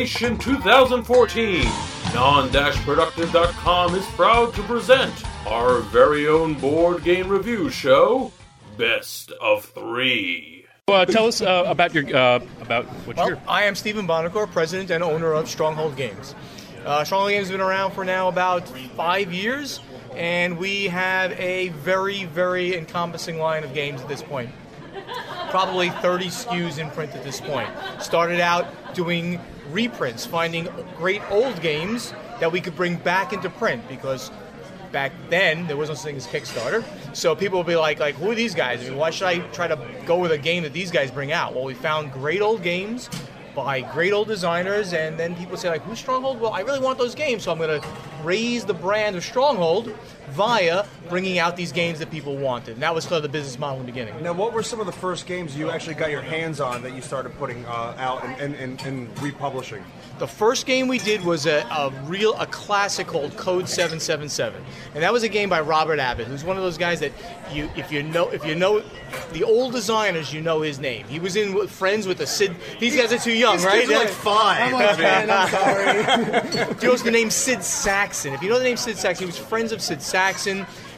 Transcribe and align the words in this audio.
the 0.00 0.06
floor 0.06 0.30
of 0.32 0.38
Dreamation 0.38 0.38
2014, 0.38 1.64
Non-Productive.com 2.14 3.94
is 3.94 4.06
proud 4.06 4.54
to 4.54 4.62
present 4.62 5.12
our 5.46 5.80
very 5.80 6.26
own 6.26 6.54
board 6.54 7.04
game 7.04 7.28
review 7.28 7.70
show, 7.70 8.32
Best 8.76 9.30
of 9.32 9.64
Three. 9.66 10.64
Uh, 10.88 11.04
tell 11.04 11.26
us 11.26 11.40
uh, 11.40 11.64
about 11.66 11.94
your 11.94 12.04
uh, 12.16 12.40
about 12.60 12.84
what 13.06 13.16
Well, 13.16 13.28
you're. 13.28 13.40
I 13.46 13.64
am 13.64 13.74
Stephen 13.74 14.08
Buonocore, 14.08 14.50
president 14.50 14.90
and 14.90 15.04
owner 15.04 15.32
of 15.34 15.48
Stronghold 15.48 15.96
Games. 15.96 16.34
Uh, 16.84 17.04
Stronghold 17.04 17.30
Games 17.30 17.48
has 17.48 17.52
been 17.52 17.60
around 17.60 17.92
for 17.92 18.04
now 18.04 18.28
about 18.28 18.66
five 18.96 19.32
years, 19.32 19.80
and 20.16 20.58
we 20.58 20.86
have 20.86 21.32
a 21.38 21.68
very, 21.68 22.24
very 22.24 22.76
encompassing 22.76 23.38
line 23.38 23.62
of 23.64 23.74
games 23.74 24.00
at 24.00 24.08
this 24.08 24.22
point. 24.22 24.50
Probably 25.50 25.90
30 25.90 26.26
SKUs 26.26 26.78
in 26.78 26.90
print 26.90 27.14
at 27.14 27.24
this 27.24 27.40
point. 27.40 27.68
Started 28.00 28.40
out 28.40 28.94
doing 28.94 29.40
reprints, 29.70 30.24
finding 30.24 30.68
great 30.96 31.22
old 31.30 31.60
games 31.60 32.14
that 32.38 32.50
we 32.52 32.60
could 32.60 32.76
bring 32.76 32.96
back 32.96 33.32
into 33.32 33.50
print 33.50 33.86
because 33.88 34.30
back 34.92 35.12
then 35.28 35.66
there 35.66 35.76
was 35.76 35.88
no 35.88 35.94
such 35.94 36.04
thing 36.04 36.16
as 36.16 36.26
Kickstarter. 36.26 36.84
So 37.14 37.34
people 37.34 37.58
would 37.58 37.66
be 37.66 37.76
like, 37.76 37.98
like, 37.98 38.14
who 38.14 38.30
are 38.30 38.34
these 38.34 38.54
guys? 38.54 38.80
I 38.80 38.90
mean, 38.90 38.96
why 38.96 39.10
should 39.10 39.26
I 39.26 39.38
try 39.48 39.68
to 39.68 39.78
go 40.06 40.18
with 40.18 40.32
a 40.32 40.38
game 40.38 40.62
that 40.62 40.72
these 40.72 40.90
guys 40.90 41.10
bring 41.10 41.32
out? 41.32 41.54
Well, 41.54 41.64
we 41.64 41.74
found 41.74 42.12
great 42.12 42.40
old 42.40 42.62
games 42.62 43.08
by 43.54 43.80
great 43.80 44.12
old 44.12 44.28
designers, 44.28 44.92
and 44.92 45.18
then 45.18 45.34
people 45.34 45.56
say 45.56 45.68
like, 45.68 45.82
who's 45.82 45.98
Stronghold? 45.98 46.40
Well, 46.40 46.52
I 46.52 46.60
really 46.60 46.78
want 46.78 46.98
those 46.98 47.14
games, 47.14 47.42
so 47.42 47.52
I'm 47.52 47.58
going 47.58 47.80
to 47.80 47.86
raise 48.22 48.64
the 48.64 48.74
brand 48.74 49.16
of 49.16 49.24
Stronghold 49.24 49.96
via 50.30 50.84
bringing 51.08 51.38
out 51.38 51.56
these 51.56 51.72
games 51.72 51.98
that 51.98 52.10
people 52.10 52.36
wanted. 52.36 52.74
And 52.74 52.82
that 52.82 52.94
was 52.94 53.04
sort 53.04 53.16
of 53.16 53.22
the 53.22 53.28
business 53.28 53.58
model 53.58 53.80
in 53.80 53.86
the 53.86 53.92
beginning. 53.92 54.22
Now, 54.22 54.32
what 54.32 54.52
were 54.52 54.62
some 54.62 54.80
of 54.80 54.86
the 54.86 54.92
first 54.92 55.26
games 55.26 55.56
you 55.56 55.70
actually 55.70 55.94
got 55.94 56.10
your 56.10 56.22
hands 56.22 56.60
on 56.60 56.82
that 56.82 56.94
you 56.94 57.02
started 57.02 57.36
putting 57.38 57.64
uh, 57.66 57.94
out 57.98 58.24
and, 58.24 58.40
and, 58.40 58.54
and, 58.54 58.80
and 58.82 59.22
republishing? 59.22 59.84
The 60.18 60.26
first 60.26 60.66
game 60.66 60.86
we 60.86 60.98
did 60.98 61.24
was 61.24 61.46
a, 61.46 61.60
a 61.70 61.90
real 62.04 62.34
a 62.38 62.46
classic 62.46 63.06
called 63.06 63.34
Code 63.38 63.66
777, 63.66 64.62
and 64.94 65.02
that 65.02 65.14
was 65.14 65.22
a 65.22 65.30
game 65.30 65.48
by 65.48 65.62
Robert 65.62 65.98
Abbott, 65.98 66.26
who's 66.26 66.44
one 66.44 66.58
of 66.58 66.62
those 66.62 66.76
guys 66.76 67.00
that 67.00 67.12
you 67.50 67.70
if 67.74 67.90
you 67.90 68.02
know 68.02 68.28
if 68.28 68.44
you 68.44 68.54
know 68.54 68.82
the 69.32 69.42
old 69.44 69.72
designers, 69.72 70.32
you 70.32 70.42
know 70.42 70.60
his 70.60 70.78
name. 70.78 71.06
He 71.06 71.18
was 71.18 71.36
in 71.36 71.54
with, 71.54 71.70
friends 71.70 72.06
with 72.06 72.18
the 72.18 72.26
Sid. 72.26 72.54
These 72.78 72.96
guys 72.96 73.14
are 73.14 73.18
too 73.18 73.32
young, 73.32 73.56
These 73.56 73.64
right? 73.64 73.80
kids 73.80 73.92
are 73.92 73.98
like 73.98 74.08
five. 74.08 74.60
I'm 74.60 74.72
like, 74.74 74.98
man, 74.98 75.30
I'm 75.30 75.48
sorry. 75.48 76.74
He 76.80 76.86
knows 76.86 77.02
the 77.02 77.10
name 77.10 77.30
Sid 77.30 77.60
Sackson. 77.60 78.34
If 78.34 78.42
you 78.42 78.50
know 78.50 78.58
the 78.58 78.64
name 78.64 78.76
Sid 78.76 78.96
Sackson, 78.96 79.20
he 79.20 79.26
was 79.26 79.38
friends 79.38 79.72
of 79.72 79.80
Sid 79.80 79.98
Sackson, 80.00 80.19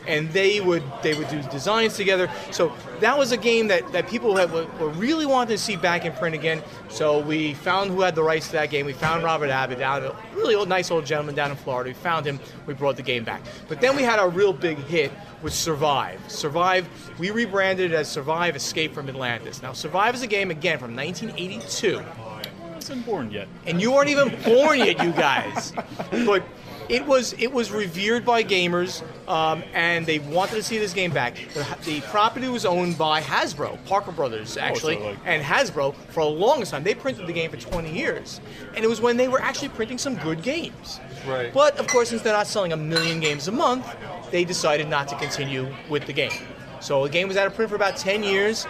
and 0.06 0.28
they 0.30 0.60
would 0.60 0.82
they 1.02 1.14
would 1.14 1.28
do 1.28 1.40
designs 1.42 1.96
together. 1.96 2.30
So 2.50 2.72
that 3.00 3.16
was 3.16 3.32
a 3.32 3.36
game 3.36 3.68
that, 3.68 3.90
that 3.92 4.08
people 4.08 4.36
had, 4.36 4.52
were, 4.52 4.66
really 4.90 5.26
wanting 5.26 5.56
to 5.56 5.62
see 5.62 5.76
back 5.76 6.04
in 6.04 6.12
print 6.12 6.34
again. 6.34 6.62
So 6.88 7.20
we 7.20 7.54
found 7.54 7.90
who 7.90 8.00
had 8.00 8.14
the 8.14 8.22
rights 8.22 8.46
to 8.46 8.52
that 8.52 8.70
game. 8.70 8.86
We 8.86 8.92
found 8.92 9.22
Robert 9.24 9.50
Abbott 9.50 9.78
down, 9.78 10.04
a 10.04 10.16
really 10.34 10.54
old, 10.54 10.68
nice 10.68 10.90
old 10.90 11.06
gentleman 11.06 11.34
down 11.34 11.50
in 11.50 11.56
Florida. 11.56 11.90
We 11.90 11.94
found 11.94 12.26
him. 12.26 12.40
We 12.66 12.74
brought 12.74 12.96
the 12.96 13.02
game 13.02 13.24
back. 13.24 13.42
But 13.68 13.80
then 13.80 13.96
we 13.96 14.02
had 14.02 14.18
a 14.18 14.28
real 14.28 14.52
big 14.52 14.78
hit 14.78 15.12
with 15.42 15.54
Survive. 15.54 16.20
Survive, 16.28 16.88
we 17.18 17.30
rebranded 17.30 17.92
it 17.92 17.94
as 17.94 18.08
Survive 18.08 18.56
Escape 18.56 18.94
from 18.94 19.08
Atlantis. 19.08 19.62
Now, 19.62 19.72
Survive 19.72 20.14
is 20.14 20.22
a 20.22 20.26
game 20.26 20.50
again 20.50 20.78
from 20.78 20.94
1982 20.94 21.98
I 21.98 22.74
wasn't 22.74 23.06
born 23.06 23.30
yet. 23.30 23.48
and 23.66 23.80
you 23.80 23.92
weren't 23.92 24.08
even 24.08 24.28
born 24.42 24.78
yet, 24.78 25.02
you 25.02 25.12
guys. 25.12 25.72
But 26.26 26.44
it 26.88 27.06
was 27.06 27.32
it 27.34 27.52
was 27.52 27.70
revered 27.70 28.24
by 28.24 28.42
gamers, 28.42 29.02
um, 29.28 29.62
and 29.74 30.06
they 30.06 30.18
wanted 30.18 30.54
to 30.56 30.62
see 30.62 30.78
this 30.78 30.92
game 30.92 31.10
back. 31.12 31.36
The, 31.54 31.66
the 31.84 32.00
property 32.02 32.48
was 32.48 32.64
owned 32.64 32.98
by 32.98 33.20
Hasbro, 33.20 33.84
Parker 33.86 34.12
Brothers, 34.12 34.56
actually, 34.56 34.96
so 34.96 35.04
like- 35.06 35.18
and 35.24 35.42
Hasbro 35.42 35.94
for 36.10 36.20
a 36.20 36.26
long 36.26 36.62
time. 36.64 36.82
They 36.84 36.94
printed 36.94 37.26
the 37.26 37.32
game 37.32 37.50
for 37.50 37.56
20 37.56 37.90
years, 37.92 38.40
and 38.74 38.84
it 38.84 38.88
was 38.88 39.00
when 39.00 39.16
they 39.16 39.28
were 39.28 39.40
actually 39.40 39.70
printing 39.70 39.98
some 39.98 40.16
good 40.16 40.42
games. 40.42 41.00
Right. 41.26 41.52
But 41.52 41.78
of 41.78 41.86
course, 41.86 42.08
since 42.10 42.22
they're 42.22 42.32
not 42.32 42.46
selling 42.46 42.72
a 42.72 42.76
million 42.76 43.20
games 43.20 43.48
a 43.48 43.52
month, 43.52 43.86
they 44.30 44.44
decided 44.44 44.88
not 44.88 45.08
to 45.08 45.16
continue 45.16 45.68
with 45.88 46.06
the 46.06 46.12
game. 46.12 46.32
So 46.80 47.04
the 47.04 47.10
game 47.10 47.28
was 47.28 47.36
out 47.36 47.46
of 47.46 47.54
print 47.54 47.68
for 47.70 47.76
about 47.76 47.96
10 47.96 48.24
years. 48.24 48.66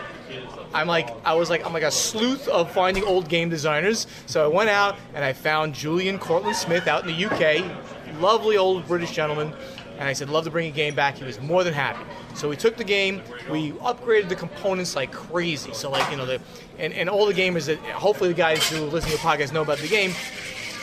I'm 0.74 0.86
like, 0.86 1.08
I 1.24 1.34
was 1.34 1.50
like, 1.50 1.64
I'm 1.66 1.72
like 1.72 1.82
a 1.82 1.90
sleuth 1.90 2.48
of 2.48 2.70
finding 2.72 3.04
old 3.04 3.28
game 3.28 3.48
designers. 3.48 4.06
So 4.26 4.44
I 4.44 4.48
went 4.48 4.70
out 4.70 4.96
and 5.14 5.24
I 5.24 5.32
found 5.32 5.74
Julian 5.74 6.18
Courtland 6.18 6.56
Smith 6.56 6.86
out 6.88 7.06
in 7.06 7.14
the 7.14 7.24
UK, 7.26 7.64
lovely 8.22 8.56
old 8.56 8.86
British 8.86 9.10
gentleman. 9.10 9.52
And 9.98 10.08
I 10.08 10.14
said, 10.14 10.30
love 10.30 10.44
to 10.44 10.50
bring 10.50 10.68
a 10.68 10.74
game 10.74 10.94
back. 10.94 11.16
He 11.16 11.24
was 11.24 11.40
more 11.40 11.62
than 11.64 11.74
happy. 11.74 12.02
So 12.34 12.48
we 12.48 12.56
took 12.56 12.76
the 12.76 12.84
game, 12.84 13.20
we 13.50 13.72
upgraded 13.72 14.28
the 14.30 14.34
components 14.34 14.96
like 14.96 15.12
crazy. 15.12 15.74
So 15.74 15.90
like, 15.90 16.10
you 16.10 16.16
know, 16.16 16.24
the 16.24 16.40
and, 16.78 16.92
and 16.94 17.08
all 17.10 17.26
the 17.26 17.34
gamers 17.34 17.66
that 17.66 17.78
hopefully 17.78 18.30
the 18.30 18.36
guys 18.36 18.68
who 18.70 18.86
listen 18.86 19.10
to 19.10 19.16
the 19.16 19.22
podcast 19.22 19.52
know 19.52 19.62
about 19.62 19.78
the 19.78 19.88
game. 19.88 20.12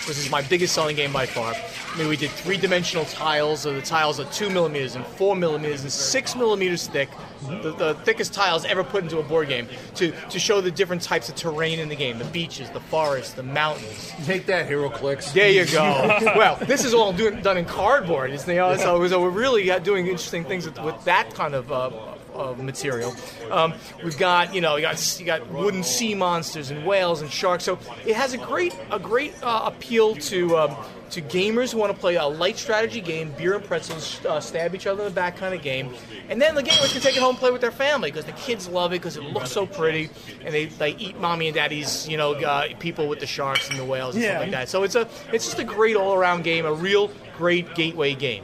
This 0.07 0.17
is 0.17 0.29
my 0.29 0.41
biggest 0.41 0.73
selling 0.73 0.95
game 0.95 1.13
by 1.13 1.25
far. 1.25 1.53
I 1.53 1.97
mean, 1.97 2.07
we 2.07 2.17
did 2.17 2.31
three-dimensional 2.31 3.05
tiles. 3.05 3.61
So 3.61 3.73
the 3.73 3.81
tiles 3.81 4.19
are 4.19 4.25
two 4.25 4.49
millimeters 4.49 4.95
and 4.95 5.05
four 5.05 5.35
millimeters 5.35 5.81
and 5.81 5.91
six 5.91 6.35
millimeters 6.35 6.87
thick. 6.87 7.09
The, 7.41 7.73
the 7.73 7.93
thickest 8.03 8.33
tiles 8.33 8.65
ever 8.65 8.83
put 8.83 9.03
into 9.03 9.19
a 9.19 9.23
board 9.23 9.47
game 9.47 9.67
to, 9.95 10.11
to 10.29 10.39
show 10.39 10.61
the 10.61 10.71
different 10.71 11.01
types 11.01 11.29
of 11.29 11.35
terrain 11.35 11.79
in 11.79 11.89
the 11.89 11.95
game: 11.95 12.19
the 12.19 12.25
beaches, 12.25 12.69
the 12.71 12.79
forests, 12.79 13.33
the 13.33 13.43
mountains. 13.43 14.11
Take 14.25 14.45
that, 14.47 14.67
HeroClix. 14.69 15.33
There 15.33 15.49
you 15.49 15.65
go. 15.65 16.17
well, 16.35 16.57
this 16.65 16.83
is 16.83 16.93
all 16.93 17.13
doing, 17.13 17.41
done 17.41 17.57
in 17.57 17.65
cardboard. 17.65 18.31
It's, 18.31 18.47
you 18.47 18.55
know, 18.55 18.75
so, 18.77 19.07
so 19.07 19.21
we're 19.21 19.29
really 19.29 19.69
doing 19.79 20.07
interesting 20.07 20.43
things 20.43 20.65
with, 20.65 20.81
with 20.83 21.03
that 21.05 21.33
kind 21.33 21.53
of. 21.53 21.71
Uh, 21.71 21.91
of 22.39 22.59
material, 22.63 23.13
um, 23.51 23.73
we've 24.03 24.17
got 24.17 24.53
you 24.55 24.61
know 24.61 24.75
you 24.77 24.81
got 24.81 25.19
you 25.19 25.25
got 25.25 25.47
wooden 25.51 25.83
sea 25.83 26.15
monsters 26.15 26.71
and 26.71 26.85
whales 26.85 27.21
and 27.21 27.29
sharks. 27.29 27.63
So 27.65 27.77
it 28.05 28.15
has 28.15 28.33
a 28.33 28.37
great 28.37 28.73
a 28.91 28.97
great 28.99 29.33
uh, 29.43 29.61
appeal 29.65 30.15
to 30.15 30.57
um, 30.57 30.75
to 31.11 31.21
gamers 31.21 31.71
who 31.73 31.79
want 31.79 31.91
to 31.93 31.97
play 31.99 32.15
a 32.15 32.25
light 32.25 32.57
strategy 32.57 33.01
game, 33.01 33.31
beer 33.37 33.55
and 33.55 33.63
pretzels, 33.63 34.23
uh, 34.25 34.39
stab 34.39 34.75
each 34.75 34.85
other 34.87 35.01
in 35.03 35.09
the 35.09 35.13
back 35.15 35.35
kind 35.37 35.53
of 35.55 35.61
game, 35.61 35.89
and 36.29 36.39
then 36.41 36.53
the 36.55 36.61
gamers 36.63 36.91
can 36.93 37.01
take 37.01 37.15
it 37.17 37.19
home 37.19 37.29
and 37.31 37.39
play 37.39 37.51
with 37.51 37.61
their 37.61 37.71
family 37.71 38.11
because 38.11 38.25
the 38.25 38.31
kids 38.33 38.67
love 38.67 38.91
it 38.93 38.97
because 39.01 39.17
it 39.17 39.23
looks 39.23 39.51
so 39.51 39.65
pretty, 39.65 40.09
and 40.45 40.53
they 40.53 40.65
they 40.65 40.91
eat 40.91 41.19
mommy 41.19 41.47
and 41.47 41.55
daddy's 41.55 42.07
you 42.07 42.15
know 42.17 42.33
uh, 42.33 42.67
people 42.79 43.07
with 43.07 43.19
the 43.19 43.27
sharks 43.27 43.69
and 43.69 43.77
the 43.79 43.85
whales 43.85 44.15
and 44.15 44.23
Yeah. 44.23 44.31
stuff 44.31 44.41
like 44.43 44.51
that. 44.51 44.69
So 44.69 44.83
it's 44.83 44.95
a 44.95 45.07
it's 45.33 45.45
just 45.45 45.59
a 45.59 45.63
great 45.63 45.95
all 45.95 46.13
around 46.13 46.43
game, 46.43 46.65
a 46.65 46.73
real 46.73 47.11
great 47.37 47.73
gateway 47.75 48.13
game, 48.13 48.43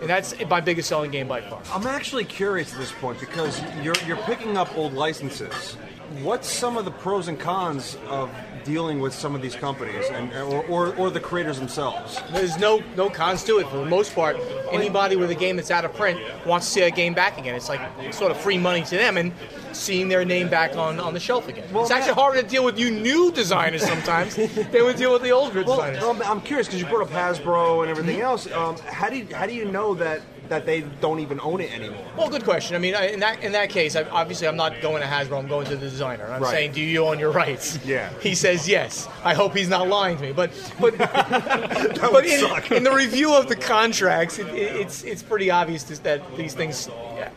and 0.00 0.08
that's 0.08 0.34
my 0.48 0.60
biggest 0.60 0.88
selling 0.88 1.10
game 1.10 1.28
by 1.28 1.40
far. 1.40 1.60
I'm 1.72 1.86
actually 1.86 2.24
curious 2.24 2.72
at 2.72 2.78
this 2.78 2.92
point 2.92 3.20
because 3.20 3.60
you're 3.82 3.96
you're 4.06 4.16
picking 4.18 4.56
up 4.56 4.76
old 4.76 4.92
licenses. 4.92 5.76
What's 6.22 6.50
some 6.50 6.78
of 6.78 6.84
the 6.86 6.90
pros 6.90 7.28
and 7.28 7.38
cons 7.38 7.98
of 8.08 8.30
dealing 8.64 8.98
with 9.00 9.12
some 9.12 9.34
of 9.34 9.42
these 9.42 9.54
companies 9.54 10.06
and 10.10 10.32
or, 10.32 10.64
or, 10.64 10.94
or 10.96 11.10
the 11.10 11.20
creators 11.20 11.58
themselves? 11.58 12.18
There's 12.32 12.56
no 12.58 12.82
no 12.96 13.10
cons 13.10 13.44
to 13.44 13.58
it 13.58 13.68
for 13.68 13.76
the 13.76 13.84
most 13.84 14.14
part. 14.14 14.36
Anybody 14.72 15.16
with 15.16 15.30
a 15.30 15.34
game 15.34 15.56
that's 15.56 15.70
out 15.70 15.84
of 15.84 15.92
print 15.94 16.18
wants 16.46 16.66
to 16.66 16.72
see 16.72 16.80
a 16.82 16.90
game 16.90 17.12
back 17.12 17.36
again. 17.38 17.54
It's 17.54 17.68
like 17.68 17.80
sort 18.14 18.30
of 18.30 18.38
free 18.38 18.56
money 18.56 18.82
to 18.84 18.96
them 18.96 19.18
and 19.18 19.32
seeing 19.72 20.08
their 20.08 20.24
name 20.24 20.48
back 20.48 20.76
on, 20.76 20.98
on 20.98 21.12
the 21.12 21.20
shelf 21.20 21.46
again. 21.46 21.68
it's 21.74 21.90
actually 21.90 22.14
harder 22.14 22.40
to 22.42 22.48
deal 22.48 22.64
with 22.64 22.78
you 22.78 22.90
new 22.90 23.30
designers 23.30 23.82
sometimes 23.82 24.34
than 24.36 24.86
we 24.86 24.94
deal 24.94 25.12
with 25.12 25.22
the 25.22 25.30
older 25.30 25.62
Well, 25.62 25.76
designers. 25.76 26.02
um, 26.02 26.22
I'm 26.24 26.40
curious 26.40 26.66
because 26.66 26.80
you 26.80 26.86
brought 26.88 27.02
up 27.02 27.10
Hasbro 27.10 27.82
and 27.82 27.90
everything 27.90 28.20
else. 28.20 28.50
Um, 28.50 28.76
how 28.78 29.10
do 29.10 29.18
you, 29.18 29.34
how 29.34 29.46
do 29.46 29.54
you 29.54 29.66
know 29.66 29.94
that 29.94 30.22
that 30.48 30.66
they 30.66 30.80
don't 31.00 31.20
even 31.20 31.40
own 31.40 31.60
it 31.60 31.72
anymore? 31.72 32.04
Well, 32.16 32.28
good 32.28 32.44
question. 32.44 32.76
I 32.76 32.78
mean, 32.78 32.94
in 32.94 33.20
that 33.20 33.42
in 33.42 33.52
that 33.52 33.70
case, 33.70 33.96
obviously, 33.96 34.48
I'm 34.48 34.56
not 34.56 34.80
going 34.80 35.02
to 35.02 35.08
Hasbro. 35.08 35.38
I'm 35.38 35.48
going 35.48 35.66
to 35.66 35.76
the 35.76 35.88
designer. 35.88 36.26
I'm 36.26 36.42
Right. 36.42 36.50
saying, 36.50 36.72
do 36.72 36.80
you 36.80 37.04
own 37.06 37.18
your 37.18 37.30
rights? 37.32 37.78
Yeah. 37.84 38.10
He 38.20 38.34
says 38.34 38.68
yes. 38.68 39.08
I 39.24 39.34
hope 39.34 39.54
he's 39.54 39.68
not 39.68 39.88
lying 39.88 40.16
to 40.18 40.22
me. 40.22 40.32
But 40.32 40.50
but 40.80 40.96
but 40.98 42.24
in, 42.26 42.74
in 42.76 42.82
the 42.84 42.92
review 42.94 43.34
of 43.34 43.48
the 43.48 43.56
contracts, 43.56 44.38
it, 44.38 44.48
it, 44.48 44.76
it's 44.76 45.02
it's 45.04 45.22
pretty 45.22 45.50
obvious 45.50 45.82
that- 45.84 46.02
that 46.04 46.36
these 46.36 46.54
things 46.54 46.88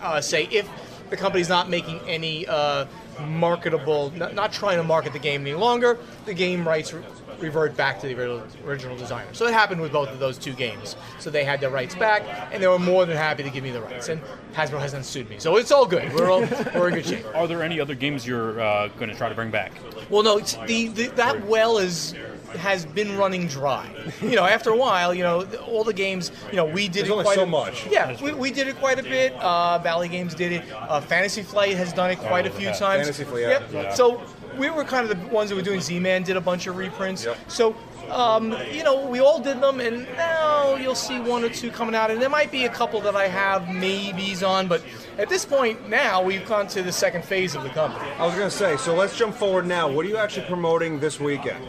uh, 0.02 0.22
say 0.22 0.44
if 0.52 0.68
the 1.10 1.18
company's 1.18 1.50
not 1.50 1.69
making 1.69 2.00
any 2.08 2.48
uh, 2.48 2.86
marketable, 3.28 4.12
not, 4.16 4.34
not 4.36 4.54
trying 4.54 4.78
to 4.78 4.84
market 4.84 5.13
the 5.13 5.19
game 5.19 5.42
any 5.42 5.54
longer, 5.56 5.98
the 6.25 6.34
game 6.34 6.66
rights. 6.68 6.94
Re- 7.41 7.47
revert 7.47 7.75
back 7.75 7.99
to 8.01 8.07
the 8.07 8.13
original, 8.15 8.43
original 8.65 8.97
designer. 8.97 9.33
So 9.33 9.45
it 9.47 9.53
happened 9.53 9.81
with 9.81 9.91
both 9.91 10.09
of 10.09 10.19
those 10.19 10.38
two 10.38 10.53
games. 10.53 10.95
So 11.19 11.29
they 11.29 11.43
had 11.43 11.59
their 11.59 11.69
rights 11.69 11.95
back, 11.95 12.23
and 12.51 12.61
they 12.61 12.67
were 12.67 12.79
more 12.79 13.05
than 13.05 13.17
happy 13.17 13.43
to 13.43 13.49
give 13.49 13.63
me 13.63 13.71
the 13.71 13.81
rights. 13.81 14.09
And 14.09 14.21
Hasbro 14.53 14.79
hasn't 14.79 15.05
sued 15.05 15.29
me, 15.29 15.39
so 15.39 15.57
it's 15.57 15.71
all 15.71 15.85
good. 15.85 16.13
We're 16.13 16.29
all 16.29 16.41
we're 16.75 16.89
in 16.89 16.95
good 16.95 17.05
shape. 17.05 17.25
Are 17.35 17.47
there 17.47 17.63
any 17.63 17.79
other 17.79 17.95
games 17.95 18.25
you're 18.25 18.59
uh, 18.61 18.88
going 18.89 19.09
to 19.09 19.15
try 19.15 19.29
to 19.29 19.35
bring 19.35 19.51
back? 19.51 19.71
Well, 20.09 20.23
no, 20.23 20.38
it's 20.38 20.55
the, 20.67 20.88
the 20.88 21.07
that 21.15 21.45
well 21.47 21.77
is 21.77 22.15
has 22.57 22.85
been 22.85 23.17
running 23.17 23.47
dry. 23.47 23.89
You 24.21 24.35
know, 24.35 24.45
after 24.45 24.71
a 24.71 24.77
while, 24.77 25.13
you 25.13 25.23
know, 25.23 25.45
all 25.67 25.83
the 25.83 25.93
games, 25.93 26.31
you 26.49 26.57
know, 26.57 26.65
we 26.65 26.88
did 26.88 27.05
There's 27.05 27.09
it 27.09 27.11
only 27.11 27.23
quite 27.23 27.35
so 27.35 27.43
a, 27.43 27.47
much. 27.47 27.88
Yeah, 27.88 28.21
we, 28.21 28.33
we 28.33 28.51
did 28.51 28.67
it 28.67 28.75
quite 28.77 28.99
a 28.99 29.03
bit. 29.03 29.33
Uh, 29.33 29.77
Valley 29.79 30.09
Games 30.09 30.35
did 30.35 30.51
it. 30.51 30.63
Uh, 30.73 30.99
Fantasy 30.99 31.43
Flight 31.43 31.77
has 31.77 31.93
done 31.93 32.11
it 32.11 32.19
quite 32.19 32.45
a 32.45 32.49
few 32.49 32.67
yeah. 32.67 32.73
times. 32.73 33.03
Fantasy 33.03 33.23
Flight, 33.23 33.41
yeah. 33.41 33.49
Yep. 33.49 33.71
Yeah. 33.71 33.93
So 33.93 34.21
we 34.57 34.69
were 34.69 34.83
kind 34.83 35.09
of 35.09 35.19
the 35.19 35.27
ones 35.27 35.50
that 35.50 35.56
were 35.56 35.62
doing. 35.62 35.81
Z-Man 35.81 36.24
did 36.24 36.38
a 36.38 36.42
bunch 36.42 36.68
of 36.68 36.77
reprints. 36.77 37.25
Yep. 37.25 37.38
So. 37.48 37.75
Um, 38.09 38.53
you 38.74 38.83
know, 38.83 39.06
we 39.06 39.19
all 39.19 39.39
did 39.39 39.62
them, 39.62 39.80
and 39.80 40.03
now 40.18 40.75
you'll 40.75 40.95
see 40.95 41.18
one 41.21 41.45
or 41.45 41.50
two 41.50 41.71
coming 41.71 41.95
out, 41.95 42.12
and 42.12 42.21
there 42.21 42.30
might 42.30 42.51
be 42.51 42.65
a 42.65 42.69
couple 42.69 43.00
that 43.01 43.15
I 43.15 43.27
have 43.27 43.74
maybes 43.74 44.44
on, 44.44 44.68
but 44.68 44.83
at 45.18 45.30
this 45.30 45.45
point 45.45 45.88
now 45.88 46.21
we've 46.21 46.45
gone 46.45 46.68
to 46.69 46.81
the 46.81 46.92
second 46.92 47.24
phase 47.24 47.56
of 47.56 47.63
the 47.63 47.69
company. 47.69 48.09
I 48.18 48.25
was 48.25 48.36
going 48.36 48.50
to 48.50 48.56
say, 48.56 48.75
so 48.75 48.95
let's 48.95 49.18
jump 49.18 49.36
forward 49.36 49.65
now. 49.65 49.89
What 49.89 50.06
are 50.06 50.09
you 50.09 50.18
actually 50.18 50.45
promoting 50.48 51.00
this 51.00 51.21
weekend? 51.21 51.63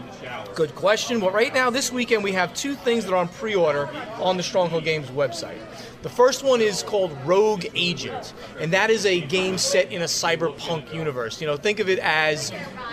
Good 0.54 0.74
question. 0.74 1.20
Well, 1.20 1.30
right 1.30 1.54
now, 1.54 1.70
this 1.70 1.92
weekend, 1.92 2.24
we 2.24 2.32
have 2.32 2.52
two 2.54 2.74
things 2.74 3.04
that 3.04 3.12
are 3.12 3.16
on 3.16 3.28
pre 3.28 3.54
order 3.54 3.88
on 4.16 4.36
the 4.36 4.42
Stronghold 4.42 4.84
Games 4.84 5.08
website. 5.10 5.58
The 6.02 6.08
first 6.08 6.42
one 6.42 6.60
is 6.60 6.82
called 6.82 7.16
Rogue 7.24 7.64
Agent, 7.76 8.34
and 8.58 8.72
that 8.72 8.90
is 8.90 9.06
a 9.06 9.20
game 9.20 9.56
set 9.56 9.92
in 9.92 10.02
a 10.02 10.06
cyberpunk 10.06 10.92
universe. 10.92 11.40
You 11.40 11.46
know, 11.46 11.56
think 11.56 11.78
of 11.78 11.88
it 11.88 12.00
as 12.00 12.50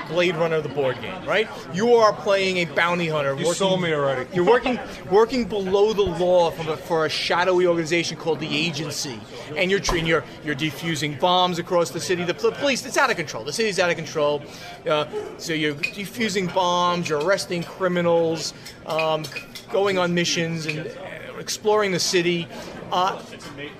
Blade 0.10 0.36
Runner, 0.36 0.62
the 0.62 0.70
board 0.70 1.02
game, 1.02 1.26
right? 1.26 1.50
You 1.74 1.96
are 1.96 2.14
playing 2.14 2.58
a 2.58 2.66
bounty 2.66 3.08
hunter. 3.08 3.34
You 3.36 3.52
sold 3.54 3.82
me 3.82 3.94
already. 3.94 4.30
You're 4.34 4.46
working 4.46 4.80
working 5.10 5.46
below 5.46 5.92
the 5.94 6.04
law 6.04 6.50
a, 6.50 6.78
for 6.78 7.08
a 7.08 7.10
shadowy 7.10 7.66
organization 7.66 8.16
called 8.16 8.40
the 8.40 8.56
Agency, 8.56 9.20
and 9.56 9.72
you're 9.72 9.82
and 9.92 10.08
you're 10.08 10.24
you're 10.46 10.56
defusing 10.56 11.20
bombs 11.20 11.58
across 11.58 11.90
the 11.90 12.00
city. 12.00 12.24
The 12.24 12.36
pol- 12.36 12.52
police, 12.52 12.86
it's 12.86 12.98
out 12.98 13.10
of 13.10 13.18
control. 13.18 13.44
The 13.44 13.54
city's 13.54 13.80
out 13.80 13.90
of 13.90 13.96
control. 13.96 14.44
Uh, 14.88 15.08
so 15.38 15.54
you're 15.54 15.74
defusing 15.74 16.54
bombs. 16.54 17.10
You're 17.10 17.24
arresting 17.24 17.64
criminals, 17.64 18.54
um, 18.86 19.24
going 19.72 19.98
on 19.98 20.14
missions, 20.14 20.68
and 20.68 20.80
uh, 20.80 21.38
exploring 21.40 21.92
the 21.92 22.00
city. 22.00 22.48
Uh, 22.92 23.22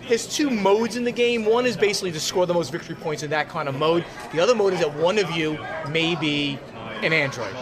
there's 0.08 0.28
two 0.28 0.50
modes 0.50 0.96
in 0.96 1.04
the 1.04 1.12
game. 1.12 1.46
One 1.46 1.66
is 1.66 1.76
basically 1.76 2.12
to 2.12 2.20
score 2.20 2.46
the 2.46 2.54
most 2.54 2.72
victory 2.72 2.96
points 2.96 3.24
in 3.24 3.30
that 3.32 3.50
kind 3.50 3.68
of 3.68 3.76
mode. 3.76 4.06
The 4.32 4.40
other 4.40 4.56
mode 4.56 4.74
is 4.74 4.80
that 4.80 4.94
one 4.96 5.18
of 5.18 5.32
you 5.32 5.58
may 5.90 6.16
be 6.16 6.60
an 7.02 7.14
android. 7.14 7.54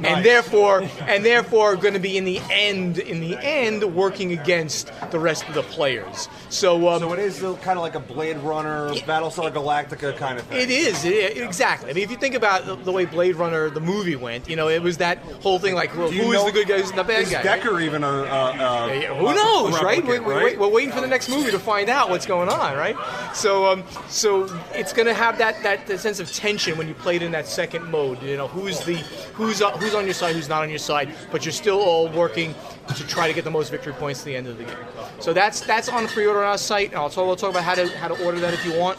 And 0.00 0.24
therefore, 0.24 0.88
and 1.00 1.24
therefore, 1.24 1.76
going 1.76 1.94
to 1.94 2.00
be 2.00 2.16
in 2.16 2.24
the 2.24 2.40
end, 2.50 2.98
in 2.98 3.20
the 3.20 3.36
end, 3.38 3.82
working 3.94 4.32
against 4.32 4.90
the 5.10 5.18
rest 5.18 5.48
of 5.48 5.54
the 5.54 5.62
players. 5.62 6.28
So, 6.50 6.88
um, 6.88 7.00
So 7.00 7.12
it 7.12 7.18
is 7.18 7.38
kind 7.38 7.78
of 7.78 7.78
like 7.78 7.94
a 7.94 8.00
Blade 8.00 8.36
Runner, 8.38 8.90
Battlestar 8.90 9.52
Galactica 9.52 10.16
kind 10.16 10.38
of 10.38 10.44
thing. 10.46 10.60
it 10.60 10.70
is 10.70 11.04
it, 11.04 11.38
exactly. 11.38 11.90
I 11.90 11.94
mean, 11.94 12.04
if 12.04 12.10
you 12.10 12.16
think 12.16 12.34
about 12.34 12.66
the, 12.66 12.76
the 12.76 12.92
way 12.92 13.04
Blade 13.06 13.36
Runner 13.36 13.70
the 13.70 13.80
movie 13.80 14.16
went, 14.16 14.48
you 14.48 14.56
know, 14.56 14.68
it 14.68 14.82
was 14.82 14.98
that 14.98 15.18
whole 15.42 15.58
thing 15.58 15.74
like, 15.74 15.96
well, 15.96 16.10
who 16.10 16.32
is 16.32 16.44
the 16.44 16.52
good 16.52 16.68
guy, 16.68 16.78
who's 16.80 16.92
the 16.92 17.04
bad 17.04 17.22
Is 17.22 17.30
guy? 17.30 17.42
right? 17.42 17.60
Deckard 17.60 17.82
even 17.82 18.04
a, 18.04 18.06
a, 18.06 18.12
a 18.12 19.00
Yeah, 19.00 19.14
Who 19.14 19.34
knows, 19.34 19.80
a 19.80 19.84
right? 19.84 20.04
We're, 20.04 20.22
we're, 20.22 20.58
we're 20.58 20.68
waiting 20.68 20.92
for 20.92 21.00
the 21.00 21.06
next 21.08 21.28
movie 21.28 21.50
to 21.50 21.58
find 21.58 21.88
out 21.88 22.08
what's 22.10 22.26
going 22.26 22.48
on, 22.48 22.76
right? 22.76 22.96
So, 23.34 23.66
um, 23.66 23.84
so 24.08 24.44
it's 24.72 24.92
going 24.92 25.06
to 25.06 25.14
have 25.14 25.38
that, 25.38 25.62
that 25.62 25.86
that 25.86 26.00
sense 26.00 26.20
of 26.20 26.32
tension 26.32 26.76
when 26.78 26.88
you 26.88 26.94
play 26.94 27.16
it 27.16 27.22
in 27.22 27.32
that 27.32 27.46
second 27.46 27.90
mode. 27.90 28.22
You 28.22 28.36
know, 28.36 28.48
who's 28.48 28.80
the 28.80 28.96
who's 29.34 29.60
uh, 29.62 29.70
who's 29.72 29.87
on 29.94 30.04
your 30.04 30.14
side, 30.14 30.34
who's 30.34 30.48
not 30.48 30.62
on 30.62 30.70
your 30.70 30.78
side, 30.78 31.14
but 31.30 31.44
you're 31.44 31.52
still 31.52 31.80
all 31.80 32.08
working 32.08 32.54
to 32.94 33.06
try 33.06 33.28
to 33.28 33.34
get 33.34 33.44
the 33.44 33.50
most 33.50 33.70
victory 33.70 33.92
points 33.92 34.20
at 34.20 34.26
the 34.26 34.36
end 34.36 34.46
of 34.46 34.58
the 34.58 34.64
game. 34.64 34.76
So 35.20 35.32
that's 35.32 35.60
that's 35.60 35.88
on 35.88 36.06
pre-order 36.08 36.40
on 36.40 36.50
our 36.50 36.58
site, 36.58 36.90
and 36.90 36.98
I'll 36.98 37.10
talk, 37.10 37.26
we'll 37.26 37.36
talk 37.36 37.50
about 37.50 37.64
how 37.64 37.74
to 37.74 37.88
how 37.98 38.08
to 38.08 38.24
order 38.24 38.38
that 38.40 38.54
if 38.54 38.64
you 38.64 38.78
want. 38.78 38.98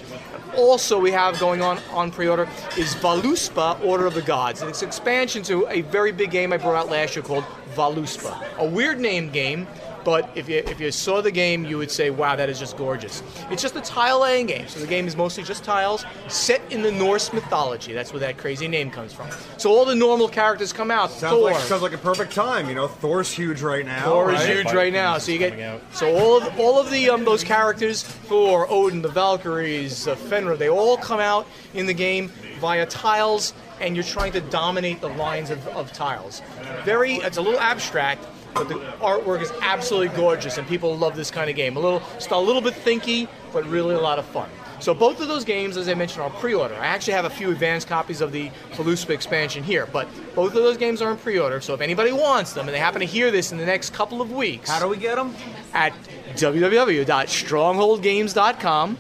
Also, 0.58 1.00
we 1.00 1.12
have 1.12 1.40
going 1.40 1.62
on 1.62 1.78
on 1.92 2.12
pre-order 2.12 2.48
is 2.78 2.96
Voluspa: 2.96 3.84
Order 3.84 4.06
of 4.06 4.14
the 4.14 4.22
Gods, 4.22 4.62
and 4.62 4.70
it's 4.70 4.82
an 4.82 4.88
expansion 4.88 5.44
to 5.44 5.68
a 5.68 5.82
very 5.82 6.12
big 6.12 6.32
game 6.32 6.52
I 6.54 6.58
brought 6.58 6.76
out 6.76 6.90
last 6.90 7.16
year 7.16 7.24
called 7.24 7.46
Voluspa. 7.76 8.44
A 8.58 8.66
weird 8.68 9.00
name 9.00 9.30
game, 9.30 9.68
but 10.10 10.28
if 10.34 10.50
you 10.50 10.58
if 10.66 10.80
you 10.80 10.92
saw 10.92 11.22
the 11.22 11.30
game, 11.30 11.64
you 11.66 11.78
would 11.78 11.92
say, 11.92 12.10
"Wow, 12.10 12.36
that 12.36 12.50
is 12.50 12.58
just 12.58 12.76
gorgeous." 12.78 13.22
It's 13.52 13.62
just 13.62 13.76
a 13.76 13.82
tile 13.82 14.22
laying 14.22 14.48
game, 14.48 14.68
so 14.68 14.80
the 14.80 14.88
game 14.88 15.06
is 15.08 15.16
mostly 15.16 15.44
just 15.44 15.64
tiles 15.64 16.04
set 16.28 16.62
in 16.72 16.82
the 16.82 16.92
Norse 16.92 17.32
mythology. 17.32 17.94
That's 17.94 18.12
where 18.12 18.20
that 18.22 18.40
crazy 18.40 18.68
name 18.68 18.90
comes 18.90 19.14
from. 19.14 19.30
So 19.58 19.70
all 19.70 19.86
the 19.86 19.94
normal 19.94 20.28
characters 20.28 20.74
come 20.74 20.90
out. 20.90 21.12
Sounds 21.12 21.36
Thor, 21.36 21.52
like 21.52 21.62
sounds 21.62 21.84
like 21.84 21.94
a 21.94 22.00
perfect 22.00 22.34
time. 22.34 22.68
You 22.68 22.74
know, 22.74 22.88
Thor's 22.88 23.32
huge 23.32 23.62
right 23.62 23.86
now. 23.86 24.04
Thor 24.04 24.32
is 24.32 24.40
right? 24.40 24.50
huge 24.50 24.74
right 24.74 24.92
now, 24.92 25.20
so 25.20 25.32
you 25.32 25.38
get 25.38 25.60
out. 25.60 25.82
so 25.94 26.18
all 26.18 26.42
of 26.42 26.60
all 26.60 26.80
of 26.80 26.90
the 26.90 27.12
um, 27.12 27.24
those 27.24 27.44
characters, 27.44 28.02
Thor, 28.02 28.66
Odin, 28.68 29.04
the 29.04 29.10
Valkyries, 29.10 30.08
uh, 30.08 30.16
Fenrir, 30.16 30.58
they 30.58 30.70
all 30.70 30.98
come 30.98 31.20
out 31.20 31.46
in 31.76 31.86
the 31.86 31.94
game 31.94 32.32
via 32.60 32.88
tiles, 32.88 33.54
and 33.80 33.96
you're 33.96 34.04
trying 34.04 34.32
to 34.32 34.42
dominate 34.42 35.02
the 35.02 35.10
lines 35.10 35.52
of, 35.52 35.68
of 35.68 35.94
tiles. 35.94 36.42
Very, 36.84 37.18
it's 37.18 37.38
a 37.38 37.42
little 37.42 37.60
abstract, 37.60 38.26
but 38.54 38.68
the 38.68 38.76
artwork 39.02 39.42
is 39.42 39.52
absolutely 39.62 40.16
gorgeous, 40.16 40.58
and 40.58 40.68
people 40.68 40.98
love 40.98 41.16
this 41.16 41.32
kind 41.32 41.50
of 41.50 41.56
game. 41.56 41.78
A 41.78 41.80
little, 41.80 42.02
just 42.16 42.32
a 42.32 42.38
little 42.38 42.62
bit 42.62 42.74
thinky, 42.74 43.28
but 43.54 43.66
really 43.66 43.96
a 43.96 44.00
lot 44.00 44.20
of 44.20 44.26
fun. 44.26 44.50
So 44.80 44.94
both 44.94 45.20
of 45.20 45.28
those 45.28 45.44
games, 45.44 45.76
as 45.76 45.90
I 45.90 45.94
mentioned, 45.94 46.24
are 46.24 46.30
pre-order. 46.30 46.74
I 46.76 46.86
actually 46.86 47.14
have 47.14 47.26
a 47.26 47.30
few 47.30 47.52
advanced 47.52 47.90
copies 47.90 48.22
of 48.22 48.32
the 48.32 48.50
Voluspa 48.74 49.10
expansion 49.10 49.62
here, 49.62 49.86
but 49.88 50.08
both 50.36 50.56
of 50.56 50.64
those 50.64 50.78
games 50.78 51.02
are 51.02 51.12
in 51.12 51.18
pre-order. 51.18 51.60
So 51.60 51.74
if 51.74 51.82
anybody 51.82 52.14
wants 52.14 52.54
them 52.54 52.66
and 52.68 52.74
they 52.74 52.80
happen 52.80 53.02
to 53.02 53.06
hear 53.06 53.30
this 53.30 53.52
in 53.52 53.58
the 53.58 53.66
next 53.66 53.92
couple 53.92 54.22
of 54.22 54.32
weeks, 54.32 54.70
How 54.70 54.80
do 54.80 54.88
we 54.88 54.96
get 54.96 55.16
them? 55.16 55.36
at 55.74 55.92
www.strongholdgames.com. 56.36 58.98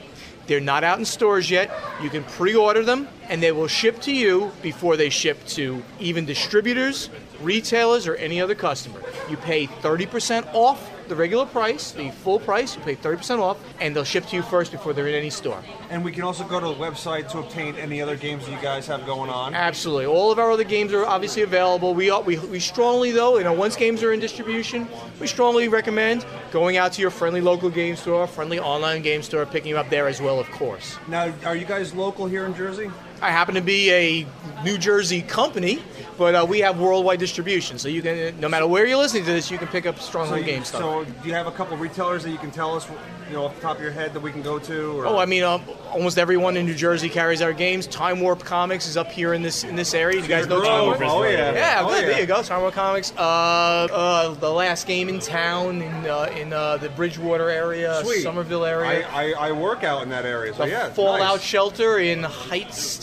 They're 0.47 0.59
not 0.59 0.83
out 0.83 0.99
in 0.99 1.05
stores 1.05 1.49
yet. 1.51 1.71
You 2.01 2.09
can 2.09 2.23
pre-order 2.23 2.83
them, 2.83 3.07
and 3.29 3.41
they 3.41 3.51
will 3.51 3.67
ship 3.67 4.01
to 4.01 4.11
you 4.11 4.51
before 4.61 4.97
they 4.97 5.09
ship 5.09 5.45
to 5.49 5.83
even 5.99 6.25
distributors, 6.25 7.09
retailers, 7.41 8.07
or 8.07 8.15
any 8.15 8.41
other 8.41 8.55
customer. 8.55 9.01
You 9.29 9.37
pay 9.37 9.67
30% 9.67 10.53
off 10.53 10.89
the 11.09 11.15
regular 11.15 11.45
price, 11.45 11.91
the 11.91 12.11
full 12.11 12.39
price. 12.39 12.75
You 12.75 12.81
pay 12.83 12.95
30% 12.95 13.39
off, 13.39 13.57
and 13.81 13.95
they'll 13.95 14.03
ship 14.03 14.25
to 14.27 14.35
you 14.35 14.41
first 14.43 14.71
before 14.71 14.93
they're 14.93 15.07
in 15.07 15.15
any 15.15 15.29
store. 15.29 15.61
And 15.89 16.05
we 16.05 16.11
can 16.11 16.23
also 16.23 16.43
go 16.45 16.59
to 16.59 16.67
the 16.67 16.73
website 16.73 17.29
to 17.31 17.39
obtain 17.39 17.75
any 17.75 18.01
other 18.01 18.15
games 18.15 18.45
that 18.45 18.51
you 18.51 18.61
guys 18.61 18.87
have 18.87 19.05
going 19.05 19.29
on. 19.29 19.53
Absolutely. 19.55 20.05
All 20.05 20.31
of 20.31 20.39
our 20.39 20.51
other 20.51 20.63
games 20.63 20.93
are 20.93 21.05
obviously 21.05 21.41
available. 21.41 21.93
We, 21.93 22.11
we, 22.21 22.37
we 22.37 22.59
strongly, 22.59 23.11
though, 23.11 23.37
you 23.37 23.43
know, 23.43 23.53
once 23.53 23.75
games 23.75 24.03
are 24.03 24.13
in 24.13 24.19
distribution, 24.19 24.87
we 25.19 25.27
strongly 25.27 25.67
recommend 25.67 26.25
going 26.51 26.77
out 26.77 26.93
to 26.93 27.01
your 27.01 27.11
friendly 27.11 27.41
local 27.41 27.69
game 27.69 27.95
store, 27.95 28.27
friendly 28.27 28.59
online 28.59 29.01
game 29.01 29.23
store, 29.23 29.45
picking 29.45 29.73
them 29.73 29.79
up 29.79 29.89
there 29.89 30.07
as 30.07 30.21
well, 30.21 30.39
of 30.39 30.49
course. 30.51 30.97
Now, 31.07 31.33
are 31.45 31.55
you 31.55 31.65
guys 31.65 31.93
local 31.93 32.27
here 32.27 32.45
in 32.45 32.55
Jersey? 32.55 32.91
I 33.21 33.31
happen 33.31 33.55
to 33.55 33.61
be 33.61 33.91
a 33.91 34.27
New 34.63 34.77
Jersey 34.77 35.21
company, 35.21 35.81
but 36.17 36.35
uh, 36.35 36.45
we 36.47 36.59
have 36.59 36.79
worldwide 36.79 37.19
distribution. 37.19 37.77
So 37.79 37.87
you 37.87 38.01
can, 38.01 38.39
no 38.39 38.49
matter 38.49 38.67
where 38.67 38.85
you're 38.85 38.97
listening 38.97 39.25
to 39.25 39.31
this, 39.31 39.49
you 39.49 39.57
can 39.57 39.67
pick 39.67 39.85
up 39.85 39.99
Stronghold 39.99 40.39
you- 40.39 40.45
Game 40.45 40.63
stuff. 40.63 40.81
so 40.81 41.03
do 41.05 41.27
you 41.27 41.33
have 41.33 41.47
a 41.47 41.51
couple 41.51 41.77
retailers 41.77 42.23
that 42.23 42.31
you 42.31 42.37
can 42.37 42.51
tell 42.51 42.75
us, 42.75 42.87
you 43.27 43.35
know, 43.35 43.45
off 43.45 43.55
the 43.55 43.61
top 43.61 43.77
of 43.77 43.81
your 43.83 43.91
head 43.91 44.13
that 44.13 44.19
we 44.19 44.31
can 44.31 44.41
go 44.41 44.57
to? 44.59 44.99
Or? 44.99 45.05
Oh, 45.05 45.17
I 45.17 45.25
mean, 45.25 45.43
uh, 45.43 45.59
almost 45.91 46.17
everyone 46.17 46.57
in 46.57 46.65
New 46.65 46.75
Jersey 46.75 47.09
carries 47.09 47.41
our 47.41 47.53
games. 47.53 47.87
Time 47.87 48.19
Warp 48.19 48.43
Comics 48.43 48.87
is 48.87 48.97
up 48.97 49.11
here 49.11 49.33
in 49.33 49.41
this 49.41 49.63
in 49.63 49.75
this 49.75 49.93
area. 49.93 50.21
You 50.21 50.27
guys 50.27 50.47
know 50.47 50.61
Time 50.63 50.85
Warp? 50.85 51.01
Oh, 51.01 51.23
yeah. 51.23 51.53
Yeah, 51.53 51.81
oh, 51.83 51.89
good. 51.89 52.01
yeah. 52.01 52.09
There 52.09 52.19
you 52.21 52.25
go. 52.25 52.41
Time 52.41 52.61
Warp 52.61 52.73
Comics. 52.73 53.13
Uh, 53.17 53.21
uh, 53.21 54.33
the 54.35 54.49
last 54.49 54.87
game 54.87 55.07
in 55.09 55.19
town 55.19 55.81
in 55.81 55.91
uh, 56.05 56.33
in 56.37 56.51
uh, 56.53 56.77
the 56.77 56.89
Bridgewater 56.89 57.49
area, 57.49 58.01
Sweet. 58.03 58.23
Somerville 58.23 58.65
area. 58.65 59.07
I, 59.09 59.31
I, 59.33 59.49
I 59.49 59.51
work 59.51 59.83
out 59.83 60.03
in 60.03 60.09
that 60.09 60.25
area, 60.25 60.53
so 60.53 60.63
the 60.63 60.69
yeah. 60.71 60.89
Fallout 60.89 61.19
nice. 61.37 61.41
Shelter 61.43 61.99
in 61.99 62.23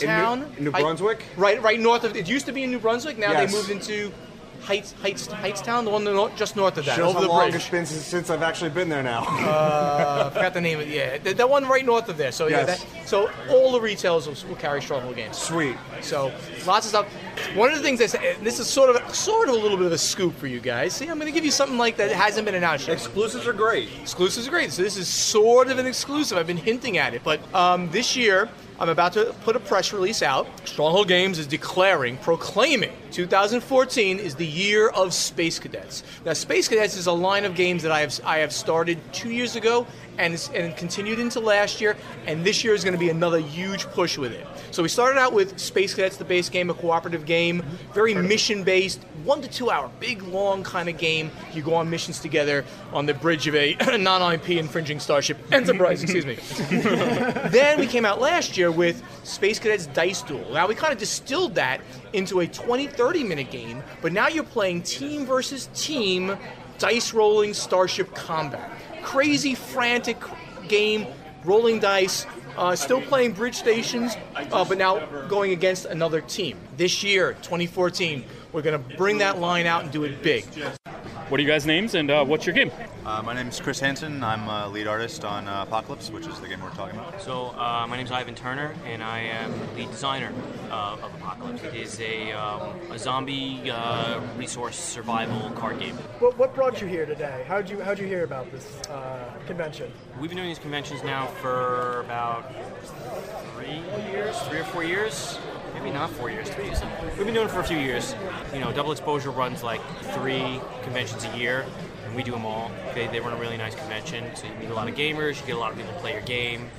In 0.07 0.39
New- 0.39 0.45
in 0.57 0.63
New 0.65 0.71
Brunswick? 0.71 1.23
Right, 1.35 1.61
right 1.61 1.79
north 1.79 2.03
of. 2.03 2.15
It 2.15 2.27
used 2.27 2.45
to 2.45 2.51
be 2.51 2.63
in 2.63 2.71
New 2.71 2.79
Brunswick. 2.79 3.17
Now 3.17 3.31
Yes. 3.31 3.51
they 3.51 3.57
moved 3.57 3.69
into 3.69 4.11
Heights, 4.61 4.93
Heights, 5.01 5.27
Hightstown, 5.27 5.85
the 5.85 5.91
one 5.91 6.35
just 6.35 6.55
north 6.55 6.77
of 6.77 6.85
that, 6.85 6.95
Shows 6.97 7.11
over 7.15 7.21
the 7.21 7.27
long 7.27 7.43
bridge. 7.51 7.55
it's 7.55 7.69
been 7.69 7.85
since, 7.85 8.03
since 8.03 8.29
I've 8.29 8.41
actually 8.41 8.71
been 8.71 8.89
there 8.89 9.03
now. 9.03 9.23
I 9.27 10.29
forgot 10.33 10.53
the 10.53 10.61
name 10.61 10.79
of 10.79 10.87
it. 10.87 10.93
Yeah, 10.93 11.17
that, 11.19 11.37
that 11.37 11.49
one 11.49 11.65
right 11.67 11.85
north 11.85 12.09
of 12.09 12.17
there. 12.17 12.31
So 12.31 12.47
yeah, 12.47 12.65
that, 12.65 12.85
so 13.05 13.29
all 13.49 13.71
the 13.71 13.79
retailers 13.79 14.27
will, 14.27 14.49
will 14.49 14.55
carry 14.57 14.81
Stronghold 14.81 15.15
games. 15.15 15.37
Sweet. 15.37 15.77
So 16.01 16.31
lots 16.65 16.85
of 16.85 16.89
stuff. 16.89 17.05
One 17.55 17.69
of 17.71 17.77
the 17.77 17.83
things 17.83 17.99
that's 17.99 18.13
this 18.43 18.59
is 18.59 18.67
sort 18.67 18.93
of 18.93 19.15
sort 19.15 19.47
of 19.47 19.55
a 19.55 19.57
little 19.57 19.77
bit 19.77 19.85
of 19.85 19.91
a 19.93 19.97
scoop 19.97 20.35
for 20.37 20.47
you 20.47 20.59
guys. 20.59 20.93
See, 20.93 21.07
I'm 21.07 21.17
going 21.19 21.31
to 21.31 21.35
give 21.35 21.45
you 21.45 21.51
something 21.51 21.77
like 21.77 21.95
that 21.97 22.11
hasn't 22.11 22.45
been 22.45 22.55
announced 22.55 22.87
yet. 22.87 22.93
Exclusives 22.97 23.47
are 23.47 23.53
great. 23.53 23.89
Exclusives 24.01 24.47
are 24.47 24.51
great. 24.51 24.71
So 24.73 24.81
this 24.81 24.97
is 24.97 25.07
sort 25.07 25.69
of 25.69 25.77
an 25.77 25.85
exclusive. 25.85 26.37
I've 26.37 26.47
been 26.47 26.57
hinting 26.57 26.97
at 26.97 27.13
it, 27.13 27.21
but 27.23 27.39
um, 27.53 27.89
this 27.91 28.15
year 28.17 28.49
I'm 28.79 28.89
about 28.89 29.13
to 29.13 29.33
put 29.43 29.55
a 29.55 29.59
press 29.59 29.91
release 29.91 30.21
out. 30.21 30.47
Stronghold 30.67 31.07
Games 31.07 31.39
is 31.39 31.47
declaring, 31.47 32.17
proclaiming, 32.17 32.91
2014 33.11 34.19
is 34.19 34.35
the 34.35 34.45
year 34.45 34.89
of 34.89 35.13
Space 35.13 35.57
Cadets. 35.57 36.03
Now, 36.23 36.33
Space 36.33 36.67
Cadets 36.67 36.95
is 36.95 37.07
a 37.07 37.11
line 37.11 37.45
of 37.45 37.55
games 37.55 37.81
that 37.83 37.91
I 37.91 38.01
have 38.01 38.19
I 38.23 38.37
have 38.39 38.53
started 38.53 38.99
two 39.13 39.31
years 39.31 39.55
ago 39.55 39.87
and 40.17 40.49
and 40.53 40.75
continued 40.77 41.17
into 41.19 41.39
last 41.39 41.81
year, 41.81 41.95
and 42.25 42.45
this 42.45 42.63
year 42.63 42.73
is 42.73 42.83
going 42.83 42.93
to 42.93 42.99
be 42.99 43.09
another 43.09 43.39
huge 43.39 43.85
push 43.87 44.17
with 44.17 44.31
it. 44.33 44.45
So 44.71 44.83
we 44.83 44.89
started 44.89 45.19
out 45.19 45.33
with 45.33 45.57
Space 45.57 45.93
Cadets, 45.95 46.17
the 46.17 46.25
base 46.25 46.49
game, 46.49 46.69
a 46.69 46.73
cooperative 46.73 47.25
game, 47.25 47.63
very 47.93 48.13
mission-based, 48.13 49.01
one 49.23 49.41
to 49.41 49.47
two 49.47 49.69
hour, 49.71 49.89
big 49.99 50.21
long 50.23 50.63
kind 50.63 50.89
of 50.89 50.97
game. 50.97 51.31
You 51.53 51.61
go 51.61 51.73
on 51.75 51.89
missions 51.89 52.19
together 52.19 52.65
on 52.93 53.05
the 53.05 53.13
bridge 53.13 53.47
of 53.47 53.55
a 53.55 53.75
non-IP 53.97 54.51
infringing 54.51 54.99
starship 54.99 55.37
Enterprise. 55.51 56.03
excuse 56.03 56.25
me. 56.25 56.35
then 57.49 57.79
we 57.79 57.87
came 57.87 58.05
out 58.05 58.19
last 58.21 58.57
year 58.57 58.66
with 58.71 59.03
Space 59.23 59.59
Cadets 59.59 59.87
Dice 59.87 60.21
Duel. 60.21 60.51
Now 60.51 60.67
we 60.67 60.75
kind 60.75 60.93
of 60.93 60.99
distilled 60.99 61.55
that 61.55 61.81
into 62.13 62.39
a 62.41 62.47
20, 62.47 62.87
30 62.87 63.23
minute 63.23 63.51
game, 63.51 63.83
but 64.01 64.11
now 64.11 64.27
you're 64.27 64.43
playing 64.43 64.83
team 64.83 65.25
versus 65.25 65.69
team 65.73 66.37
dice 66.77 67.13
rolling 67.13 67.53
starship 67.53 68.13
combat. 68.13 68.71
Crazy, 69.03 69.55
frantic 69.55 70.17
game, 70.67 71.07
rolling 71.43 71.79
dice. 71.79 72.25
Uh, 72.57 72.75
still 72.75 73.01
playing 73.01 73.33
bridge 73.33 73.55
stations, 73.55 74.17
uh, 74.35 74.65
but 74.65 74.79
now 74.79 75.05
going 75.27 75.51
against 75.51 75.85
another 75.85 76.21
team. 76.21 76.57
This 76.75 77.03
year, 77.03 77.33
2014, 77.43 78.23
we're 78.51 78.63
going 78.63 78.81
to 78.81 78.97
bring 78.97 79.19
that 79.19 79.39
line 79.39 79.67
out 79.67 79.83
and 79.83 79.91
do 79.91 80.05
it 80.05 80.23
big. 80.23 80.43
What 81.29 81.39
are 81.39 81.43
you 81.43 81.49
guys' 81.49 81.65
names 81.65 81.93
and 81.93 82.09
uh, 82.09 82.23
what's 82.23 82.45
your 82.45 82.55
game? 82.55 82.71
Uh, 83.05 83.21
my 83.21 83.33
name 83.33 83.47
is 83.47 83.59
Chris 83.59 83.79
Hansen. 83.79 84.23
I'm 84.23 84.47
a 84.47 84.67
lead 84.69 84.87
artist 84.87 85.25
on 85.25 85.47
uh, 85.47 85.63
Apocalypse, 85.63 86.09
which 86.09 86.25
is 86.25 86.39
the 86.39 86.47
game 86.47 86.61
we're 86.61 86.69
talking 86.71 86.97
about. 86.97 87.21
So, 87.21 87.47
uh, 87.57 87.85
my 87.87 87.97
name 87.97 88.05
is 88.05 88.11
Ivan 88.11 88.35
Turner, 88.35 88.73
and 88.85 89.03
I 89.03 89.19
am 89.19 89.53
lead 89.75 89.91
designer 89.91 90.31
uh, 90.69 90.97
of 91.01 91.13
Apocalypse. 91.15 91.63
It 91.63 91.75
is 91.75 91.99
a, 91.99 92.31
um, 92.31 92.91
a 92.91 92.99
zombie 92.99 93.69
uh, 93.71 94.21
resource 94.37 94.77
survival 94.77 95.49
card 95.51 95.79
game. 95.79 95.95
What, 96.19 96.37
what 96.37 96.55
brought 96.55 96.81
you 96.81 96.87
here 96.87 97.05
today? 97.05 97.45
How'd 97.47 97.69
you 97.69 97.81
how'd 97.81 97.99
you 97.99 98.07
hear 98.07 98.23
about 98.23 98.51
this 98.51 98.81
uh, 98.89 99.33
convention? 99.45 99.91
We've 100.19 100.29
been 100.29 100.37
doing 100.37 100.49
these 100.49 100.59
conventions 100.59 101.03
now 101.03 101.27
for 101.27 102.01
about 102.01 102.53
three 103.55 103.81
years, 104.11 104.37
three 104.43 104.59
or 104.59 104.65
four 104.65 104.83
years. 104.83 105.39
Maybe 105.77 105.91
not 105.91 106.09
four 106.11 106.29
years, 106.29 106.49
three 106.49 106.65
years. 106.65 106.81
We've 107.17 107.25
been 107.25 107.33
doing 107.33 107.47
it 107.47 107.51
for 107.51 107.59
a 107.59 107.63
few 107.63 107.77
years. 107.77 108.15
You 108.53 108.59
know, 108.59 108.71
Double 108.73 108.91
Exposure 108.91 109.31
runs 109.31 109.63
like 109.63 109.81
three 110.13 110.59
conventions 110.83 111.23
a 111.25 111.37
year, 111.37 111.65
and 112.05 112.15
we 112.15 112.23
do 112.23 112.31
them 112.31 112.45
all. 112.45 112.71
They, 112.95 113.07
they 113.07 113.19
run 113.19 113.33
a 113.33 113.37
really 113.37 113.57
nice 113.57 113.75
convention, 113.75 114.35
so 114.35 114.47
you 114.47 114.53
meet 114.59 114.69
a 114.69 114.73
lot 114.73 114.87
of 114.89 114.95
gamers, 114.95 115.39
you 115.39 115.45
get 115.47 115.55
a 115.55 115.59
lot 115.59 115.71
of 115.71 115.77
people 115.77 115.93
to 115.93 115.99
play 115.99 116.13
your 116.13 116.21
game, 116.21 116.69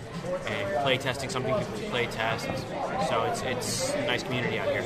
and 0.46 0.82
play 0.82 0.98
testing 0.98 1.30
something 1.30 1.54
people 1.54 1.88
play 1.90 2.06
test. 2.06 2.46
So 3.08 3.22
it's, 3.24 3.42
it's 3.42 3.94
a 3.94 4.06
nice 4.06 4.22
community 4.24 4.58
out 4.58 4.68
here. 4.68 4.82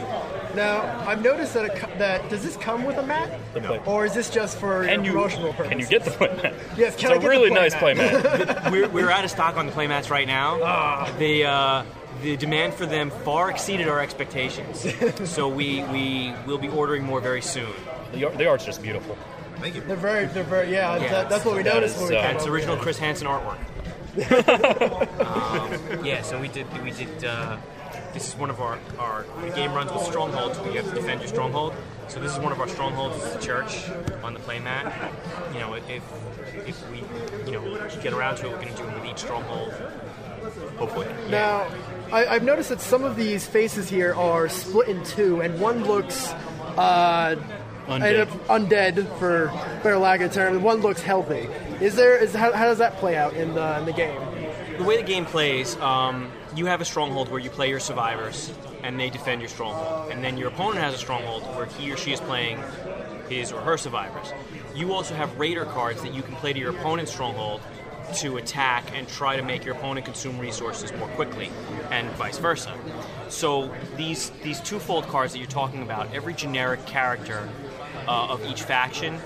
Now 0.54 0.82
I've 1.08 1.22
noticed 1.22 1.54
that 1.54 1.64
it, 1.64 1.74
co- 1.76 1.98
that 1.98 2.28
does 2.28 2.42
this 2.44 2.56
come 2.58 2.84
with 2.84 2.98
a 2.98 3.02
mat, 3.06 3.40
The 3.54 3.60
play- 3.60 3.80
or 3.86 4.04
is 4.04 4.12
this 4.12 4.28
just 4.28 4.58
for 4.58 4.84
Can 4.84 5.04
you 5.04 5.12
promotional 5.12 5.52
purposes? 5.54 5.70
can 5.70 5.80
you 5.80 5.86
get 5.86 6.04
the 6.04 6.10
playmat? 6.10 6.54
Yes, 6.76 6.96
can 6.96 7.04
it's 7.04 7.04
I 7.04 7.08
a 7.08 7.14
get 7.14 7.22
the 7.22 7.28
really 7.28 7.50
playmat? 7.50 7.54
nice 7.54 7.74
playmat. 7.74 8.70
we're, 8.72 8.88
we're 8.90 9.10
out 9.10 9.24
of 9.24 9.30
stock 9.30 9.56
on 9.56 9.66
the 9.66 9.72
playmats 9.72 10.10
right 10.10 10.26
now. 10.26 11.06
The 11.18 11.44
uh, 11.46 11.84
the 12.20 12.36
demand 12.36 12.74
for 12.74 12.86
them 12.86 13.10
far 13.10 13.50
exceeded 13.50 13.88
our 13.88 14.00
expectations, 14.00 14.86
so 15.24 15.48
we 15.48 15.82
we 15.84 16.32
will 16.46 16.58
be 16.58 16.68
ordering 16.68 17.02
more 17.04 17.20
very 17.20 17.42
soon. 17.42 17.72
the, 18.12 18.24
art, 18.26 18.38
the 18.38 18.46
art's 18.46 18.64
just 18.64 18.82
beautiful. 18.82 19.16
Thank 19.56 19.76
you. 19.76 19.80
They're 19.82 19.96
very, 19.96 20.26
they're 20.26 20.42
very, 20.42 20.72
yeah. 20.72 20.96
Yeah, 20.96 21.08
that, 21.10 21.28
that's 21.30 21.44
what 21.44 21.56
we 21.56 21.62
that 21.62 21.74
noticed 21.74 21.96
is, 21.96 22.02
when 22.02 22.10
we 22.10 22.16
uh, 22.16 22.22
came 22.22 22.34
That's 22.34 22.46
original. 22.46 22.76
Chris 22.76 22.98
Hansen 22.98 23.28
artwork. 23.28 23.58
um, 25.20 26.04
yeah, 26.04 26.20
so 26.22 26.38
we 26.40 26.48
did 26.48 26.66
we 26.82 26.90
did. 26.90 27.24
Uh, 27.24 27.56
this 28.12 28.28
is 28.28 28.36
one 28.36 28.50
of 28.50 28.60
our 28.60 28.78
our 28.98 29.24
game 29.54 29.72
runs 29.72 29.90
with 29.92 30.02
strongholds. 30.02 30.58
where 30.58 30.70
You 30.70 30.82
have 30.82 30.88
to 30.90 30.94
defend 30.94 31.20
your 31.20 31.28
stronghold. 31.28 31.74
So 32.08 32.20
this 32.20 32.32
is 32.32 32.38
one 32.38 32.52
of 32.52 32.60
our 32.60 32.68
strongholds. 32.68 33.16
It's 33.16 33.34
the 33.36 33.40
church 33.40 33.88
on 34.22 34.34
the 34.34 34.40
playmat. 34.40 34.92
You 35.54 35.60
know, 35.60 35.74
if 35.74 36.02
if 36.66 36.90
we 36.90 36.98
you 37.46 37.52
know 37.52 37.88
get 38.02 38.12
around 38.12 38.36
to 38.36 38.46
it, 38.46 38.50
we're 38.50 38.56
going 38.62 38.74
to 38.74 38.82
do 38.82 38.88
it 38.88 38.94
with 38.94 39.04
each 39.06 39.18
stronghold. 39.18 39.72
Hopefully. 40.76 41.06
Now, 41.30 41.66
I, 42.12 42.26
I've 42.26 42.42
noticed 42.42 42.68
that 42.68 42.80
some 42.80 43.04
of 43.04 43.16
these 43.16 43.46
faces 43.46 43.88
here 43.88 44.14
are 44.14 44.48
split 44.48 44.88
in 44.88 45.02
two, 45.04 45.40
and 45.40 45.58
one 45.60 45.84
looks 45.84 46.28
uh, 46.76 47.36
Undead. 47.88 48.26
undead 48.46 49.18
for 49.18 49.48
better 49.82 49.98
lack 49.98 50.20
of 50.20 50.30
a 50.30 50.34
term. 50.34 50.54
and 50.54 50.64
One 50.64 50.80
looks 50.80 51.00
healthy. 51.02 51.48
Is 51.80 51.96
there? 51.96 52.16
Is 52.16 52.34
how, 52.34 52.52
how 52.52 52.66
does 52.66 52.78
that 52.78 52.96
play 52.98 53.16
out 53.16 53.34
in 53.34 53.54
the 53.54 53.78
in 53.78 53.86
the 53.86 53.92
game? 53.92 54.20
The 54.78 54.84
way 54.84 54.96
the 54.96 55.02
game 55.02 55.24
plays, 55.26 55.76
um, 55.76 56.30
you 56.54 56.66
have 56.66 56.80
a 56.80 56.84
stronghold 56.84 57.28
where 57.30 57.40
you 57.40 57.50
play 57.50 57.68
your 57.68 57.80
survivors 57.80 58.52
and 58.82 58.98
they 58.98 59.10
defend 59.10 59.40
your 59.40 59.48
stronghold. 59.48 60.10
And 60.10 60.24
then 60.24 60.36
your 60.36 60.48
opponent 60.48 60.78
has 60.78 60.94
a 60.94 60.98
stronghold 60.98 61.42
where 61.56 61.66
he 61.66 61.92
or 61.92 61.96
she 61.96 62.12
is 62.12 62.20
playing 62.20 62.58
his 63.28 63.52
or 63.52 63.60
her 63.60 63.76
survivors. 63.76 64.32
You 64.74 64.92
also 64.92 65.14
have 65.14 65.38
raider 65.38 65.64
cards 65.66 66.02
that 66.02 66.14
you 66.14 66.22
can 66.22 66.34
play 66.36 66.52
to 66.52 66.58
your 66.58 66.70
opponent's 66.70 67.12
stronghold 67.12 67.60
to 68.16 68.36
attack 68.36 68.84
and 68.94 69.08
try 69.08 69.36
to 69.36 69.42
make 69.42 69.64
your 69.64 69.74
opponent 69.74 70.04
consume 70.04 70.38
resources 70.38 70.92
more 70.94 71.08
quickly, 71.08 71.50
and 71.90 72.08
vice 72.12 72.38
versa. 72.38 72.74
So 73.28 73.72
these 73.96 74.30
these 74.42 74.60
twofold 74.60 75.06
cards 75.08 75.32
that 75.32 75.38
you're 75.38 75.48
talking 75.48 75.82
about, 75.82 76.12
every 76.14 76.34
generic 76.34 76.84
character 76.86 77.48
uh, 78.06 78.26
of 78.28 78.44
each 78.46 78.62
faction 78.62 79.18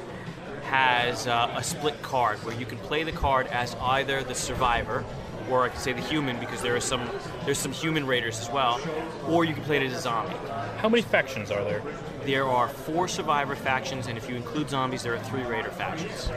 has 0.63 1.27
uh, 1.27 1.53
a 1.57 1.63
split 1.63 2.01
card 2.03 2.39
where 2.45 2.55
you 2.57 2.67
can 2.67 2.79
play 2.79 3.05
the 3.05 3.13
card 3.13 3.47
as 3.49 3.77
either 3.81 4.23
the 4.25 4.35
survivor, 4.35 5.05
or 5.51 5.65
I 5.65 5.69
could 5.69 5.81
say 5.81 5.93
the 5.93 6.01
human 6.01 6.39
because 6.41 6.61
there 6.61 6.75
are 6.75 6.81
some 6.81 7.09
there's 7.45 7.59
some 7.59 7.73
human 7.73 8.07
raiders 8.07 8.41
as 8.41 8.51
well, 8.51 8.81
or 9.29 9.45
you 9.45 9.55
can 9.55 9.63
play 9.65 9.77
it 9.77 9.83
as 9.91 9.99
a 9.99 10.01
zombie. 10.01 10.37
How 10.79 10.89
many 10.89 11.03
factions 11.03 11.51
are 11.51 11.65
there? 11.65 11.83
There 12.25 12.47
are 12.47 12.69
four 12.69 13.07
survivor 13.07 13.55
factions, 13.55 14.09
and 14.09 14.19
if 14.19 14.29
you 14.29 14.35
include 14.35 14.69
zombies, 14.69 15.03
there 15.05 15.15
are 15.15 15.21
three 15.21 15.45
raider 15.45 15.71
factions. 15.71 16.31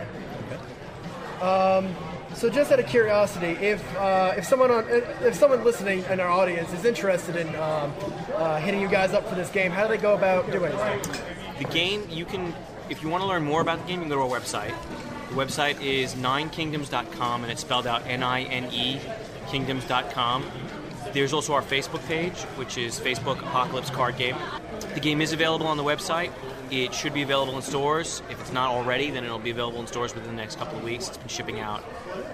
So, 2.35 2.49
just 2.49 2.71
out 2.71 2.79
of 2.79 2.87
curiosity, 2.87 3.47
if 3.47 3.95
uh, 3.97 4.33
if 4.37 4.45
someone 4.45 4.71
on 4.71 4.85
if 4.89 5.35
someone 5.35 5.63
listening 5.63 6.03
in 6.09 6.19
our 6.19 6.29
audience 6.29 6.71
is 6.73 6.85
interested 6.85 7.35
in 7.35 7.47
um, 7.55 7.93
uh, 8.35 8.57
hitting 8.59 8.81
you 8.81 8.87
guys 8.87 9.13
up 9.13 9.27
for 9.27 9.35
this 9.35 9.49
game, 9.49 9.71
how 9.71 9.87
do 9.87 9.89
they 9.89 10.01
go 10.01 10.13
about 10.13 10.49
doing 10.51 10.71
it? 10.73 11.21
The 11.57 11.65
game, 11.65 12.07
you 12.09 12.23
can, 12.23 12.55
if 12.89 13.03
you 13.03 13.09
want 13.09 13.21
to 13.21 13.27
learn 13.27 13.43
more 13.43 13.61
about 13.61 13.79
the 13.79 13.87
game, 13.87 13.95
you 13.95 14.07
can 14.07 14.09
go 14.09 14.15
to 14.27 14.33
our 14.33 14.39
website. 14.39 14.73
The 15.29 15.35
website 15.35 15.81
is 15.81 16.15
ninekingdoms.com, 16.15 17.43
and 17.43 17.51
it's 17.51 17.61
spelled 17.61 17.85
out 17.85 18.07
N-I-N-E, 18.07 18.99
kingdoms.com. 19.47 20.45
There's 21.13 21.33
also 21.33 21.53
our 21.53 21.61
Facebook 21.61 22.05
page, 22.07 22.37
which 22.55 22.77
is 22.77 22.99
Facebook 22.99 23.39
Apocalypse 23.39 23.89
Card 23.89 24.17
Game. 24.17 24.35
The 24.93 24.99
game 24.99 25.21
is 25.21 25.33
available 25.33 25.67
on 25.67 25.77
the 25.77 25.83
website. 25.83 26.31
It 26.71 26.93
should 26.93 27.13
be 27.13 27.23
available 27.23 27.55
in 27.55 27.61
stores. 27.61 28.21
If 28.29 28.39
it's 28.39 28.51
not 28.51 28.69
already, 28.69 29.09
then 29.09 29.23
it'll 29.23 29.39
be 29.39 29.49
available 29.49 29.79
in 29.79 29.87
stores 29.87 30.13
within 30.13 30.29
the 30.29 30.37
next 30.37 30.57
couple 30.57 30.77
of 30.77 30.83
weeks. 30.83 31.07
It's 31.07 31.17
been 31.17 31.27
shipping 31.27 31.59
out 31.59 31.83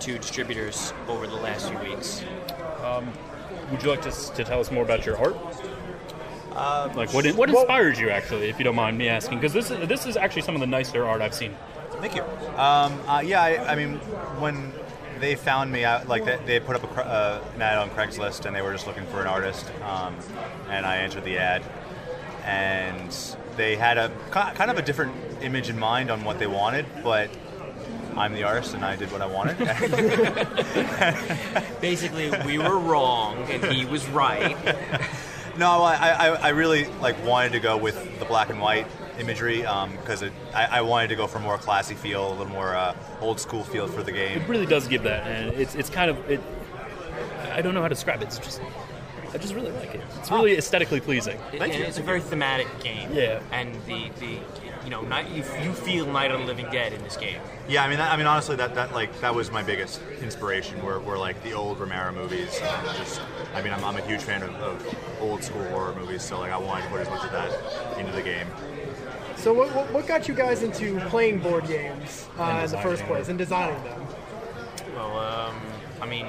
to 0.01 0.17
distributors 0.17 0.93
over 1.07 1.27
the 1.27 1.35
last 1.35 1.69
few 1.69 1.79
weeks. 1.79 2.23
Would 3.71 3.81
you 3.81 3.89
like 3.89 4.01
to, 4.03 4.11
to 4.11 4.43
tell 4.43 4.59
us 4.59 4.71
more 4.71 4.83
about 4.83 5.05
your 5.05 5.17
art? 5.17 5.35
like 6.95 7.13
what 7.13 7.25
what 7.35 7.49
inspired 7.49 7.97
you 7.97 8.09
actually, 8.09 8.49
if 8.49 8.57
you 8.59 8.63
don't 8.63 8.75
mind 8.75 8.97
me 8.97 9.09
asking? 9.09 9.39
Because 9.39 9.53
this 9.53 9.71
is 9.71 9.87
this 9.87 10.05
is 10.05 10.15
actually 10.15 10.43
some 10.43 10.55
of 10.55 10.61
the 10.61 10.67
nicer 10.67 11.05
art 11.05 11.21
I've 11.21 11.33
seen. 11.33 11.55
Thank 11.99 12.15
you. 12.15 12.23
Um, 12.57 12.99
uh, 13.07 13.21
yeah, 13.25 13.41
I, 13.41 13.71
I 13.71 13.75
mean, 13.75 13.95
when 14.39 14.71
they 15.19 15.35
found 15.35 15.71
me, 15.71 15.85
I, 15.85 16.03
like 16.03 16.25
they, 16.25 16.37
they 16.45 16.59
put 16.59 16.75
up 16.75 16.97
a, 16.97 17.05
uh, 17.05 17.43
an 17.55 17.61
ad 17.61 17.77
on 17.77 17.89
Craigslist, 17.89 18.45
and 18.45 18.55
they 18.55 18.61
were 18.61 18.71
just 18.71 18.85
looking 18.85 19.05
for 19.07 19.21
an 19.21 19.27
artist, 19.27 19.65
um, 19.81 20.15
and 20.69 20.85
I 20.85 20.97
answered 20.97 21.23
the 21.23 21.37
ad, 21.37 21.63
and 22.43 23.11
they 23.57 23.75
had 23.75 23.97
a 23.97 24.09
kind 24.31 24.71
of 24.71 24.77
a 24.77 24.81
different 24.81 25.13
image 25.41 25.69
in 25.69 25.77
mind 25.77 26.11
on 26.11 26.23
what 26.23 26.39
they 26.39 26.47
wanted, 26.47 26.85
but 27.03 27.29
I'm 28.15 28.33
the 28.33 28.43
artist, 28.43 28.73
and 28.73 28.85
I 28.85 28.95
did 28.95 29.11
what 29.11 29.21
I 29.21 29.25
wanted. 29.25 29.57
Basically, 31.81 32.31
we 32.45 32.57
were 32.57 32.79
wrong 32.79 33.37
and 33.49 33.63
he 33.65 33.85
was 33.85 34.07
right. 34.09 34.55
No, 35.57 35.83
I, 35.83 35.95
I, 35.95 36.27
I 36.27 36.49
really 36.49 36.85
like 36.99 37.15
wanted 37.25 37.53
to 37.53 37.61
go 37.61 37.77
with 37.77 38.19
the 38.19 38.25
black 38.25 38.49
and 38.49 38.59
white 38.59 38.87
imagery 39.19 39.59
because 39.59 40.21
it 40.21 40.33
I, 40.53 40.65
I 40.65 40.81
wanted 40.81 41.07
to 41.09 41.15
go 41.15 41.27
for 41.27 41.37
a 41.37 41.41
more 41.41 41.57
classy 41.57 41.95
feel, 41.95 42.27
a 42.27 42.35
little 42.35 42.47
more 42.47 42.75
uh, 42.75 42.95
old 43.21 43.39
school 43.39 43.63
feel 43.63 43.87
for 43.87 44.03
the 44.03 44.11
game. 44.11 44.41
It 44.41 44.49
really 44.49 44.65
does 44.65 44.87
give 44.87 45.03
that, 45.03 45.25
and 45.25 45.53
it's 45.53 45.75
it's 45.75 45.89
kind 45.89 46.11
of 46.11 46.29
it. 46.29 46.41
I 47.53 47.61
don't 47.61 47.73
know 47.73 47.81
how 47.81 47.87
to 47.87 47.95
describe 47.95 48.21
it. 48.21 48.25
It's 48.25 48.37
just 48.37 48.61
I 49.35 49.37
just 49.37 49.53
really 49.53 49.71
like 49.71 49.93
it. 49.93 50.01
It's 50.17 50.31
really 50.31 50.57
aesthetically 50.57 51.01
pleasing. 51.01 51.37
Thank 51.51 51.73
and 51.73 51.83
it's 51.83 51.97
a 51.97 52.01
very 52.01 52.21
thematic 52.21 52.67
game. 52.79 53.11
Yeah. 53.11 53.41
And 53.51 53.75
the, 53.85 54.09
the 54.21 54.39
you 54.85 54.89
know, 54.89 55.01
night, 55.01 55.29
you, 55.29 55.43
you 55.61 55.73
feel 55.73 56.05
Night 56.05 56.31
of 56.31 56.39
the 56.39 56.45
Living 56.45 56.67
Dead 56.71 56.93
in 56.93 57.03
this 57.03 57.17
game. 57.17 57.41
Yeah, 57.67 57.83
I 57.83 57.89
mean, 57.89 57.97
that, 57.97 58.13
I 58.13 58.15
mean, 58.15 58.27
honestly, 58.27 58.55
that, 58.55 58.75
that 58.75 58.93
like 58.93 59.19
that 59.19 59.35
was 59.35 59.51
my 59.51 59.61
biggest 59.61 59.99
inspiration. 60.21 60.81
Were, 60.81 61.01
were 61.01 61.17
like 61.17 61.43
the 61.43 61.51
old 61.51 61.81
Romero 61.81 62.13
movies. 62.13 62.61
Um, 62.61 62.85
just, 62.95 63.19
I 63.53 63.61
mean, 63.61 63.73
I'm, 63.73 63.83
I'm 63.83 63.97
a 63.97 64.01
huge 64.07 64.21
fan 64.21 64.41
of, 64.41 64.55
of 64.55 64.97
old 65.19 65.43
school 65.43 65.65
horror 65.65 65.93
movies, 65.95 66.21
so 66.21 66.39
like 66.39 66.53
I 66.53 66.57
wanted 66.57 66.83
to 66.83 66.89
put 66.89 67.01
as 67.01 67.09
much 67.09 67.25
of 67.25 67.31
that 67.33 67.99
into 67.99 68.13
the 68.13 68.21
game. 68.21 68.47
So, 69.35 69.53
what, 69.53 69.75
what, 69.75 69.91
what 69.91 70.07
got 70.07 70.29
you 70.29 70.33
guys 70.33 70.63
into 70.63 70.97
playing 71.09 71.39
board 71.39 71.67
games 71.67 72.29
uh, 72.37 72.61
in 72.63 72.71
the 72.71 72.77
first 72.77 73.03
place 73.03 73.27
and 73.27 73.37
designing 73.37 73.83
them? 73.83 74.07
Well, 74.95 75.19
um, 75.19 75.59
I 75.99 76.05
mean, 76.05 76.27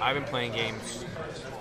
I've 0.00 0.14
been 0.14 0.24
playing 0.24 0.52
games 0.52 1.04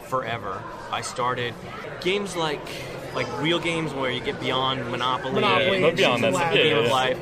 forever. 0.07 0.61
I 0.91 1.01
started 1.01 1.53
games 2.01 2.35
like 2.35 2.65
like 3.13 3.27
real 3.41 3.59
games 3.59 3.93
where 3.93 4.11
you 4.11 4.21
get 4.21 4.39
beyond 4.39 4.89
Monopoly, 4.91 5.33
Monopoly, 5.33 5.83
and 5.83 5.97
beyond 5.97 6.23
that, 6.23 6.33
yeah, 6.33 6.53
Game 6.53 6.77
yeah, 6.77 6.83
of. 6.83 6.91
Life 6.91 7.19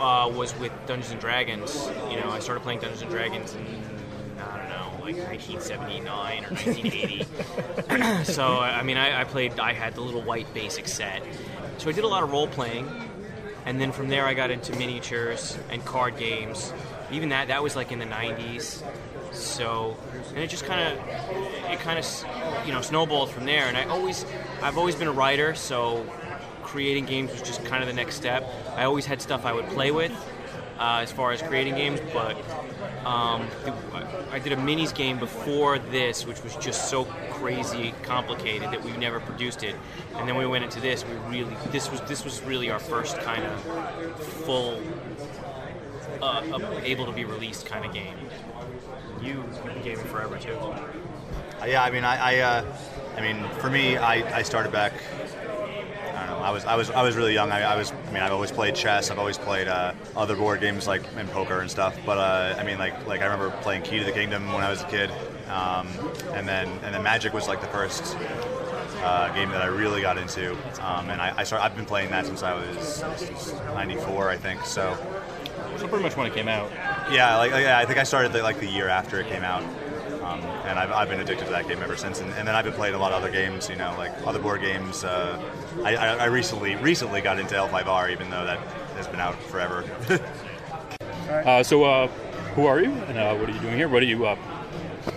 uh, 0.00 0.30
was 0.34 0.56
with 0.58 0.72
Dungeons 0.86 1.12
and 1.12 1.20
Dragons. 1.20 1.88
You 2.10 2.20
know, 2.20 2.30
I 2.30 2.40
started 2.40 2.62
playing 2.62 2.80
Dungeons 2.80 3.02
and 3.02 3.10
Dragons 3.10 3.54
in 3.54 3.66
I 4.38 4.58
don't 4.58 4.68
know, 4.68 5.04
like 5.04 5.16
1979 5.16 6.44
or 6.44 6.50
1980. 6.50 8.24
so 8.32 8.58
I 8.58 8.82
mean, 8.82 8.96
I, 8.96 9.20
I 9.20 9.24
played. 9.24 9.58
I 9.60 9.72
had 9.72 9.94
the 9.94 10.00
little 10.00 10.22
white 10.22 10.52
basic 10.54 10.88
set. 10.88 11.22
So 11.78 11.88
I 11.88 11.92
did 11.92 12.04
a 12.04 12.08
lot 12.08 12.22
of 12.22 12.30
role 12.30 12.48
playing, 12.48 12.88
and 13.64 13.80
then 13.80 13.92
from 13.92 14.08
there 14.08 14.26
I 14.26 14.34
got 14.34 14.50
into 14.50 14.76
miniatures 14.76 15.56
and 15.70 15.84
card 15.84 16.16
games. 16.18 16.72
Even 17.10 17.30
that 17.30 17.48
that 17.48 17.62
was 17.62 17.76
like 17.76 17.92
in 17.92 17.98
the 17.98 18.06
90s. 18.06 18.82
So 19.32 19.96
and 20.30 20.38
it 20.38 20.50
just 20.50 20.64
kind 20.64 20.80
of 20.80 21.06
it 21.70 21.80
kind 21.80 21.98
of 21.98 22.66
you 22.66 22.72
know 22.72 22.80
snowballed 22.80 23.30
from 23.30 23.44
there. 23.44 23.66
And 23.66 23.76
I 23.76 23.84
always 23.84 24.24
I've 24.62 24.78
always 24.78 24.94
been 24.94 25.08
a 25.08 25.12
writer, 25.12 25.54
so 25.54 26.06
creating 26.62 27.06
games 27.06 27.32
was 27.32 27.42
just 27.42 27.64
kind 27.64 27.82
of 27.82 27.88
the 27.88 27.94
next 27.94 28.16
step. 28.16 28.48
I 28.76 28.84
always 28.84 29.06
had 29.06 29.20
stuff 29.20 29.44
I 29.44 29.52
would 29.52 29.66
play 29.68 29.90
with 29.90 30.12
uh, 30.78 31.00
as 31.02 31.12
far 31.12 31.32
as 31.32 31.42
creating 31.42 31.74
games, 31.74 32.00
but 32.12 32.36
Um, 33.04 33.48
I 34.30 34.38
did 34.38 34.52
a 34.52 34.56
minis 34.56 34.94
game 34.94 35.18
before 35.18 35.78
this, 35.78 36.24
which 36.24 36.40
was 36.44 36.54
just 36.56 36.88
so 36.88 37.04
crazy 37.32 37.94
complicated 38.04 38.70
that 38.70 38.84
we 38.84 38.92
never 38.96 39.18
produced 39.18 39.64
it. 39.64 39.74
And 40.14 40.28
then 40.28 40.36
we 40.36 40.46
went 40.46 40.62
into 40.64 40.80
this. 40.80 41.04
We 41.04 41.14
really 41.28 41.56
this 41.72 41.90
was 41.90 42.00
this 42.02 42.24
was 42.24 42.40
really 42.42 42.70
our 42.70 42.78
first 42.78 43.18
kind 43.18 43.42
of 43.44 43.60
full, 44.46 44.80
uh, 46.20 46.42
uh, 46.52 46.80
able 46.84 47.06
to 47.06 47.12
be 47.12 47.24
released 47.24 47.66
kind 47.66 47.84
of 47.84 47.92
game. 47.92 48.14
You 49.22 49.28
you've 49.28 49.64
been 49.64 49.82
gaming 49.82 50.04
forever 50.06 50.36
too. 50.38 50.58
Yeah, 51.64 51.84
I 51.84 51.90
mean, 51.90 52.02
I, 52.04 52.16
I, 52.16 52.38
uh, 52.40 52.76
I 53.16 53.20
mean, 53.20 53.48
for 53.60 53.70
me, 53.70 53.96
I, 53.96 54.38
I 54.38 54.42
started 54.42 54.72
back. 54.72 54.92
I 55.14 56.26
don't 56.26 56.26
know. 56.26 56.38
I 56.38 56.50
was, 56.50 56.64
I 56.64 56.74
was, 56.74 56.90
I 56.90 57.02
was 57.02 57.14
really 57.14 57.32
young. 57.32 57.52
I, 57.52 57.62
I 57.62 57.76
was. 57.76 57.92
I 57.92 58.10
mean, 58.12 58.22
I've 58.22 58.32
always 58.32 58.50
played 58.50 58.74
chess. 58.74 59.10
I've 59.10 59.18
always 59.20 59.38
played 59.38 59.68
uh, 59.68 59.94
other 60.16 60.34
board 60.34 60.60
games 60.60 60.88
like 60.88 61.02
and 61.16 61.28
poker 61.30 61.60
and 61.60 61.70
stuff. 61.70 61.96
But 62.04 62.18
uh, 62.18 62.56
I 62.58 62.64
mean, 62.64 62.78
like, 62.78 63.06
like 63.06 63.20
I 63.20 63.24
remember 63.26 63.50
playing 63.62 63.82
Key 63.82 64.00
to 64.00 64.04
the 64.04 64.12
Kingdom 64.12 64.52
when 64.52 64.64
I 64.64 64.70
was 64.70 64.82
a 64.82 64.86
kid, 64.86 65.10
um, 65.48 65.86
and 66.34 66.48
then 66.48 66.68
and 66.82 66.92
then 66.92 67.02
Magic 67.04 67.32
was 67.32 67.46
like 67.46 67.60
the 67.60 67.68
first 67.68 68.16
uh, 69.02 69.32
game 69.34 69.50
that 69.50 69.62
I 69.62 69.66
really 69.66 70.00
got 70.00 70.18
into. 70.18 70.52
Um, 70.84 71.10
and 71.10 71.20
I, 71.20 71.32
I 71.36 71.44
start, 71.44 71.62
I've 71.62 71.76
been 71.76 71.86
playing 71.86 72.10
that 72.10 72.26
since 72.26 72.42
I 72.42 72.54
was 72.54 73.02
'94, 73.74 74.30
I 74.30 74.36
think. 74.36 74.64
So 74.64 74.96
So 75.76 75.86
pretty 75.86 76.02
much 76.02 76.16
when 76.16 76.26
it 76.26 76.34
came 76.34 76.48
out. 76.48 76.70
Yeah, 77.10 77.36
like 77.36 77.50
yeah, 77.52 77.78
I 77.78 77.86
think 77.86 77.98
I 77.98 78.04
started 78.04 78.32
the, 78.32 78.42
like 78.42 78.60
the 78.60 78.66
year 78.66 78.88
after 78.88 79.20
it 79.20 79.26
came 79.28 79.42
out, 79.42 79.62
um, 80.22 80.40
and 80.66 80.78
I've, 80.78 80.90
I've 80.92 81.08
been 81.08 81.20
addicted 81.20 81.46
to 81.46 81.50
that 81.50 81.68
game 81.68 81.82
ever 81.82 81.96
since. 81.96 82.20
And, 82.20 82.32
and 82.34 82.46
then 82.46 82.54
I've 82.54 82.64
been 82.64 82.74
playing 82.74 82.94
a 82.94 82.98
lot 82.98 83.12
of 83.12 83.22
other 83.22 83.30
games, 83.30 83.68
you 83.68 83.76
know, 83.76 83.94
like 83.98 84.12
other 84.26 84.38
board 84.38 84.60
games. 84.60 85.04
Uh, 85.04 85.40
I, 85.84 85.96
I, 85.96 86.06
I 86.16 86.24
recently 86.26 86.76
recently 86.76 87.20
got 87.20 87.38
into 87.38 87.54
L5R, 87.54 88.10
even 88.12 88.30
though 88.30 88.44
that 88.44 88.58
has 88.96 89.08
been 89.08 89.20
out 89.20 89.40
forever. 89.42 89.84
Uh, 91.28 91.62
so, 91.62 91.84
uh, 91.84 92.08
who 92.54 92.66
are 92.66 92.80
you, 92.80 92.90
and 92.92 93.16
uh, 93.16 93.34
what 93.34 93.48
are 93.48 93.52
you 93.52 93.60
doing 93.60 93.76
here? 93.76 93.88
What 93.88 94.02
are 94.02 94.06
you? 94.06 94.26
Uh, 94.26 94.36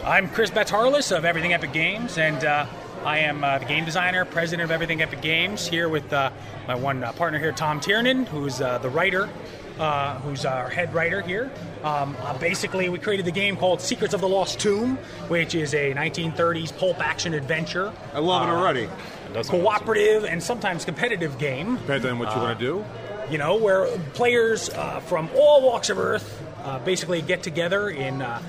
I'm 0.05 0.29
Chris 0.29 0.49
Batarlis 0.49 1.15
of 1.15 1.25
Everything 1.25 1.51
Epic 1.51 1.73
Games, 1.73 2.17
and 2.17 2.43
uh, 2.45 2.65
I 3.03 3.19
am 3.19 3.43
uh, 3.43 3.59
the 3.59 3.65
game 3.65 3.85
designer, 3.85 4.25
president 4.25 4.63
of 4.65 4.71
Everything 4.71 5.01
Epic 5.01 5.21
Games, 5.21 5.67
here 5.67 5.89
with 5.89 6.11
uh, 6.11 6.31
my 6.67 6.73
one 6.73 7.03
uh, 7.03 7.11
partner 7.11 7.37
here, 7.37 7.51
Tom 7.51 7.79
Tiernan, 7.79 8.25
who's 8.25 8.61
uh, 8.61 8.79
the 8.79 8.89
writer, 8.89 9.29
uh, 9.79 10.19
who's 10.19 10.45
our 10.45 10.69
head 10.69 10.93
writer 10.93 11.21
here. 11.21 11.51
Um, 11.83 12.15
uh, 12.21 12.37
basically, 12.37 12.89
we 12.89 12.97
created 12.99 13.25
the 13.25 13.31
game 13.31 13.57
called 13.57 13.81
Secrets 13.81 14.13
of 14.13 14.21
the 14.21 14.27
Lost 14.29 14.59
Tomb, 14.59 14.97
which 15.27 15.53
is 15.55 15.73
a 15.73 15.93
1930s 15.93 16.75
pulp 16.77 16.99
action 16.99 17.33
adventure. 17.33 17.91
I 18.13 18.19
love 18.19 18.47
it 18.47 18.51
already. 18.51 18.89
Cooperative 19.47 20.23
and 20.23 20.41
sometimes 20.41 20.85
competitive 20.85 21.37
game. 21.37 21.75
Depends 21.77 22.05
on 22.05 22.19
what 22.19 22.33
you 22.33 22.41
want 22.41 22.57
to 22.57 22.65
do. 22.65 22.85
you 23.29 23.37
know, 23.37 23.55
where 23.57 23.85
players 24.13 24.69
uh, 24.69 24.99
from 25.01 25.29
all 25.35 25.61
walks 25.61 25.89
of 25.89 25.99
Earth 25.99 26.41
uh, 26.63 26.79
basically 26.79 27.21
get 27.21 27.43
together 27.43 27.89
in 27.89 28.21
uh, 28.21 28.41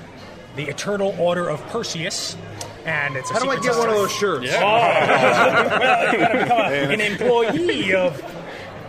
the 0.55 0.63
Eternal 0.63 1.13
Order 1.19 1.49
of 1.49 1.59
Perseus. 1.67 2.37
And 2.85 3.17
it's 3.17 3.29
a 3.29 3.33
How 3.33 3.39
do 3.41 3.49
I 3.49 3.55
secret 3.55 3.71
get 3.73 3.79
one 3.79 3.89
of 3.89 3.95
those 3.95 4.11
shirts? 4.13 4.47
Oh, 4.49 4.59
well, 4.61 6.11
you've 6.13 6.21
gotta 6.21 6.37
become 6.43 6.59
a- 6.59 6.93
an 6.93 7.01
employee 7.01 7.93
of 7.93 8.21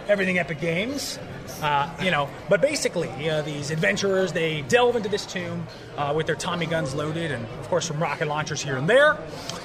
Everything 0.09 0.39
Epic 0.39 0.61
Games. 0.61 1.19
Uh, 1.63 1.91
you 2.03 2.11
know, 2.11 2.29
but 2.49 2.61
basically, 2.61 3.29
uh, 3.29 3.43
these 3.43 3.71
adventurers 3.71 4.33
they 4.33 4.63
delve 4.63 4.97
into 4.97 5.09
this 5.09 5.27
tomb 5.27 5.67
uh, 5.97 6.13
with 6.15 6.27
their 6.27 6.37
Tommy 6.37 6.67
guns 6.67 6.95
loaded, 6.95 7.33
and 7.33 7.45
of 7.45 7.69
course 7.69 7.87
some 7.87 8.01
rocket 8.01 8.29
launchers 8.29 8.63
here 8.63 8.77
and 8.77 8.89
there, 8.89 9.19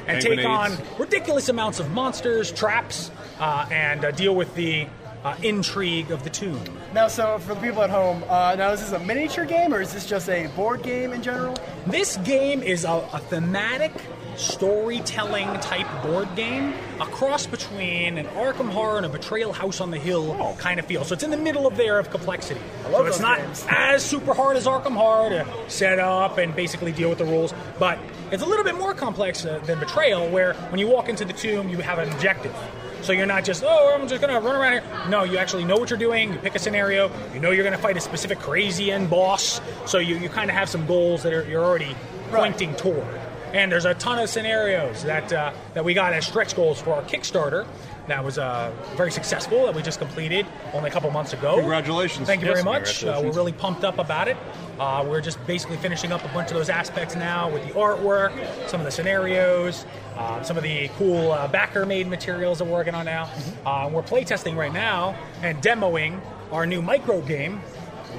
and 0.08 0.22
take 0.22 0.40
grenades. 0.40 0.80
on 0.80 0.98
ridiculous 0.98 1.50
amounts 1.50 1.80
of 1.80 1.92
monsters, 1.92 2.52
traps, 2.52 3.12
uh, 3.40 3.68
and 3.70 4.06
uh, 4.06 4.12
deal 4.12 4.36
with 4.36 4.54
the 4.56 4.88
uh, 5.24 5.36
intrigue 5.42 6.12
of 6.12 6.24
the 6.24 6.30
tomb. 6.30 6.62
Now, 6.94 7.08
so 7.08 7.40
for 7.40 7.56
the 7.56 7.62
people 7.62 7.82
at 7.82 7.90
home, 7.90 8.24
uh, 8.28 8.56
now 8.56 8.72
is 8.72 8.82
this 8.82 8.92
a 8.92 9.00
miniature 9.00 9.46
game 9.46 9.74
or 9.74 9.82
is 9.82 9.94
this 9.94 10.06
just 10.06 10.30
a 10.30 10.48
board 10.48 10.84
game 10.84 11.14
in 11.14 11.22
general? 11.22 11.56
This 11.88 12.18
game 12.18 12.62
is 12.62 12.84
a, 12.84 13.08
a 13.14 13.20
thematic 13.20 13.94
storytelling 14.36 15.48
type 15.60 15.88
board 16.04 16.28
game, 16.36 16.74
a 17.00 17.06
cross 17.06 17.46
between 17.46 18.18
an 18.18 18.26
Arkham 18.28 18.70
Horror 18.70 18.98
and 18.98 19.06
a 19.06 19.10
Betrayal 19.10 19.54
House 19.54 19.80
on 19.80 19.92
the 19.92 20.00
Hill 20.00 20.56
kind 20.58 20.80
of 20.80 20.86
feel. 20.86 21.04
So 21.04 21.14
it's 21.14 21.24
in 21.24 21.32
the 21.32 21.38
middle 21.38 21.68
of 21.68 21.78
there 21.78 22.00
of 22.00 22.10
complexity. 22.10 22.60
love 22.86 22.94
so 22.94 23.06
it's 23.06 23.20
not 23.20 23.38
games. 23.40 23.66
as 23.70 24.04
super 24.04 24.34
hard 24.34 24.58
as 24.58 24.66
Arkham 24.66 24.96
Horror 24.96 25.30
to 25.30 25.48
set 25.68 26.00
up 26.00 26.38
and 26.38 26.56
basically 26.56 26.92
deal 26.92 27.10
with 27.10 27.20
the 27.20 27.26
rules, 27.26 27.54
but 27.80 28.00
it's 28.32 28.44
a 28.44 28.46
little 28.46 28.64
bit 28.64 28.76
more 28.76 28.94
complex 28.94 29.46
uh, 29.46 29.60
than 29.66 29.80
Betrayal, 29.80 30.30
where 30.30 30.54
when 30.70 30.80
you 30.80 30.88
walk 30.88 31.10
into 31.10 31.26
the 31.26 31.34
tomb, 31.34 31.70
you 31.70 31.78
have 31.78 32.00
an 32.00 32.12
objective. 32.12 32.56
So 33.04 33.12
you're 33.12 33.26
not 33.26 33.44
just, 33.44 33.64
oh, 33.66 33.98
I'm 34.00 34.08
just 34.08 34.22
gonna 34.22 34.40
run 34.40 34.56
around 34.56 34.72
here. 34.74 34.84
No, 35.10 35.24
you 35.24 35.38
actually 35.38 35.66
know 35.66 35.76
what 35.76 35.90
you're 35.90 36.00
doing. 36.00 36.32
You 36.32 36.40
pick 36.40 36.56
a 36.56 36.60
scenario. 36.60 37.12
You 37.34 37.40
know 37.42 37.52
you're 37.52 37.66
gonna 37.66 37.78
fight 37.78 37.98
a 37.98 38.02
specific 38.02 38.40
crazy 38.40 38.92
end 38.92 39.10
boss. 39.10 39.60
So 39.86 39.98
you, 39.98 40.16
you 40.16 40.30
kind 40.30 40.50
of 40.50 40.56
have 40.56 40.70
some 40.70 40.88
goals 40.88 41.22
that 41.24 41.34
are, 41.34 41.44
you're 41.44 41.64
already 41.64 41.96
pointing 42.32 42.74
toward. 42.76 43.06
And 43.52 43.72
there's 43.72 43.86
a 43.86 43.94
ton 43.94 44.18
of 44.18 44.30
scenarios 44.30 45.04
that 45.04 45.32
uh, 45.32 45.54
that 45.76 45.86
we 45.86 45.94
got 45.94 46.14
as 46.14 46.26
stretch 46.26 46.56
goals 46.56 46.82
for 46.82 46.94
our 46.94 47.04
Kickstarter. 47.04 47.68
That 48.08 48.24
was 48.24 48.38
uh, 48.38 48.74
very 48.96 49.12
successful. 49.12 49.66
That 49.66 49.76
we 49.76 49.82
just 49.84 50.00
completed 50.00 50.48
only 50.74 50.90
a 50.90 50.94
couple 50.94 51.12
months 51.12 51.34
ago. 51.34 51.58
Congratulations. 51.58 52.26
Thank 52.26 52.42
you 52.42 52.48
Yes, 52.48 52.64
very 52.64 52.80
much. 52.80 53.04
Uh, 53.04 53.22
we're 53.24 53.32
really 53.32 53.52
pumped 53.52 53.84
up 53.84 54.00
about 54.00 54.28
it. 54.28 54.38
Uh, 54.80 55.06
we're 55.08 55.22
just 55.22 55.46
basically 55.46 55.78
finishing 55.78 56.12
up 56.12 56.26
a 56.26 56.28
bunch 56.30 56.50
of 56.50 56.58
those 56.58 56.70
aspects 56.70 57.16
now 57.16 57.48
with 57.50 57.64
the 57.68 57.74
artwork, 57.74 58.34
some 58.68 58.82
of 58.82 58.86
the 58.86 58.92
scenarios, 58.92 59.86
uh, 60.24 60.42
some 60.42 60.56
of 60.58 60.64
the 60.64 60.88
cool 60.98 61.32
uh, 61.34 61.48
backer-made 61.50 62.08
materials 62.08 62.58
that 62.60 62.66
we're 62.66 62.72
working 62.72 62.96
on 62.96 63.06
now. 63.06 63.30
Uh, 63.66 63.90
we're 63.92 64.02
playtesting 64.02 64.56
right 64.56 64.72
now 64.74 65.16
and 65.42 65.62
demoing 65.62 66.20
our 66.52 66.66
new 66.66 66.82
micro 66.82 67.20
game, 67.22 67.62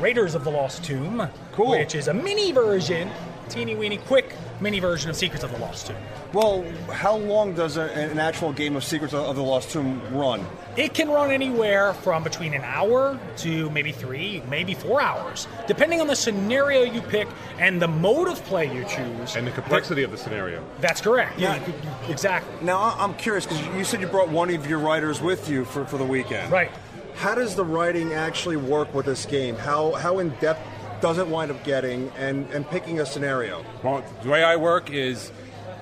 Raiders 0.01 0.35
of 0.35 0.45
the 0.45 0.51
Lost 0.51 0.85
Tomb, 0.85 1.27
Cool. 1.53 1.71
which 1.71 1.95
is 1.95 2.09
a 2.09 2.15
mini 2.15 2.53
version, 2.53 3.11
teeny 3.49 3.75
weeny 3.75 3.99
quick 3.99 4.35
mini 4.61 4.81
version 4.81 5.11
of 5.11 5.17
Secrets 5.17 5.45
of 5.45 5.51
the 5.53 5.59
Lost 5.59 5.87
Tomb. 5.89 5.97
Well, 6.33 6.65
how 6.91 7.17
long 7.17 7.55
does 7.55 7.77
a, 7.77 7.83
an 7.93 8.19
actual 8.19 8.53
game 8.53 8.77
of 8.77 8.85
Secrets 8.85 9.15
of 9.15 9.35
the 9.37 9.43
Lost 9.43 9.71
Tomb 9.71 10.01
run? 10.15 10.45
It 10.77 10.95
can 10.95 11.09
run 11.09 11.31
anywhere 11.31 11.95
from 11.95 12.25
between 12.25 12.55
an 12.55 12.63
hour 12.63 13.19
to 13.39 13.71
maybe 13.71 13.93
three, 13.93 14.43
maybe 14.49 14.75
four 14.75 15.01
hours, 15.01 15.47
depending 15.67 16.01
on 16.01 16.07
the 16.09 16.17
scenario 16.17 16.83
you 16.83 17.01
pick 17.03 17.29
and 17.59 17.81
the 17.81 17.87
mode 17.89 18.29
of 18.29 18.43
play 18.45 18.73
you 18.75 18.85
choose. 18.85 19.37
And 19.37 19.47
the 19.47 19.53
complexity 19.53 20.03
of 20.03 20.11
the 20.11 20.19
scenario. 20.19 20.65
That's 20.81 21.01
correct. 21.01 21.39
Yeah. 21.39 21.57
You- 21.65 21.73
you- 22.07 22.13
exactly. 22.13 22.53
Now, 22.63 22.79
I- 22.79 22.97
I'm 23.05 23.15
curious 23.15 23.47
because 23.47 23.65
you 23.77 23.85
said 23.85 24.01
you 24.01 24.09
brought 24.09 24.29
one 24.31 24.51
of 24.51 24.69
your 24.69 24.79
writers 24.81 25.21
with 25.21 25.49
you 25.49 25.65
for, 25.65 25.85
for 25.85 25.99
the 25.99 26.05
weekend. 26.05 26.51
Right. 26.51 26.71
How 27.17 27.37
does 27.37 27.55
the 27.55 27.65
writing 27.65 28.13
actually 28.13 28.57
work 28.57 28.93
with 28.93 29.07
this 29.07 29.25
game? 29.25 29.55
How 29.55 29.93
how 29.93 30.19
in 30.19 30.31
depth 30.41 30.61
does 31.05 31.19
it 31.19 31.29
wind 31.29 31.51
up 31.51 31.63
getting 31.65 32.11
and, 32.17 32.51
and 32.51 32.67
picking 32.71 32.99
a 32.99 33.05
scenario? 33.05 33.63
Well, 33.83 34.03
the 34.23 34.31
way 34.31 34.43
I 34.43 34.57
work 34.57 34.91
is, 34.91 35.31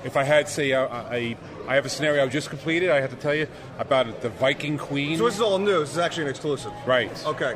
if 0.02 0.16
I 0.16 0.24
had, 0.24 0.48
say, 0.48 0.72
a, 0.72 0.82
a, 0.82 1.36
I 1.68 1.74
have 1.76 1.86
a 1.86 1.88
scenario 1.88 2.24
I 2.24 2.28
just 2.28 2.48
completed, 2.48 2.90
I 2.90 3.00
have 3.00 3.10
to 3.10 3.16
tell 3.16 3.32
you 3.32 3.46
about 3.78 4.20
the 4.20 4.30
Viking 4.30 4.78
Queen. 4.78 5.16
So 5.18 5.26
this 5.26 5.36
is 5.36 5.40
all 5.40 5.60
new. 5.60 5.78
This 5.78 5.92
is 5.92 5.98
actually 5.98 6.24
an 6.24 6.30
exclusive. 6.30 6.72
Right. 6.84 7.08
Okay. 7.24 7.54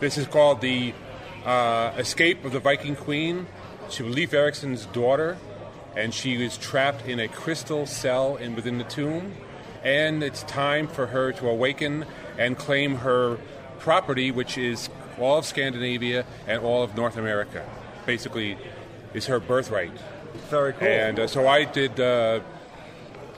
This 0.00 0.16
is 0.16 0.26
called 0.26 0.62
the 0.62 0.94
uh, 1.44 1.92
Escape 1.98 2.46
of 2.46 2.52
the 2.52 2.60
Viking 2.60 2.96
Queen. 2.96 3.46
She 3.90 4.02
was 4.02 4.14
Leif 4.14 4.32
Erikson's 4.32 4.86
daughter, 4.86 5.36
and 5.94 6.14
she 6.14 6.42
is 6.42 6.56
trapped 6.56 7.06
in 7.06 7.20
a 7.20 7.28
crystal 7.28 7.84
cell 7.84 8.36
in 8.36 8.54
within 8.54 8.78
the 8.78 8.84
tomb. 8.84 9.34
And 9.84 10.22
it's 10.22 10.44
time 10.44 10.88
for 10.88 11.08
her 11.08 11.30
to 11.32 11.46
awaken 11.46 12.06
and 12.38 12.56
claim 12.56 12.94
her 12.94 13.36
property, 13.80 14.30
which 14.30 14.56
is 14.56 14.88
all 15.22 15.38
of 15.38 15.46
Scandinavia 15.46 16.24
and 16.46 16.62
all 16.62 16.82
of 16.82 16.96
North 16.96 17.16
America. 17.16 17.64
Basically, 18.06 18.58
is 19.14 19.26
her 19.26 19.40
birthright. 19.40 19.92
Very 20.48 20.72
cool. 20.72 20.88
And 20.88 21.20
uh, 21.20 21.26
so 21.26 21.46
I 21.46 21.64
did. 21.64 21.98
Uh, 22.00 22.40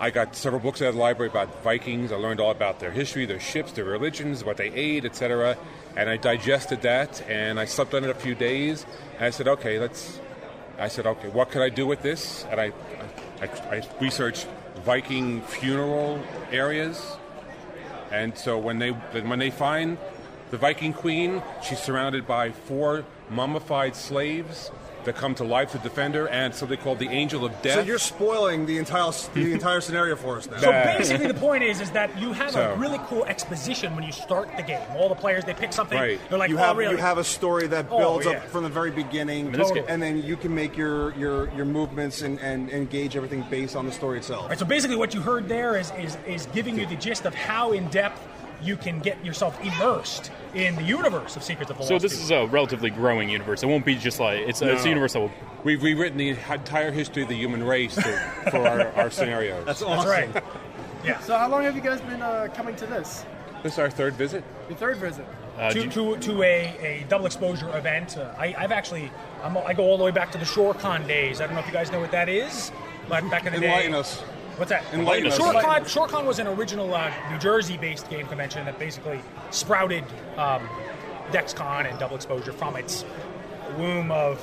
I 0.01 0.11
got 0.11 0.35
several 0.35 0.61
books 0.61 0.83
out 0.83 0.89
of 0.89 0.95
the 0.95 1.01
library 1.01 1.31
about 1.31 1.63
Vikings. 1.63 2.11
I 2.11 2.17
learned 2.17 2.41
all 2.41 2.51
about 2.51 2.81
their 2.81 2.91
history, 2.91 3.27
their 3.27 3.41
ships, 3.41 3.73
their 3.73 3.85
religions, 3.85 4.45
what 4.45 4.57
they 4.57 4.71
ate, 4.73 5.05
etc. 5.05 5.57
And 5.97 6.11
I 6.11 6.17
digested 6.17 6.83
that, 6.83 7.23
and 7.29 7.61
I 7.61 7.65
slept 7.65 7.95
on 7.95 8.03
it 8.03 8.11
a 8.11 8.15
few 8.15 8.35
days. 8.35 8.85
And 9.17 9.25
I 9.27 9.31
said, 9.31 9.47
okay, 9.49 9.79
let's. 9.79 10.21
I 10.79 10.89
said, 10.89 11.07
okay, 11.07 11.29
what 11.29 11.53
can 11.53 11.63
I 11.63 11.69
do 11.69 11.87
with 11.87 12.03
this? 12.03 12.45
And 12.51 12.61
I, 12.61 12.73
I, 13.41 13.77
I 13.77 13.83
researched 14.01 14.49
Viking 14.85 15.41
funeral 15.43 16.21
areas. 16.51 17.17
And 18.11 18.37
so 18.37 18.59
when 18.59 18.79
they 18.79 18.91
when 18.91 19.39
they 19.39 19.51
find 19.51 19.99
the 20.55 20.59
Viking 20.59 20.93
queen, 20.93 21.43
she's 21.65 21.81
surrounded 21.81 22.29
by 22.29 22.53
four 22.53 23.05
mummified 23.29 23.97
slaves 23.97 24.71
that 25.05 25.17
come 25.17 25.35
to 25.35 25.43
life 25.43 25.73
to 25.73 25.79
defend 25.79 26.15
her, 26.15 26.29
and 26.29 26.55
something 26.55 26.79
called 26.79 27.01
the 27.01 27.09
Angel 27.09 27.45
of 27.45 27.61
Death. 27.61 27.75
So 27.75 27.81
you're 27.81 27.99
spoiling 27.99 28.65
the 28.65 28.79
entire 28.79 29.11
the 29.35 29.53
entire 29.53 29.81
scenario 29.81 30.15
for 30.15 30.37
us 30.39 30.49
now. 30.49 30.59
So 30.59 30.71
basically, 30.71 31.27
the 31.27 31.35
point 31.35 31.65
is, 31.65 31.81
is 31.81 31.91
that 31.91 32.17
you 32.21 32.33
have 32.33 32.55
a 32.55 32.77
really 32.77 33.01
cool 33.07 33.25
exposition 33.25 33.97
when 33.97 34.05
you 34.05 34.13
start 34.13 34.49
the 34.57 34.63
game. 34.63 34.81
All 34.95 35.09
the 35.09 35.17
players 35.17 35.45
they 35.45 35.55
pick 35.55 35.73
something. 35.73 35.99
Right. 35.99 36.21
They're 36.31 36.39
like, 36.39 36.51
you 36.51 36.57
oh, 36.57 36.63
have 36.63 36.77
really? 36.77 36.93
you 36.93 36.99
have 36.99 37.19
a 37.19 37.25
story 37.25 37.67
that 37.67 37.89
Oh, 37.91 37.99
builds 37.99 38.27
yeah. 38.27 38.35
up 38.35 38.45
from 38.45 38.63
the 38.63 38.69
very 38.69 38.93
beginning, 38.93 39.51
this 39.51 39.73
game- 39.73 39.85
and 39.89 40.01
then 40.01 40.23
you 40.23 40.37
can 40.37 40.55
make 40.55 40.77
your 40.77 41.13
your, 41.17 41.53
your 41.55 41.67
movements 41.67 42.23
and, 42.23 42.39
and 42.39 42.71
engage 42.71 43.17
everything 43.17 43.45
based 43.51 43.75
on 43.75 43.87
the 43.87 43.93
story 43.93 44.19
itself. 44.19 44.49
Right, 44.51 44.59
so 44.59 44.65
basically, 44.65 44.97
what 44.97 45.15
you 45.15 45.21
heard 45.21 45.49
there 45.49 45.77
is, 45.77 45.91
is 45.99 46.17
is 46.29 46.47
giving 46.55 46.79
you 46.79 46.87
the 46.87 46.97
gist 46.97 47.27
of 47.27 47.35
how 47.35 47.73
in 47.73 47.89
depth 47.89 48.21
you 48.65 48.77
can 48.77 48.99
get 49.01 49.25
yourself 49.25 49.59
immersed 49.63 50.31
in 50.55 50.75
the 50.77 50.83
universe 50.83 51.37
of 51.37 51.43
Secrets 51.43 51.71
of 51.71 51.79
the 51.79 51.85
So 51.85 51.99
this 51.99 52.13
People. 52.13 52.25
is 52.25 52.31
a 52.31 52.47
relatively 52.53 52.91
growing 52.91 53.29
universe. 53.29 53.63
It 53.63 53.67
won't 53.67 53.85
be 53.85 53.95
just 53.97 54.21
like 54.21 54.39
it's, 54.41 54.63
a 54.63 54.73
it's 54.73 54.85
a 54.85 54.89
universe 54.89 55.13
that 55.13 55.21
will. 55.21 55.33
We've 55.65 55.83
rewritten 55.83 56.19
the 56.19 56.31
entire 56.31 56.91
history 56.93 57.23
of 57.23 57.29
the 57.29 57.35
human 57.37 57.63
race 57.65 57.95
to, 57.95 58.03
for 58.51 58.67
our, 58.69 58.89
our 58.93 59.11
scenarios. 59.11 59.65
That's 59.65 59.81
That's 59.81 60.07
right. 60.07 60.43
Yeah. 61.05 61.21
So 61.21 61.37
how 61.37 61.51
long 61.51 61.65
have 61.65 61.77
you 61.77 61.83
guys 61.83 62.01
been 62.01 62.23
uh, 62.23 62.49
coming 62.55 62.75
to 62.77 62.87
this? 62.87 63.27
This 63.63 63.75
is 63.75 63.79
our 63.79 63.91
third 63.91 64.15
visit. 64.15 64.43
Your 64.71 64.79
third 64.79 64.97
visit. 64.97 65.27
Uh, 65.59 65.71
to, 65.71 65.83
you- 65.85 65.91
to, 65.91 66.17
to 66.17 66.43
a, 66.43 67.03
a 67.03 67.07
double 67.11 67.27
exposure 67.27 67.69
event. 67.77 68.17
Uh, 68.17 68.33
I, 68.39 68.55
I've 68.57 68.73
actually, 68.73 69.11
I'm, 69.43 69.55
I 69.59 69.75
go 69.75 69.83
all 69.85 69.99
the 69.99 70.05
way 70.05 70.11
back 70.13 70.33
to 70.33 70.39
the 70.39 70.47
ShoreCon 70.47 71.07
days. 71.07 71.43
I 71.43 71.47
don't 71.47 71.55
know 71.57 71.61
if 71.61 71.67
you 71.67 71.75
guys 71.75 71.93
know 71.93 72.01
what 72.01 72.11
that 72.13 72.31
is, 72.31 72.73
but 73.07 73.21
back 73.31 73.45
in 73.45 73.53
the 73.53 73.63
Enlighten 73.63 73.93
day. 73.93 73.99
us. 73.99 74.23
What's 74.57 74.71
that? 74.71 74.85
Enlighten 74.93 75.33
us. 75.33 75.39
ShoreCon, 75.39 75.81
ShoreCon 75.81 76.25
was 76.25 76.39
an 76.39 76.47
original 76.47 76.95
uh, 76.95 77.13
New 77.31 77.39
Jersey-based 77.39 78.09
game 78.09 78.27
convention 78.27 78.65
that 78.67 78.79
basically 78.79 79.21
sprouted 79.51 80.05
um, 80.37 80.69
DexCon 81.33 81.91
and 81.91 81.99
Double 81.99 82.17
Exposure 82.17 82.53
from 82.53 82.77
its 82.77 83.05
womb 83.77 84.13
of 84.13 84.41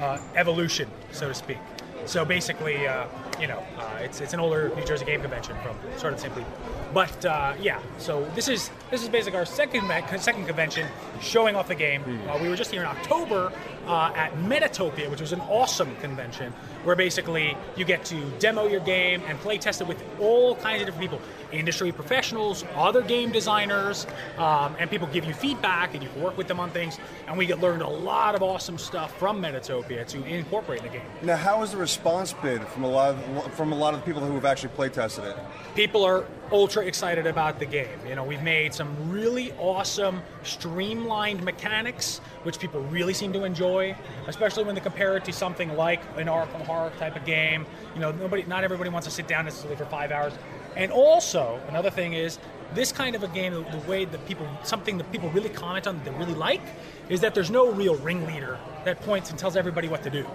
uh, 0.00 0.18
evolution, 0.34 0.90
so 1.12 1.28
to 1.28 1.34
speak. 1.34 1.58
So 2.06 2.24
basically, 2.24 2.86
uh, 2.86 3.06
you 3.40 3.46
know, 3.46 3.64
uh, 3.78 3.98
it's, 4.00 4.20
it's 4.20 4.34
an 4.34 4.40
older 4.40 4.72
New 4.76 4.84
Jersey 4.84 5.04
game 5.04 5.20
convention 5.20 5.56
from 5.62 5.76
sort 5.98 6.12
of 6.12 6.20
simply. 6.20 6.44
But 6.92 7.24
uh, 7.24 7.54
yeah, 7.60 7.80
so 7.98 8.24
this 8.34 8.48
is 8.48 8.70
this 8.90 9.02
is 9.02 9.08
basically 9.08 9.38
our 9.38 9.46
second 9.46 9.90
second 10.20 10.46
convention 10.46 10.86
showing 11.20 11.56
off 11.56 11.66
the 11.68 11.74
game. 11.74 12.02
Uh, 12.28 12.38
we 12.40 12.48
were 12.48 12.56
just 12.56 12.70
here 12.70 12.82
in 12.82 12.86
October 12.86 13.52
uh, 13.86 14.12
at 14.14 14.32
Metatopia, 14.34 15.10
which 15.10 15.20
was 15.20 15.32
an 15.32 15.40
awesome 15.42 15.96
convention 15.96 16.52
where 16.84 16.96
basically 16.96 17.56
you 17.76 17.84
get 17.84 18.04
to 18.04 18.30
demo 18.38 18.66
your 18.66 18.80
game 18.80 19.22
and 19.26 19.38
play 19.40 19.58
test 19.58 19.80
it 19.80 19.86
with 19.86 20.02
all 20.20 20.56
kinds 20.56 20.82
of 20.82 20.86
different 20.86 21.10
people, 21.10 21.20
industry 21.52 21.92
professionals, 21.92 22.64
other 22.76 23.02
game 23.02 23.32
designers, 23.32 24.06
um, 24.38 24.76
and 24.78 24.90
people 24.90 25.08
give 25.08 25.24
you 25.24 25.34
feedback 25.34 25.94
and 25.94 26.02
you 26.02 26.08
can 26.10 26.22
work 26.22 26.36
with 26.36 26.48
them 26.48 26.60
on 26.60 26.70
things. 26.70 26.98
And 27.26 27.36
we 27.36 27.46
get 27.46 27.60
learned 27.60 27.82
a 27.82 27.88
lot 27.88 28.34
of 28.34 28.42
awesome 28.42 28.78
stuff 28.78 29.16
from 29.18 29.42
Metatopia 29.42 30.06
to 30.08 30.24
incorporate 30.24 30.80
in 30.80 30.86
the 30.86 30.92
game. 30.92 31.06
Now, 31.22 31.36
how 31.36 31.60
has 31.60 31.72
the 31.72 31.78
response 31.78 32.32
been 32.32 32.64
from 32.66 32.84
a 32.84 32.88
lot 32.88 33.14
of 33.14 33.54
from 33.54 33.72
a 33.72 33.76
lot 33.76 33.94
of 33.94 34.00
the 34.00 34.06
people 34.06 34.24
who 34.24 34.34
have 34.34 34.44
actually 34.44 34.70
play 34.70 34.88
tested 34.88 35.24
it? 35.24 35.36
people 35.74 36.04
are 36.04 36.24
ultra 36.52 36.84
excited 36.84 37.26
about 37.26 37.58
the 37.58 37.66
game. 37.66 37.98
You 38.08 38.14
know, 38.14 38.24
we've 38.24 38.42
made 38.42 38.72
some 38.72 39.10
really 39.10 39.52
awesome 39.52 40.22
streamlined 40.42 41.42
mechanics, 41.42 42.18
which 42.44 42.58
people 42.58 42.80
really 42.82 43.14
seem 43.14 43.32
to 43.32 43.44
enjoy, 43.44 43.96
especially 44.26 44.64
when 44.64 44.74
they 44.74 44.80
compare 44.80 45.16
it 45.16 45.24
to 45.24 45.32
something 45.32 45.76
like 45.76 46.00
an 46.16 46.26
Arkham 46.26 46.64
Horror 46.74 46.92
type 46.98 47.16
of 47.16 47.24
game. 47.24 47.66
You 47.94 48.00
know, 48.00 48.10
nobody, 48.12 48.44
not 48.44 48.64
everybody 48.64 48.90
wants 48.90 49.06
to 49.06 49.12
sit 49.12 49.28
down 49.28 49.44
necessarily 49.44 49.76
for 49.76 49.86
five 49.86 50.10
hours. 50.10 50.32
And 50.76 50.90
also, 50.90 51.60
another 51.68 51.90
thing 51.90 52.14
is 52.14 52.38
this 52.74 52.90
kind 52.90 53.14
of 53.14 53.22
a 53.22 53.28
game, 53.28 53.52
the, 53.52 53.60
the 53.60 53.88
way 53.88 54.04
that 54.04 54.26
people, 54.26 54.48
something 54.64 54.98
that 54.98 55.10
people 55.12 55.30
really 55.30 55.48
comment 55.50 55.86
on 55.86 55.96
that 55.96 56.04
they 56.04 56.10
really 56.18 56.34
like, 56.34 56.62
is 57.08 57.20
that 57.20 57.34
there's 57.34 57.50
no 57.50 57.70
real 57.70 57.96
ringleader 57.96 58.58
that 58.84 59.00
points 59.02 59.30
and 59.30 59.38
tells 59.38 59.56
everybody 59.56 59.88
what 59.88 60.02
to 60.02 60.10
do. 60.10 60.26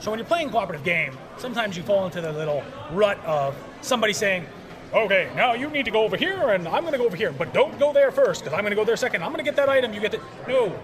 So 0.00 0.10
when 0.10 0.18
you're 0.18 0.26
playing 0.26 0.48
a 0.48 0.50
cooperative 0.50 0.84
game, 0.84 1.16
sometimes 1.38 1.76
you 1.76 1.82
fall 1.82 2.04
into 2.04 2.20
the 2.20 2.32
little 2.32 2.62
rut 2.92 3.18
of 3.24 3.56
somebody 3.80 4.12
saying, 4.12 4.44
okay, 4.92 5.30
now 5.34 5.54
you 5.54 5.70
need 5.70 5.86
to 5.86 5.90
go 5.90 6.02
over 6.02 6.16
here 6.16 6.50
and 6.50 6.68
I'm 6.68 6.82
going 6.82 6.92
to 6.92 6.98
go 6.98 7.06
over 7.06 7.16
here, 7.16 7.32
but 7.32 7.54
don't 7.54 7.78
go 7.78 7.92
there 7.92 8.10
first 8.10 8.42
because 8.42 8.52
I'm 8.52 8.62
going 8.62 8.72
to 8.72 8.76
go 8.76 8.84
there 8.84 8.96
second. 8.96 9.22
I'm 9.22 9.30
going 9.32 9.42
to 9.42 9.48
get 9.50 9.56
that 9.56 9.68
item, 9.70 9.94
you 9.94 10.00
get 10.00 10.12
it. 10.12 10.20
No. 10.46 10.78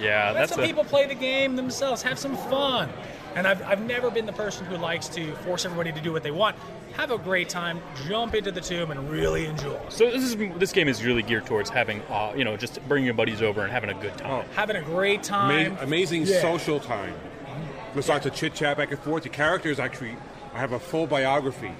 yeah, 0.00 0.32
Let 0.32 0.34
that's 0.34 0.52
some 0.52 0.60
a, 0.60 0.66
people 0.66 0.82
play 0.82 1.06
the 1.06 1.14
game 1.14 1.54
themselves, 1.54 2.02
have 2.02 2.18
some 2.18 2.36
fun. 2.36 2.88
And 3.34 3.46
I've, 3.46 3.62
I've 3.62 3.82
never 3.82 4.10
been 4.10 4.26
the 4.26 4.32
person 4.32 4.66
who 4.66 4.76
likes 4.76 5.08
to 5.10 5.32
force 5.36 5.64
everybody 5.64 5.92
to 5.92 6.00
do 6.00 6.12
what 6.12 6.22
they 6.22 6.30
want. 6.32 6.56
Have 6.96 7.12
a 7.12 7.18
great 7.18 7.48
time, 7.48 7.80
jump 8.08 8.34
into 8.34 8.50
the 8.50 8.60
tomb, 8.60 8.90
and 8.90 9.08
really 9.08 9.46
enjoy. 9.46 9.78
So 9.88 10.10
this 10.10 10.24
is 10.24 10.36
this 10.58 10.72
game 10.72 10.88
is 10.88 11.04
really 11.04 11.22
geared 11.22 11.46
towards 11.46 11.70
having, 11.70 12.02
uh, 12.10 12.32
you 12.36 12.44
know, 12.44 12.56
just 12.56 12.80
bringing 12.88 13.06
your 13.06 13.14
buddies 13.14 13.40
over 13.40 13.62
and 13.62 13.70
having 13.72 13.90
a 13.90 13.94
good 13.94 14.16
time. 14.18 14.44
Having 14.56 14.76
a 14.76 14.82
great 14.82 15.22
time. 15.22 15.72
Ama- 15.72 15.78
amazing 15.82 16.24
Yeah. 16.26 16.42
social 16.42 16.80
time. 16.80 17.14
We 17.94 18.02
start 18.02 18.22
to 18.24 18.30
chit 18.30 18.54
chat 18.54 18.76
back 18.76 18.90
and 18.90 18.98
forth. 19.00 19.22
The 19.22 19.28
characters 19.28 19.78
actually, 19.78 20.16
I 20.52 20.58
have 20.58 20.72
a 20.72 20.80
full 20.80 21.06
biography. 21.06 21.70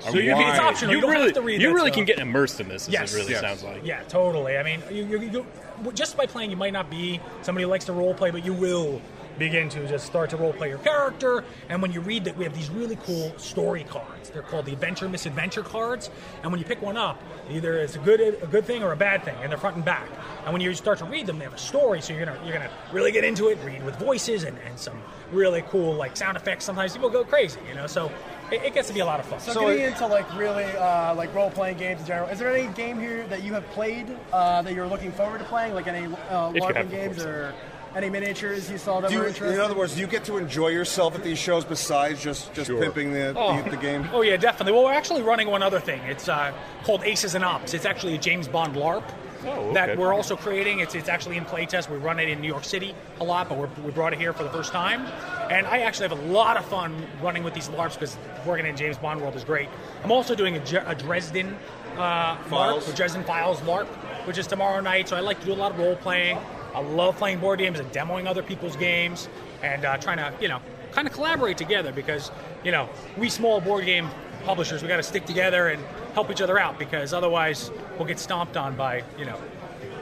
So 0.00 0.10
you, 0.18 0.32
Why? 0.32 0.50
it's 0.50 0.60
optional. 0.60 0.94
You 0.94 1.00
don't 1.00 1.10
really, 1.10 1.24
have 1.26 1.34
to 1.34 1.42
read 1.42 1.60
you 1.60 1.68
that 1.68 1.74
really 1.74 1.88
stuff. 1.88 1.96
can 1.96 2.04
get 2.04 2.18
immersed 2.20 2.60
in 2.60 2.68
this. 2.68 2.86
As 2.86 2.92
Yes. 2.92 3.12
it 3.12 3.16
really 3.16 3.32
Yes. 3.32 3.40
sounds 3.40 3.64
like. 3.64 3.84
Yeah, 3.84 4.02
totally. 4.04 4.56
I 4.56 4.62
mean, 4.62 4.80
you, 4.90 5.04
you, 5.04 5.18
you, 5.20 5.92
just 5.92 6.16
by 6.16 6.26
playing, 6.26 6.50
you 6.50 6.56
might 6.56 6.72
not 6.72 6.88
be 6.88 7.20
somebody 7.42 7.64
who 7.64 7.70
likes 7.70 7.84
to 7.86 7.92
role 7.92 8.14
play, 8.14 8.30
but 8.30 8.44
you 8.44 8.52
will 8.52 9.00
begin 9.38 9.68
to 9.70 9.86
just 9.86 10.06
start 10.06 10.30
to 10.30 10.36
role 10.36 10.52
play 10.52 10.68
your 10.68 10.78
character. 10.78 11.44
And 11.68 11.80
when 11.80 11.92
you 11.92 12.00
read 12.00 12.24
that, 12.24 12.36
we 12.36 12.44
have 12.44 12.54
these 12.54 12.70
really 12.70 12.96
cool 12.96 13.32
story 13.38 13.84
cards. 13.84 14.30
They're 14.30 14.42
called 14.42 14.66
the 14.66 14.72
Adventure 14.72 15.08
Misadventure 15.08 15.62
cards. 15.62 16.10
And 16.42 16.50
when 16.52 16.58
you 16.58 16.66
pick 16.66 16.82
one 16.82 16.96
up, 16.96 17.22
either 17.50 17.78
it's 17.78 17.96
a 17.96 18.00
good 18.00 18.20
a 18.20 18.46
good 18.46 18.64
thing 18.64 18.82
or 18.82 18.92
a 18.92 18.96
bad 18.96 19.24
thing, 19.24 19.36
and 19.42 19.50
they're 19.50 19.58
front 19.58 19.76
and 19.76 19.84
back. 19.84 20.08
And 20.44 20.52
when 20.52 20.60
you 20.60 20.74
start 20.74 20.98
to 20.98 21.04
read 21.04 21.26
them, 21.26 21.38
they 21.38 21.44
have 21.44 21.54
a 21.54 21.58
story, 21.58 22.00
so 22.00 22.12
you're 22.12 22.24
gonna 22.24 22.40
you're 22.44 22.52
gonna 22.52 22.70
really 22.92 23.12
get 23.12 23.24
into 23.24 23.48
it, 23.48 23.58
read 23.64 23.84
with 23.84 23.96
voices 23.96 24.44
and, 24.44 24.58
and 24.66 24.78
some 24.78 25.00
really 25.32 25.62
cool 25.68 25.94
like 25.94 26.16
sound 26.16 26.36
effects. 26.36 26.64
Sometimes 26.64 26.92
people 26.92 27.10
go 27.10 27.24
crazy, 27.24 27.60
you 27.68 27.74
know. 27.74 27.86
So 27.86 28.10
it, 28.50 28.62
it 28.62 28.74
gets 28.74 28.88
to 28.88 28.94
be 28.94 29.00
a 29.00 29.04
lot 29.04 29.20
of 29.20 29.26
fun. 29.26 29.40
So, 29.40 29.60
getting 29.60 29.84
into 29.84 30.06
like 30.06 30.32
really 30.36 30.64
uh, 30.64 31.14
like 31.14 31.34
role 31.34 31.50
playing 31.50 31.78
games 31.78 32.00
in 32.00 32.06
general, 32.06 32.28
is 32.28 32.38
there 32.38 32.54
any 32.54 32.72
game 32.74 32.98
here 32.98 33.26
that 33.28 33.42
you 33.42 33.52
have 33.54 33.66
played 33.70 34.06
uh, 34.32 34.62
that 34.62 34.74
you're 34.74 34.86
looking 34.86 35.12
forward 35.12 35.38
to 35.38 35.44
playing, 35.44 35.74
like 35.74 35.86
any 35.86 36.06
uh, 36.30 36.52
If 36.54 36.62
LARPing 36.62 36.90
games 36.90 37.16
course. 37.16 37.26
or 37.26 37.54
any 37.98 38.08
miniatures 38.08 38.70
you 38.70 38.78
saw 38.78 39.00
that 39.00 39.10
Do 39.10 39.16
were 39.18 39.22
you, 39.24 39.28
interesting? 39.28 39.54
in 39.54 39.60
other 39.60 39.74
words, 39.74 39.94
do 39.94 40.00
you 40.00 40.06
get 40.06 40.24
to 40.24 40.36
enjoy 40.38 40.68
yourself 40.68 41.14
at 41.16 41.22
these 41.22 41.38
shows 41.38 41.64
besides 41.64 42.22
just 42.22 42.54
just 42.54 42.68
Sure. 42.68 42.80
pimping 42.80 43.12
the, 43.12 43.34
Oh. 43.36 43.60
the 43.62 43.70
the 43.70 43.76
game? 43.76 44.08
Oh 44.12 44.22
yeah, 44.22 44.36
definitely. 44.36 44.72
Well, 44.72 44.84
we're 44.84 44.92
actually 44.92 45.22
running 45.22 45.48
one 45.50 45.62
other 45.62 45.80
thing. 45.80 46.00
It's 46.02 46.28
uh, 46.28 46.52
called 46.84 47.02
Aces 47.04 47.34
and 47.34 47.44
Ops. 47.44 47.74
It's 47.74 47.84
actually 47.84 48.14
a 48.14 48.18
James 48.18 48.46
Bond 48.48 48.74
LARP 48.76 49.02
Oh, 49.44 49.50
okay. 49.50 49.74
that 49.74 49.98
we're 49.98 50.12
also 50.14 50.36
creating. 50.36 50.80
It's 50.80 50.94
it's 50.94 51.08
actually 51.08 51.36
in 51.36 51.44
playtest. 51.44 51.90
We 51.90 51.96
run 51.98 52.18
it 52.20 52.28
in 52.28 52.40
New 52.40 52.48
York 52.48 52.64
City 52.64 52.94
a 53.20 53.24
lot, 53.24 53.48
but 53.48 53.58
we're, 53.58 53.68
we 53.84 53.90
brought 53.90 54.12
it 54.12 54.18
here 54.20 54.32
for 54.32 54.42
the 54.44 54.50
first 54.50 54.72
time. 54.72 55.06
And 55.50 55.66
I 55.66 55.78
actually 55.80 56.08
have 56.08 56.18
a 56.18 56.22
lot 56.32 56.56
of 56.56 56.64
fun 56.66 56.94
running 57.22 57.42
with 57.44 57.54
these 57.54 57.68
LARPs 57.68 57.94
because 57.94 58.16
working 58.46 58.66
in 58.66 58.76
James 58.76 58.96
Bond 58.98 59.20
world 59.20 59.34
is 59.36 59.44
great. 59.44 59.68
I'm 60.04 60.12
also 60.12 60.34
doing 60.34 60.56
a, 60.56 60.62
a 60.86 60.94
Dresden 60.94 61.56
uh, 61.96 62.36
Files? 62.44 62.84
LARP, 62.86 62.92
a 62.92 62.96
Dresden 62.96 63.24
Files 63.24 63.60
LARP, 63.60 63.86
which 64.26 64.38
is 64.38 64.46
tomorrow 64.46 64.80
night. 64.80 65.08
So 65.08 65.16
I 65.16 65.20
like 65.20 65.40
to 65.40 65.46
do 65.46 65.52
a 65.52 65.54
lot 65.54 65.72
of 65.72 65.78
role 65.78 65.96
playing. 65.96 66.38
I 66.78 66.80
love 66.80 67.16
playing 67.16 67.40
board 67.40 67.58
games 67.58 67.80
and 67.80 67.90
demoing 67.90 68.26
other 68.26 68.42
people's 68.42 68.76
games 68.76 69.28
and 69.64 69.84
uh, 69.84 69.96
trying 69.96 70.18
to, 70.18 70.32
you 70.40 70.46
know, 70.46 70.60
kind 70.92 71.08
of 71.08 71.12
collaborate 71.12 71.58
together 71.58 71.90
because, 71.90 72.30
you 72.62 72.70
know, 72.70 72.88
we 73.16 73.28
small 73.28 73.60
board 73.60 73.84
game 73.84 74.08
publishers, 74.44 74.80
we 74.80 74.86
got 74.86 74.98
to 74.98 75.02
stick 75.02 75.26
together 75.26 75.68
and 75.68 75.82
help 76.14 76.30
each 76.30 76.40
other 76.40 76.56
out 76.56 76.78
because 76.78 77.12
otherwise 77.12 77.72
we'll 77.98 78.06
get 78.06 78.20
stomped 78.20 78.56
on 78.56 78.76
by, 78.76 79.02
you 79.18 79.24
know, 79.24 79.38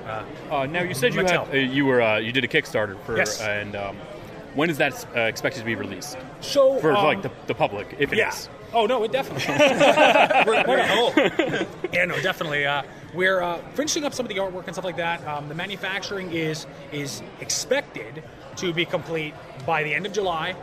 Uh, 0.06 0.66
now 0.66 0.82
you 0.82 0.94
said 0.94 1.14
you 1.14 1.24
had 1.24 1.48
uh, 1.48 1.52
you 1.56 1.84
were 1.86 2.00
uh, 2.00 2.18
you 2.18 2.30
did 2.30 2.44
a 2.44 2.48
Kickstarter 2.48 2.96
for 3.04 3.16
Yes. 3.16 3.40
and 3.40 3.74
um, 3.74 3.96
when 4.54 4.70
is 4.70 4.78
that 4.78 5.04
uh, 5.16 5.20
expected 5.22 5.58
to 5.60 5.66
be 5.66 5.74
released 5.74 6.16
so 6.40 6.78
for 6.78 6.96
um, 6.96 7.04
like 7.04 7.22
the, 7.22 7.30
the 7.48 7.54
public 7.54 7.96
if 7.98 8.12
it 8.12 8.18
is? 8.18 8.20
yeah. 8.20 8.52
Oh 8.72 8.86
no, 8.86 9.02
it 9.02 9.10
definitely. 9.10 9.44
yeah, 11.92 12.04
no, 12.04 12.20
definitely. 12.20 12.66
We're 13.16 13.40
uh, 13.40 13.58
finishing 13.74 14.04
up 14.04 14.12
some 14.12 14.26
of 14.26 14.28
the 14.28 14.36
artwork 14.36 14.66
and 14.66 14.74
stuff 14.74 14.84
like 14.84 14.98
that. 14.98 15.26
Um, 15.26 15.48
the 15.48 15.54
manufacturing 15.54 16.32
is 16.32 16.66
is 16.92 17.22
expected 17.40 18.22
to 18.56 18.72
be 18.74 18.84
complete 18.84 19.34
by 19.64 19.82
the 19.82 19.94
end 19.94 20.04
of 20.04 20.12
July, 20.12 20.54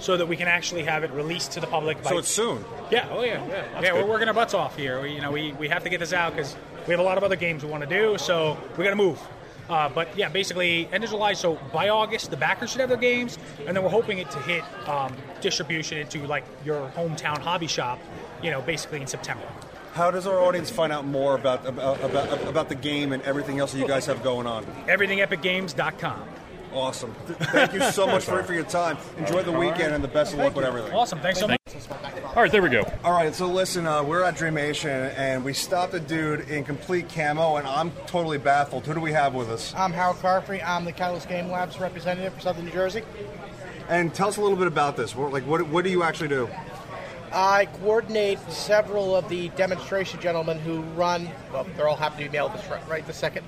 so 0.00 0.16
that 0.16 0.26
we 0.26 0.36
can 0.36 0.48
actually 0.48 0.82
have 0.82 1.04
it 1.04 1.12
released 1.12 1.52
to 1.52 1.60
the 1.60 1.68
public. 1.68 2.02
By, 2.02 2.10
So 2.10 2.18
it's 2.18 2.28
soon. 2.28 2.64
yeah, 2.90 3.08
oh 3.12 3.22
yeah, 3.22 3.46
yeah. 3.46 3.80
yeah 3.80 3.92
we're 3.92 4.06
working 4.06 4.26
our 4.26 4.34
butts 4.34 4.54
off 4.54 4.76
here. 4.76 5.00
We, 5.00 5.12
you 5.12 5.20
know, 5.20 5.30
we, 5.30 5.52
we 5.52 5.68
have 5.68 5.84
to 5.84 5.88
get 5.88 6.00
this 6.00 6.12
out 6.12 6.34
because 6.34 6.56
we 6.86 6.92
have 6.92 7.00
a 7.00 7.04
lot 7.04 7.16
of 7.16 7.22
other 7.22 7.36
games 7.36 7.62
we 7.62 7.70
want 7.70 7.88
to 7.88 7.88
do, 7.88 8.18
so 8.18 8.58
we 8.76 8.82
got 8.82 8.90
to 8.90 8.96
move. 8.96 9.20
Uh, 9.68 9.88
but 9.88 10.08
yeah, 10.18 10.28
basically 10.28 10.88
end 10.92 11.04
of 11.04 11.10
July. 11.10 11.32
So 11.34 11.60
by 11.72 11.90
August, 11.90 12.30
the 12.30 12.36
backers 12.36 12.70
should 12.72 12.80
have 12.80 12.88
their 12.88 12.98
games, 12.98 13.38
and 13.66 13.76
then 13.76 13.84
we're 13.84 13.90
hoping 13.90 14.18
it 14.18 14.28
to 14.32 14.38
hit 14.40 14.64
um, 14.88 15.14
distribution 15.40 15.98
into 15.98 16.26
like 16.26 16.44
your 16.64 16.90
hometown 16.96 17.38
hobby 17.38 17.68
shop. 17.68 18.00
You 18.42 18.50
know, 18.50 18.62
basically 18.62 19.00
in 19.00 19.06
September. 19.06 19.46
How 19.92 20.10
does 20.10 20.26
our 20.26 20.38
audience 20.38 20.70
find 20.70 20.92
out 20.92 21.04
more 21.04 21.34
about 21.34 21.66
about 21.66 22.02
about, 22.02 22.46
about 22.46 22.68
the 22.68 22.74
game 22.74 23.12
and 23.12 23.22
everything 23.24 23.58
else 23.58 23.72
that 23.72 23.78
you 23.78 23.88
guys 23.88 24.06
have 24.06 24.22
going 24.22 24.46
on? 24.46 24.64
EverythingEpicGames.com. 24.86 26.28
Awesome. 26.72 27.12
Thank 27.52 27.72
you 27.72 27.82
so 27.90 28.06
much 28.06 28.24
for, 28.24 28.42
for 28.44 28.54
your 28.54 28.64
time. 28.64 28.96
Enjoy 29.18 29.42
the 29.42 29.50
weekend 29.52 29.92
and 29.92 30.04
the 30.04 30.08
best 30.08 30.32
of 30.32 30.38
luck 30.38 30.54
with 30.54 30.64
everything. 30.64 30.92
Awesome. 30.92 31.18
Thanks 31.18 31.40
so 31.40 31.48
much. 31.48 31.58
All 32.36 32.42
right, 32.42 32.52
there 32.52 32.62
we 32.62 32.68
go. 32.68 32.84
All 33.02 33.12
right, 33.12 33.34
so 33.34 33.48
listen, 33.48 33.88
uh, 33.88 34.04
we're 34.04 34.22
at 34.22 34.36
Dreamation 34.36 35.12
and 35.16 35.44
we 35.44 35.52
stopped 35.52 35.94
a 35.94 36.00
dude 36.00 36.48
in 36.48 36.62
complete 36.62 37.08
camo, 37.08 37.56
and 37.56 37.66
I'm 37.66 37.90
totally 38.06 38.38
baffled. 38.38 38.86
Who 38.86 38.94
do 38.94 39.00
we 39.00 39.10
have 39.12 39.34
with 39.34 39.50
us? 39.50 39.74
I'm 39.76 39.92
Howard 39.92 40.18
Carfrey. 40.18 40.62
I'm 40.64 40.84
the 40.84 40.92
Catalyst 40.92 41.28
Game 41.28 41.50
Labs 41.50 41.80
representative 41.80 42.34
for 42.34 42.40
Southern 42.40 42.66
New 42.66 42.70
Jersey. 42.70 43.02
And 43.88 44.14
tell 44.14 44.28
us 44.28 44.36
a 44.36 44.40
little 44.40 44.56
bit 44.56 44.68
about 44.68 44.96
this. 44.96 45.16
What, 45.16 45.32
like, 45.32 45.44
what, 45.46 45.66
what 45.68 45.82
do 45.82 45.90
you 45.90 46.04
actually 46.04 46.28
do? 46.28 46.48
I 47.32 47.66
coordinate 47.66 48.40
several 48.50 49.14
of 49.14 49.28
the 49.28 49.50
demonstration 49.50 50.20
gentlemen 50.20 50.58
who 50.58 50.80
run, 50.96 51.30
well, 51.52 51.66
they're 51.76 51.86
all 51.86 51.96
happy 51.96 52.24
to 52.24 52.30
be 52.30 52.36
male 52.36 52.48
this 52.48 52.66
right, 52.68 52.88
right 52.88 53.06
this 53.06 53.16
second, 53.16 53.46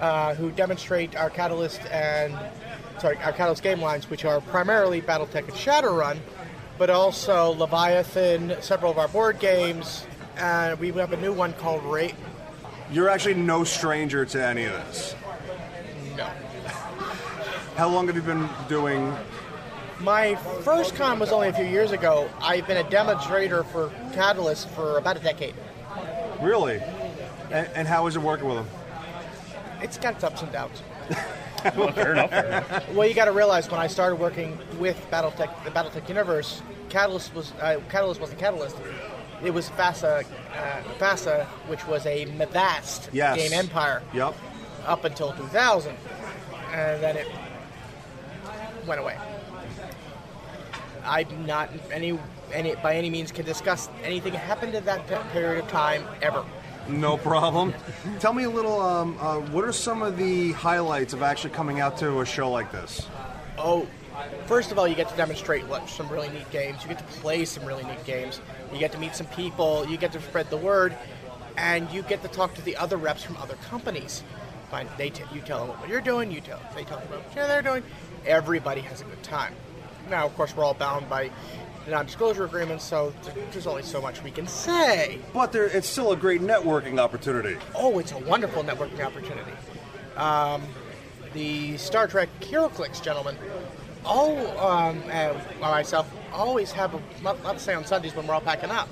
uh, 0.00 0.34
who 0.34 0.52
demonstrate 0.52 1.16
our 1.16 1.28
Catalyst 1.28 1.80
and, 1.90 2.38
sorry, 3.00 3.16
our 3.18 3.32
Catalyst 3.32 3.62
game 3.62 3.80
lines, 3.80 4.08
which 4.08 4.24
are 4.24 4.40
primarily 4.40 5.02
Battletech 5.02 5.48
and 5.48 5.54
Shadowrun, 5.54 6.18
but 6.78 6.90
also 6.90 7.50
Leviathan, 7.50 8.56
several 8.60 8.92
of 8.92 8.98
our 8.98 9.08
board 9.08 9.40
games, 9.40 10.06
and 10.36 10.78
we 10.78 10.92
have 10.92 11.12
a 11.12 11.16
new 11.16 11.32
one 11.32 11.52
called 11.54 11.82
Ra- 11.82 12.08
You're 12.92 13.08
actually 13.08 13.34
no 13.34 13.64
stranger 13.64 14.24
to 14.26 14.46
any 14.46 14.64
of 14.64 14.72
this. 14.72 15.16
No. 16.16 16.30
How 17.76 17.88
long 17.88 18.06
have 18.06 18.14
you 18.14 18.22
been 18.22 18.48
doing? 18.68 19.12
My 20.00 20.36
first 20.62 20.94
con 20.94 21.18
was 21.18 21.32
only 21.32 21.48
a 21.48 21.52
few 21.52 21.64
years 21.64 21.90
ago. 21.90 22.30
I've 22.40 22.66
been 22.66 22.76
a 22.76 22.88
demonstrator 22.88 23.64
for 23.64 23.90
Catalyst 24.12 24.68
for 24.70 24.96
about 24.98 25.16
a 25.16 25.20
decade. 25.20 25.54
Really? 26.40 26.80
And, 27.50 27.68
and 27.74 27.88
how 27.88 28.06
is 28.06 28.14
it 28.14 28.22
working 28.22 28.46
with 28.46 28.58
them? 28.58 28.68
It's 29.82 29.98
got 29.98 30.14
its 30.14 30.24
ups 30.24 30.42
and 30.42 30.52
downs. 30.52 30.82
well, 31.76 31.90
fair 31.92 32.12
enough. 32.12 32.30
Fair 32.30 32.46
enough. 32.46 32.94
Well, 32.94 33.08
you 33.08 33.14
got 33.14 33.24
to 33.24 33.32
realize 33.32 33.68
when 33.70 33.80
I 33.80 33.88
started 33.88 34.16
working 34.16 34.56
with 34.78 34.96
BattleTech, 35.10 35.64
the 35.64 35.70
BattleTech 35.70 36.08
universe, 36.08 36.62
Catalyst 36.90 37.34
was 37.34 37.52
uh, 37.60 37.80
Catalyst 37.88 38.20
wasn't 38.20 38.38
Catalyst. 38.38 38.76
It 39.42 39.52
was 39.52 39.68
FASA, 39.70 40.24
uh, 40.24 40.82
FASA, 40.98 41.44
which 41.68 41.86
was 41.86 42.06
a 42.06 42.24
vast 42.52 43.08
Yes. 43.12 43.36
game 43.36 43.52
empire 43.52 44.02
Yep. 44.14 44.34
up 44.86 45.04
until 45.04 45.32
2000, 45.32 45.96
and 46.72 47.02
then 47.02 47.16
it 47.16 47.26
went 48.86 49.00
away. 49.00 49.16
I'm 51.04 51.46
not 51.46 51.70
any 51.92 52.18
any 52.52 52.74
by 52.76 52.96
any 52.96 53.10
means 53.10 53.32
can 53.32 53.44
discuss 53.44 53.88
anything 54.02 54.32
that 54.32 54.38
happened 54.38 54.74
in 54.74 54.84
that 54.84 55.06
period 55.32 55.64
of 55.64 55.70
time 55.70 56.04
ever. 56.22 56.44
No 56.88 57.18
problem. 57.18 57.74
Tell 58.18 58.32
me 58.32 58.44
a 58.44 58.50
little. 58.50 58.80
Um, 58.80 59.18
uh, 59.20 59.40
what 59.40 59.64
are 59.64 59.72
some 59.72 60.02
of 60.02 60.16
the 60.16 60.52
highlights 60.52 61.12
of 61.12 61.22
actually 61.22 61.50
coming 61.50 61.80
out 61.80 61.98
to 61.98 62.20
a 62.20 62.26
show 62.26 62.50
like 62.50 62.72
this? 62.72 63.06
Oh, 63.58 63.86
first 64.46 64.72
of 64.72 64.78
all, 64.78 64.88
you 64.88 64.94
get 64.94 65.08
to 65.10 65.16
demonstrate 65.16 65.66
what 65.66 65.88
some 65.88 66.08
really 66.08 66.30
neat 66.30 66.50
games. 66.50 66.82
You 66.82 66.88
get 66.88 66.98
to 66.98 67.04
play 67.20 67.44
some 67.44 67.66
really 67.66 67.84
neat 67.84 68.04
games. 68.04 68.40
You 68.72 68.78
get 68.78 68.92
to 68.92 68.98
meet 68.98 69.14
some 69.14 69.26
people. 69.26 69.86
You 69.86 69.98
get 69.98 70.12
to 70.12 70.22
spread 70.22 70.48
the 70.48 70.56
word, 70.56 70.96
and 71.58 71.90
you 71.90 72.02
get 72.02 72.22
to 72.22 72.28
talk 72.28 72.54
to 72.54 72.62
the 72.62 72.76
other 72.76 72.96
reps 72.96 73.22
from 73.22 73.36
other 73.36 73.56
companies. 73.68 74.22
Find 74.70 74.88
they 74.96 75.10
t- 75.10 75.24
you 75.32 75.40
tell 75.42 75.66
them 75.66 75.78
what 75.78 75.88
you're 75.88 76.00
doing. 76.00 76.30
You 76.30 76.40
tell 76.40 76.60
they 76.74 76.84
tell 76.84 76.98
them 76.98 77.08
what 77.08 77.34
they're 77.34 77.62
doing. 77.62 77.82
Everybody 78.26 78.80
has 78.82 79.02
a 79.02 79.04
good 79.04 79.22
time. 79.22 79.54
Now, 80.10 80.26
of 80.26 80.34
course, 80.36 80.56
we're 80.56 80.64
all 80.64 80.74
bound 80.74 81.08
by 81.08 81.30
the 81.84 81.90
non-disclosure 81.90 82.44
agreements, 82.44 82.84
so 82.84 83.12
there's 83.52 83.66
only 83.66 83.82
so 83.82 84.00
much 84.00 84.22
we 84.22 84.30
can 84.30 84.46
say. 84.46 85.18
But 85.32 85.52
there, 85.52 85.66
it's 85.66 85.88
still 85.88 86.12
a 86.12 86.16
great 86.16 86.40
networking 86.40 86.98
opportunity. 86.98 87.56
Oh, 87.74 87.98
it's 87.98 88.12
a 88.12 88.18
wonderful 88.18 88.62
networking 88.62 89.04
opportunity. 89.04 89.52
Um, 90.16 90.62
the 91.32 91.76
Star 91.76 92.06
Trek 92.06 92.28
HeroClix 92.40 93.02
gentlemen, 93.02 93.36
all 94.04 94.36
um, 94.58 95.02
and 95.10 95.36
myself 95.60 96.10
always 96.32 96.72
have 96.72 96.94
a 96.94 97.00
lot, 97.22 97.42
lot 97.42 97.54
to 97.54 97.58
say 97.58 97.74
on 97.74 97.84
Sundays 97.84 98.14
when 98.14 98.26
we're 98.26 98.34
all 98.34 98.40
packing 98.40 98.70
up, 98.70 98.88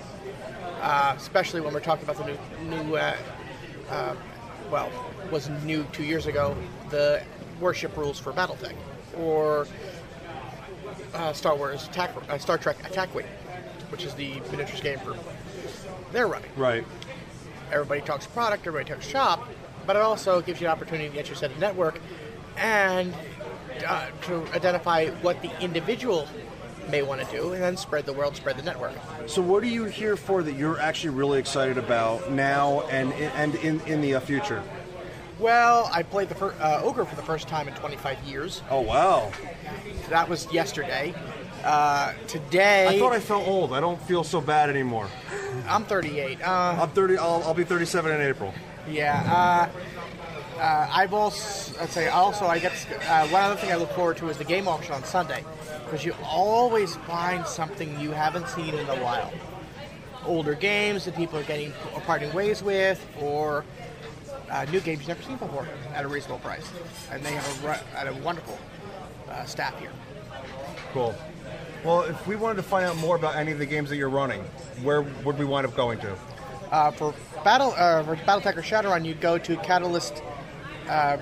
uh, 0.80 1.14
especially 1.16 1.60
when 1.60 1.72
we're 1.72 1.80
talking 1.80 2.08
about 2.08 2.18
the 2.18 2.38
new 2.70 2.84
new. 2.84 2.96
Uh, 2.96 3.16
uh, 3.90 4.14
well, 4.70 4.90
wasn't 5.30 5.62
new 5.64 5.86
two 5.92 6.02
years 6.02 6.26
ago. 6.26 6.56
The 6.90 7.22
WarShip 7.60 7.96
rules 7.96 8.18
for 8.18 8.32
BattleTech, 8.32 8.74
or 9.16 9.66
uh, 11.16 11.32
Star 11.32 11.56
Wars 11.56 11.86
Attack, 11.88 12.10
uh, 12.28 12.38
Star 12.38 12.58
Trek 12.58 12.76
Attack 12.88 13.14
Wing, 13.14 13.26
which 13.90 14.04
is 14.04 14.14
the 14.14 14.40
miniatures 14.50 14.80
game 14.80 14.98
for 14.98 15.16
they're 16.12 16.28
running 16.28 16.50
Right. 16.56 16.84
everybody 17.72 18.00
talks 18.00 18.26
product, 18.26 18.66
everybody 18.66 18.94
talks 18.94 19.06
shop, 19.06 19.48
but 19.86 19.96
it 19.96 20.02
also 20.02 20.40
gives 20.40 20.60
you 20.60 20.66
an 20.66 20.72
opportunity 20.72 21.08
to 21.08 21.14
get 21.14 21.26
your 21.26 21.36
set 21.36 21.50
of 21.50 21.58
network 21.58 22.00
and 22.56 23.12
uh, 23.86 24.06
to 24.22 24.46
identify 24.54 25.06
what 25.22 25.42
the 25.42 25.50
individual 25.60 26.26
may 26.90 27.02
want 27.02 27.20
to 27.20 27.26
do, 27.36 27.52
and 27.52 27.60
then 27.62 27.76
spread 27.76 28.06
the 28.06 28.12
world, 28.12 28.36
spread 28.36 28.56
the 28.56 28.62
network. 28.62 28.92
So, 29.26 29.42
what 29.42 29.62
are 29.64 29.66
you 29.68 29.84
here 29.84 30.16
for 30.16 30.42
that 30.44 30.52
you're 30.54 30.78
actually 30.78 31.10
really 31.10 31.40
excited 31.40 31.78
about 31.78 32.30
now 32.30 32.82
and 32.82 33.12
and 33.12 33.56
in 33.56 33.80
in 33.80 34.00
the 34.00 34.20
future? 34.20 34.62
Well, 35.38 35.90
I 35.92 36.02
played 36.02 36.28
the 36.28 36.34
fir- 36.34 36.54
uh, 36.60 36.80
ogre 36.82 37.04
for 37.04 37.14
the 37.16 37.22
first 37.22 37.46
time 37.46 37.68
in 37.68 37.74
25 37.74 38.18
years. 38.24 38.62
Oh 38.70 38.80
wow! 38.80 39.30
That 40.08 40.28
was 40.28 40.50
yesterday. 40.52 41.14
Uh, 41.62 42.14
today, 42.26 42.86
I 42.86 42.98
thought 42.98 43.12
I 43.12 43.20
felt 43.20 43.46
old. 43.46 43.72
I 43.72 43.80
don't 43.80 44.00
feel 44.02 44.24
so 44.24 44.40
bad 44.40 44.70
anymore. 44.70 45.08
I'm 45.68 45.84
38. 45.84 46.40
Uh, 46.40 46.78
I'm 46.80 46.90
30. 46.90 47.18
I'll, 47.18 47.42
I'll 47.44 47.54
be 47.54 47.64
37 47.64 48.12
in 48.12 48.20
April. 48.20 48.54
Yeah. 48.88 49.68
Uh, 49.76 50.60
uh, 50.60 50.90
I've 50.90 51.12
also, 51.12 51.78
I'd 51.82 51.90
say 51.90 52.08
also 52.08 52.46
I 52.46 52.58
get 52.58 52.72
uh, 53.08 53.26
one 53.28 53.42
other 53.42 53.56
thing 53.56 53.72
I 53.72 53.76
look 53.76 53.90
forward 53.92 54.16
to 54.18 54.28
is 54.30 54.38
the 54.38 54.44
game 54.44 54.68
auction 54.68 54.94
on 54.94 55.04
Sunday 55.04 55.44
because 55.84 56.04
you 56.04 56.14
always 56.24 56.96
find 56.96 57.46
something 57.46 58.00
you 58.00 58.12
haven't 58.12 58.48
seen 58.48 58.74
in 58.74 58.88
a 58.88 58.96
while. 59.02 59.32
Older 60.24 60.54
games 60.54 61.04
that 61.04 61.14
people 61.14 61.38
are 61.38 61.44
getting 61.44 61.72
are 61.94 62.00
parting 62.00 62.32
ways 62.32 62.62
with, 62.62 63.04
or 63.20 63.64
uh, 64.50 64.64
new 64.70 64.80
games 64.80 65.00
you've 65.00 65.08
never 65.08 65.22
seen 65.22 65.36
before 65.36 65.66
at 65.94 66.04
a 66.04 66.08
reasonable 66.08 66.38
price, 66.38 66.66
and 67.10 67.22
they 67.24 67.32
have 67.32 67.64
a, 67.64 67.98
at 67.98 68.08
a 68.08 68.14
wonderful 68.22 68.58
uh, 69.28 69.44
staff 69.44 69.78
here. 69.78 69.90
Cool. 70.92 71.14
Well, 71.84 72.02
if 72.02 72.26
we 72.26 72.36
wanted 72.36 72.56
to 72.56 72.62
find 72.62 72.86
out 72.86 72.96
more 72.96 73.16
about 73.16 73.36
any 73.36 73.52
of 73.52 73.58
the 73.58 73.66
games 73.66 73.90
that 73.90 73.96
you're 73.96 74.08
running, 74.08 74.42
where 74.82 75.02
would 75.02 75.38
we 75.38 75.44
wind 75.44 75.66
up 75.66 75.76
going 75.76 75.98
to? 76.00 76.16
Uh, 76.70 76.90
for 76.90 77.14
battle 77.44 77.74
uh, 77.76 78.02
for 78.02 78.16
BattleTech 78.16 78.56
or 78.56 78.62
Shadowrun, 78.62 79.04
you 79.04 79.14
go 79.14 79.38
to 79.38 79.56
Catalyst 79.58 80.22
uh, 80.88 81.16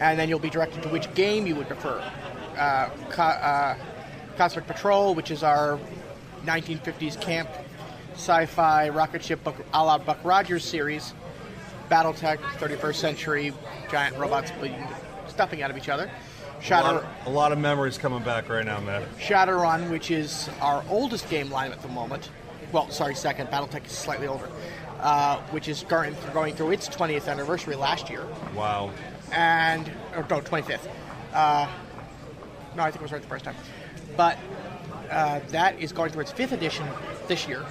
and 0.00 0.18
then 0.18 0.28
you'll 0.28 0.38
be 0.38 0.50
directed 0.50 0.82
to 0.82 0.88
which 0.88 1.12
game 1.14 1.46
you 1.46 1.56
would 1.56 1.66
prefer. 1.66 1.98
Uh, 2.56 2.90
Co- 3.10 3.22
uh, 3.22 3.76
Cosmic 4.36 4.66
Patrol, 4.66 5.14
which 5.14 5.30
is 5.30 5.42
our 5.42 5.78
1950s 6.44 7.20
camp 7.20 7.48
sci-fi 8.18 8.88
rocket 8.88 9.22
ship 9.22 9.42
Buck, 9.44 9.54
a 9.72 9.84
la 9.84 9.96
Buck 9.96 10.18
Rogers 10.24 10.64
series. 10.64 11.14
BattleTech, 11.88 12.36
31st 12.58 12.94
century 12.96 13.52
giant 13.90 14.18
robots 14.18 14.50
bleeding, 14.50 14.86
stuffing 15.28 15.62
out 15.62 15.70
of 15.70 15.76
each 15.78 15.88
other. 15.88 16.10
A 16.70 16.70
lot, 16.82 16.96
of, 16.96 17.06
a 17.26 17.30
lot 17.30 17.52
of 17.52 17.58
memories 17.58 17.96
coming 17.96 18.22
back 18.22 18.48
right 18.50 18.66
now, 18.66 18.80
man. 18.80 19.04
Shadowrun, 19.18 19.88
which 19.90 20.10
is 20.10 20.50
our 20.60 20.84
oldest 20.90 21.30
game 21.30 21.50
line 21.50 21.70
at 21.72 21.80
the 21.80 21.88
moment. 21.88 22.30
Well, 22.72 22.90
sorry, 22.90 23.14
second. 23.14 23.48
BattleTech 23.48 23.86
is 23.86 23.92
slightly 23.92 24.26
older, 24.26 24.50
uh, 25.00 25.40
which 25.52 25.68
is 25.68 25.84
going, 25.84 26.14
going 26.34 26.54
through 26.54 26.72
its 26.72 26.88
20th 26.88 27.28
anniversary 27.28 27.76
last 27.76 28.10
year, 28.10 28.24
Wow. 28.54 28.90
and 29.32 29.90
or 30.14 30.26
no, 30.28 30.40
25th. 30.40 30.80
Uh, 31.32 31.68
no, 32.76 32.82
I 32.82 32.90
think 32.90 32.96
it 32.96 33.02
was 33.02 33.12
right 33.12 33.22
the 33.22 33.28
first 33.28 33.44
time, 33.46 33.56
but 34.16 34.36
uh, 35.10 35.40
that 35.48 35.80
is 35.80 35.92
going 35.92 36.10
through 36.10 36.22
its 36.22 36.32
fifth 36.32 36.52
edition 36.52 36.86
this 37.28 37.48
year, 37.48 37.64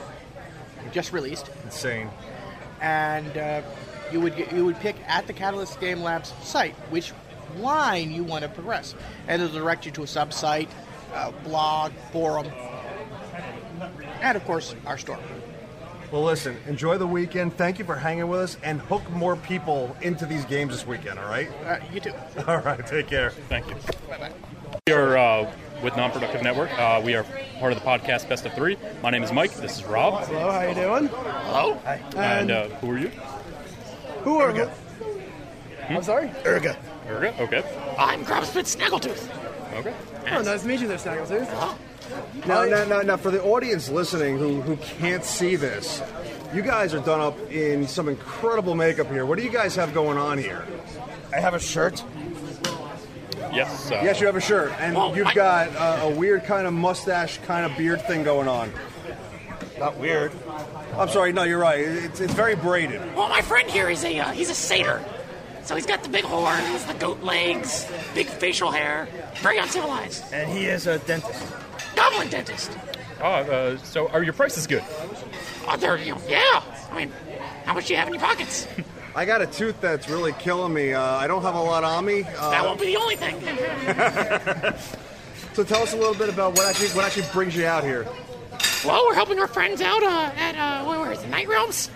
just 0.92 1.12
released, 1.14 1.50
Insane. 1.64 2.10
and 2.82 3.38
uh, 3.38 3.62
you 4.12 4.20
would 4.22 4.36
get, 4.36 4.52
you 4.52 4.66
would 4.66 4.80
pick 4.80 4.96
at 5.08 5.28
the 5.28 5.34
Catalyst 5.34 5.80
Game 5.80 6.02
Labs 6.02 6.34
site 6.44 6.74
which 6.90 7.14
line 7.58 8.12
you 8.12 8.24
want 8.24 8.44
to 8.44 8.50
progress, 8.50 8.96
and 9.28 9.42
it'll 9.42 9.58
direct 9.58 9.86
you 9.86 9.92
to 9.94 10.04
a 10.04 10.08
sub-site, 10.08 10.70
uh, 11.14 11.32
blog, 11.44 11.92
forum, 12.12 12.48
and 14.22 14.36
of 14.38 14.44
course 14.46 14.76
our 14.86 14.98
store. 14.98 15.20
Well, 16.12 16.24
listen, 16.24 16.56
enjoy 16.68 16.98
the 16.98 17.08
weekend. 17.08 17.58
Thank 17.58 17.80
you 17.80 17.86
for 17.86 17.96
hanging 17.96 18.30
with 18.30 18.40
us 18.40 18.58
and 18.64 18.80
hook 18.80 19.10
more 19.12 19.36
people 19.36 19.96
into 20.02 20.26
these 20.26 20.46
games 20.46 20.72
this 20.72 20.88
weekend, 20.88 21.20
all 21.20 21.28
right? 21.28 21.50
Uh, 21.66 21.80
you 21.94 22.00
too. 22.00 22.14
All 22.48 22.60
right, 22.60 22.86
take 22.88 23.08
care. 23.08 23.32
Thank 23.50 23.68
you. 23.68 23.76
Bye 24.08 24.18
bye. 24.18 24.32
We 24.88 24.94
are 24.94 25.18
uh, 25.18 25.52
with 25.82 25.96
Non-Productive 25.96 26.42
Network. 26.42 26.72
Uh, 26.78 27.02
we 27.04 27.16
are 27.16 27.24
part 27.60 27.74
of 27.74 27.80
the 27.80 27.86
podcast 27.86 28.28
Best 28.30 28.46
of 28.46 28.54
Three. 28.54 28.78
My 29.04 29.10
name 29.10 29.24
is 29.24 29.32
Mike. 29.32 29.54
This 29.56 29.78
is 29.78 29.86
Rob. 29.86 30.26
Hello, 30.26 30.52
how 30.52 30.62
you 30.62 30.76
doing? 30.76 31.08
Hello. 31.08 31.80
Hi. 31.86 32.02
And 32.16 32.52
uh, 32.52 32.68
who 32.80 32.92
are 32.92 32.98
you? 32.98 33.12
Who 34.24 34.40
are 34.40 34.52
who? 34.52 34.70
I'm 35.90 36.04
sorry. 36.04 36.32
Urga. 36.46 36.78
Urga. 37.08 37.42
Okay. 37.42 37.64
I'm 37.98 38.26
Grubspit 38.26 38.76
Snaggletooth. 38.76 39.30
Okay. 39.76 39.94
Oh, 40.32 40.42
nice 40.42 40.64
to 40.64 40.68
meet 40.68 40.80
you 40.82 40.88
there, 40.88 40.98
Snaggletooth. 40.98 41.78
Now, 42.46 42.64
now, 42.66 42.86
now, 42.86 43.02
now, 43.02 43.18
for 43.18 43.32
the 43.32 43.44
audience 43.44 43.90
listening 43.90 44.38
who, 44.38 44.62
who 44.62 44.78
can't 44.78 45.24
see 45.24 45.56
this, 45.56 46.02
you 46.54 46.62
guys 46.62 46.94
are 46.94 47.02
done 47.02 47.20
up 47.20 47.38
in 47.52 47.88
some 47.88 48.08
incredible 48.08 48.76
makeup 48.76 49.08
here. 49.08 49.26
What 49.26 49.38
do 49.38 49.44
you 49.44 49.52
guys 49.52 49.76
have 49.76 49.94
going 49.94 50.18
on 50.18 50.38
here? 50.38 50.66
I 51.34 51.40
have 51.40 51.54
a 51.54 51.60
shirt. 51.60 52.04
Yes. 53.58 53.92
Uh, 53.92 54.02
Yes, 54.04 54.20
you 54.22 54.28
have 54.28 54.36
a 54.36 54.42
shirt, 54.42 54.72
and 54.80 54.96
Well, 54.96 55.16
you've 55.16 55.28
I- 55.28 55.34
got 55.34 55.76
uh, 55.76 56.00
a 56.04 56.10
weird 56.10 56.44
kind 56.46 56.68
of 56.68 56.74
mustache, 56.74 57.40
kind 57.46 57.70
of 57.70 57.78
beard 57.78 58.02
thing 58.08 58.24
going 58.24 58.48
on. 58.48 58.72
Not 59.80 59.98
weird. 59.98 60.32
I'm 60.98 61.10
sorry, 61.10 61.34
no, 61.34 61.44
you're 61.44 61.60
right. 61.60 61.80
It's, 61.80 62.20
it's 62.20 62.34
very 62.34 62.56
braided. 62.56 63.00
Well, 63.16 63.30
my 63.30 63.42
friend 63.42 63.70
here 63.70 63.90
is 63.90 64.04
a 64.04 64.20
uh, 64.20 64.32
he's 64.32 64.50
a 64.50 64.56
satyr. 64.56 65.04
So 65.64 65.76
he's 65.76 65.86
got 65.86 66.02
the 66.02 66.10
big 66.10 66.24
horns, 66.24 66.86
the 66.86 66.94
goat 66.94 67.22
legs, 67.22 67.86
big 68.16 68.28
facial 68.28 68.72
hair, 68.72 69.08
very 69.42 69.58
uncivilized. 69.58 70.24
And 70.34 70.50
he 70.50 70.66
is 70.66 70.88
a 70.88 70.98
dentist. 71.00 71.44
Goblin 71.96 72.30
dentist. 72.30 72.72
Oh, 73.22 73.26
uh, 73.26 73.78
so 73.80 74.08
are 74.10 74.24
your 74.24 74.34
prices 74.34 74.66
good? 74.66 74.84
Oh, 75.68 75.76
they're, 75.78 75.98
you 75.98 76.14
know, 76.14 76.22
yeah. 76.30 76.64
I 76.92 76.96
mean, 76.96 77.12
how 77.66 77.74
much 77.74 77.88
do 77.88 77.94
you 77.94 78.00
have 78.00 78.08
in 78.08 78.14
your 78.14 78.22
pockets? 78.24 78.66
I 79.18 79.26
got 79.26 79.42
a 79.42 79.48
tooth 79.48 79.82
that's 79.82 80.08
really 80.08 80.32
killing 80.34 80.74
me. 80.74 80.94
Uh, 80.94 81.02
I 81.02 81.26
don't 81.26 81.42
have 81.42 81.56
a 81.56 81.62
lot 81.62 81.84
on 81.84 82.06
me. 82.06 82.22
Uh, 82.38 82.52
that 82.52 82.64
won't 82.64 82.80
be 82.80 82.86
the 82.86 82.98
only 82.98 83.16
thing. 83.16 83.36
So 85.58 85.64
tell 85.64 85.82
us 85.82 85.92
a 85.94 85.98
little 85.98 86.14
bit 86.14 86.30
about 86.30 86.54
what 86.56 86.68
actually 86.68 86.90
what 86.90 87.04
actually 87.04 87.26
brings 87.34 87.56
you 87.56 87.66
out 87.66 87.84
here. 87.84 88.06
Well, 88.86 89.04
we're 89.08 89.16
helping 89.16 89.40
our 89.40 89.48
friends 89.48 89.82
out 89.82 90.04
uh, 90.04 90.32
at 90.38 90.56
uh, 90.56 90.86
where, 90.86 91.12
is 91.12 91.24
it? 91.24 91.30
Knight 91.30 91.48
Realms. 91.48 91.90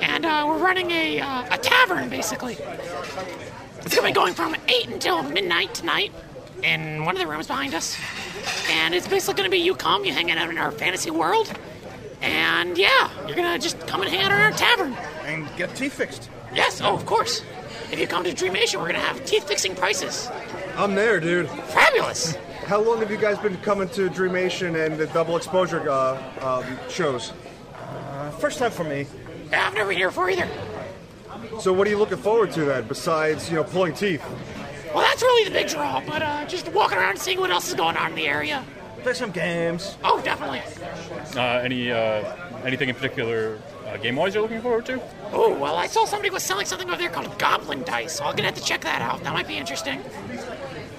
and 0.00 0.26
uh, 0.26 0.44
we're 0.44 0.58
running 0.58 0.90
a 0.90 1.20
uh, 1.20 1.54
a 1.54 1.58
tavern 1.58 2.08
basically. 2.08 2.58
It's 3.82 3.94
gonna 3.94 4.08
be 4.08 4.12
going 4.12 4.34
from 4.34 4.56
eight 4.66 4.88
until 4.88 5.22
midnight 5.22 5.72
tonight 5.72 6.10
in 6.64 7.04
one 7.04 7.14
of 7.14 7.20
the 7.20 7.28
rooms 7.28 7.46
behind 7.46 7.74
us, 7.74 7.96
and 8.68 8.92
it's 8.92 9.06
basically 9.06 9.34
gonna 9.34 9.50
be 9.50 9.58
you 9.58 9.76
come, 9.76 10.04
you 10.04 10.12
hang 10.12 10.28
out 10.32 10.50
in 10.50 10.58
our 10.58 10.72
fantasy 10.72 11.12
world, 11.12 11.56
and 12.20 12.76
yeah, 12.76 13.10
you're 13.26 13.36
gonna 13.36 13.58
just 13.58 13.78
come 13.86 14.02
and 14.02 14.10
hang 14.10 14.20
out 14.20 14.32
in 14.32 14.40
our 14.40 14.52
tavern 14.52 14.94
and 15.24 15.48
get 15.56 15.74
teeth 15.74 15.94
fixed. 15.94 16.30
Yes, 16.54 16.80
oh 16.80 16.94
of 16.94 17.06
course. 17.06 17.42
If 17.90 17.98
you 17.98 18.06
come 18.06 18.24
to 18.24 18.32
Dreamation, 18.32 18.80
we're 18.80 18.88
gonna 18.88 18.98
have 18.98 19.24
teeth 19.24 19.46
fixing 19.46 19.74
prices. 19.74 20.30
I'm 20.76 20.94
there, 20.94 21.20
dude. 21.20 21.48
Fabulous. 21.48 22.34
How 22.66 22.80
long 22.80 22.98
have 22.98 23.10
you 23.10 23.16
guys 23.16 23.38
been 23.38 23.56
coming 23.58 23.88
to 23.90 24.10
Dreamation 24.10 24.76
and 24.76 24.98
the 24.98 25.06
double 25.06 25.36
exposure 25.36 25.88
uh, 25.88 26.20
um, 26.42 26.90
shows? 26.90 27.32
Uh, 27.74 28.30
first 28.32 28.58
time 28.58 28.70
for 28.70 28.84
me. 28.84 29.06
Yeah, 29.50 29.66
I've 29.66 29.74
never 29.74 29.88
been 29.88 29.96
here 29.96 30.08
before 30.08 30.28
either. 30.28 30.46
So 31.60 31.72
what 31.72 31.86
are 31.86 31.90
you 31.90 31.98
looking 31.98 32.18
forward 32.18 32.52
to 32.52 32.64
then, 32.64 32.86
besides 32.86 33.48
you 33.48 33.56
know 33.56 33.64
pulling 33.64 33.94
teeth? 33.94 34.22
Well, 34.94 35.02
that's 35.02 35.22
really 35.22 35.44
the 35.44 35.50
big 35.50 35.68
draw, 35.68 36.02
but 36.06 36.22
uh, 36.22 36.44
just 36.46 36.68
walking 36.72 36.98
around 36.98 37.10
and 37.10 37.18
seeing 37.18 37.40
what 37.40 37.50
else 37.50 37.68
is 37.68 37.74
going 37.74 37.96
on 37.96 38.10
in 38.10 38.16
the 38.16 38.26
area. 38.26 38.64
Play 39.02 39.14
some 39.14 39.30
games. 39.30 39.96
Oh, 40.02 40.20
definitely. 40.22 40.62
Uh, 41.36 41.40
any 41.62 41.92
uh, 41.92 42.34
anything 42.64 42.88
in 42.88 42.94
particular 42.94 43.58
uh, 43.86 43.96
game 43.98 44.16
wise 44.16 44.34
you're 44.34 44.42
looking 44.42 44.60
forward 44.60 44.86
to? 44.86 45.00
Oh, 45.32 45.56
well, 45.56 45.76
I 45.76 45.86
saw 45.86 46.04
somebody 46.04 46.30
was 46.30 46.42
selling 46.42 46.66
something 46.66 46.88
over 46.88 46.98
there 46.98 47.10
called 47.10 47.38
Goblin 47.38 47.82
Dice, 47.84 48.16
so 48.16 48.24
I'm 48.24 48.34
gonna 48.34 48.48
have 48.48 48.56
to 48.56 48.64
check 48.64 48.80
that 48.82 49.02
out. 49.02 49.22
That 49.24 49.34
might 49.34 49.46
be 49.48 49.56
interesting. 49.56 50.02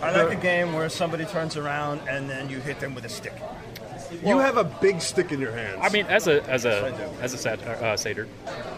I 0.02 0.12
like 0.12 0.38
a 0.38 0.42
game 0.42 0.74
where 0.74 0.88
somebody 0.88 1.26
turns 1.26 1.58
around 1.58 2.02
and 2.08 2.30
then 2.30 2.50
you 2.50 2.60
hit 2.60 2.80
them 2.80 2.96
with 2.96 3.06
a 3.06 3.10
stick. 3.10 3.34
you 4.24 4.40
have 4.40 4.58
a 4.58 4.64
big 4.64 5.02
stick 5.02 5.32
in 5.32 5.40
your 5.40 5.52
hands. 5.52 5.80
I 5.82 5.90
mean, 5.90 6.06
as 6.06 6.28
a 6.28 6.44
as 6.50 6.66
a 6.66 6.94
as 7.22 7.34
a 7.34 7.38
sat, 7.38 7.62
uh, 7.62 7.98
satyr. 7.98 8.28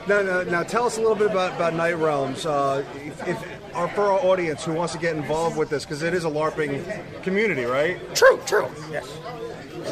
Now, 0.08 0.22
now, 0.22 0.42
now, 0.44 0.64
tell 0.64 0.86
us 0.86 0.98
a 0.98 1.02
little 1.02 1.16
bit 1.16 1.30
about, 1.30 1.56
about 1.56 1.76
Knight 1.76 1.96
Realms. 1.98 2.46
Uh, 2.46 2.84
if, 3.06 3.28
if 3.28 3.76
our, 3.76 3.88
for 3.90 4.04
our 4.04 4.20
audience 4.20 4.66
who 4.66 4.74
wants 4.74 4.94
to 4.94 5.00
get 5.00 5.16
involved 5.16 5.58
with 5.58 5.70
this, 5.70 5.86
because 5.86 6.02
it 6.02 6.14
is 6.14 6.26
a 6.26 6.30
LARPing 6.30 7.24
community, 7.24 7.66
right? 7.66 8.00
True, 8.16 8.40
true. 8.48 8.68
Yes. 8.92 9.08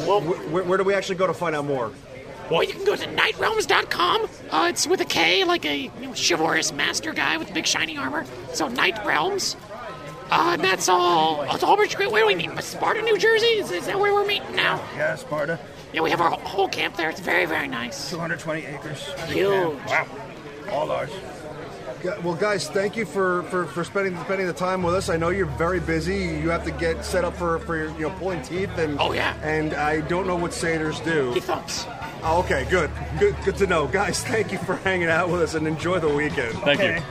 Well, 0.06 0.20
where, 0.20 0.64
where 0.64 0.78
do 0.78 0.84
we 0.84 0.94
actually 0.94 1.16
go 1.16 1.26
to 1.26 1.34
find 1.34 1.54
out 1.54 1.64
more? 1.64 1.92
Well, 2.50 2.64
you 2.64 2.72
can 2.72 2.84
go 2.84 2.96
to 2.96 3.06
knightrealms.com. 3.06 4.28
Uh, 4.50 4.66
it's 4.68 4.86
with 4.86 5.00
a 5.00 5.04
K, 5.04 5.44
like 5.44 5.64
a 5.64 5.76
you 5.76 5.90
know, 6.00 6.14
chivalrous 6.14 6.72
master 6.72 7.12
guy 7.12 7.36
with 7.36 7.54
big 7.54 7.66
shiny 7.66 7.96
armor. 7.96 8.24
So, 8.52 8.66
Knight 8.68 9.04
Realms. 9.06 9.56
Uh, 10.30 10.50
and 10.54 10.62
that's 10.62 10.88
all. 10.88 11.42
It's 11.42 11.62
all 11.62 11.76
Where 11.76 11.86
do 11.86 12.26
we 12.26 12.34
meet? 12.34 12.62
Sparta, 12.62 13.02
New 13.02 13.18
Jersey? 13.18 13.46
Is, 13.46 13.70
is 13.70 13.86
that 13.86 13.98
where 13.98 14.12
we're 14.14 14.26
meeting 14.26 14.54
now? 14.54 14.82
Yeah, 14.96 15.16
Sparta. 15.16 15.58
Yeah, 15.92 16.02
we 16.02 16.10
have 16.10 16.20
our 16.20 16.30
whole 16.30 16.68
camp 16.68 16.96
there. 16.96 17.10
It's 17.10 17.20
very, 17.20 17.46
very 17.46 17.66
nice. 17.66 18.10
220 18.10 18.64
acres. 18.66 19.02
Huge. 19.28 19.76
Wow. 19.86 20.06
All 20.70 20.90
ours. 20.90 21.10
Gu- 22.02 22.14
Well, 22.22 22.34
guys, 22.34 22.68
thank 22.68 22.96
you 22.96 23.04
for, 23.04 23.42
for, 23.44 23.66
for 23.66 23.84
spending 23.84 24.16
spending 24.24 24.46
the 24.46 24.52
time 24.52 24.82
with 24.82 24.94
us. 24.94 25.08
I 25.08 25.16
know 25.16 25.28
you're 25.28 25.46
very 25.46 25.80
busy. 25.80 26.16
You 26.16 26.48
have 26.50 26.64
to 26.64 26.70
get 26.70 27.04
set 27.04 27.24
up 27.24 27.36
for, 27.36 27.58
for 27.60 27.76
your, 27.76 27.90
you 27.92 28.00
know 28.08 28.10
pulling 28.10 28.42
teeth 28.42 28.70
and 28.78 28.98
Oh, 29.00 29.12
yeah. 29.12 29.34
And 29.42 29.74
I 29.74 30.00
don't 30.02 30.26
know 30.26 30.36
what 30.36 30.52
satyrs 30.52 31.00
do. 31.00 31.32
He 31.32 31.40
thumps. 31.40 31.86
Oh, 32.22 32.40
okay, 32.44 32.66
good, 32.70 32.90
good, 33.18 33.34
good 33.44 33.56
to 33.56 33.66
know, 33.66 33.86
guys. 33.86 34.22
Thank 34.22 34.52
you 34.52 34.58
for 34.58 34.76
hanging 34.76 35.08
out 35.08 35.28
with 35.30 35.40
us 35.42 35.54
and 35.54 35.66
enjoy 35.66 36.00
the 36.00 36.08
weekend. 36.08 36.54
Thank 36.58 36.80
you. 36.80 36.86
Okay. 36.90 37.02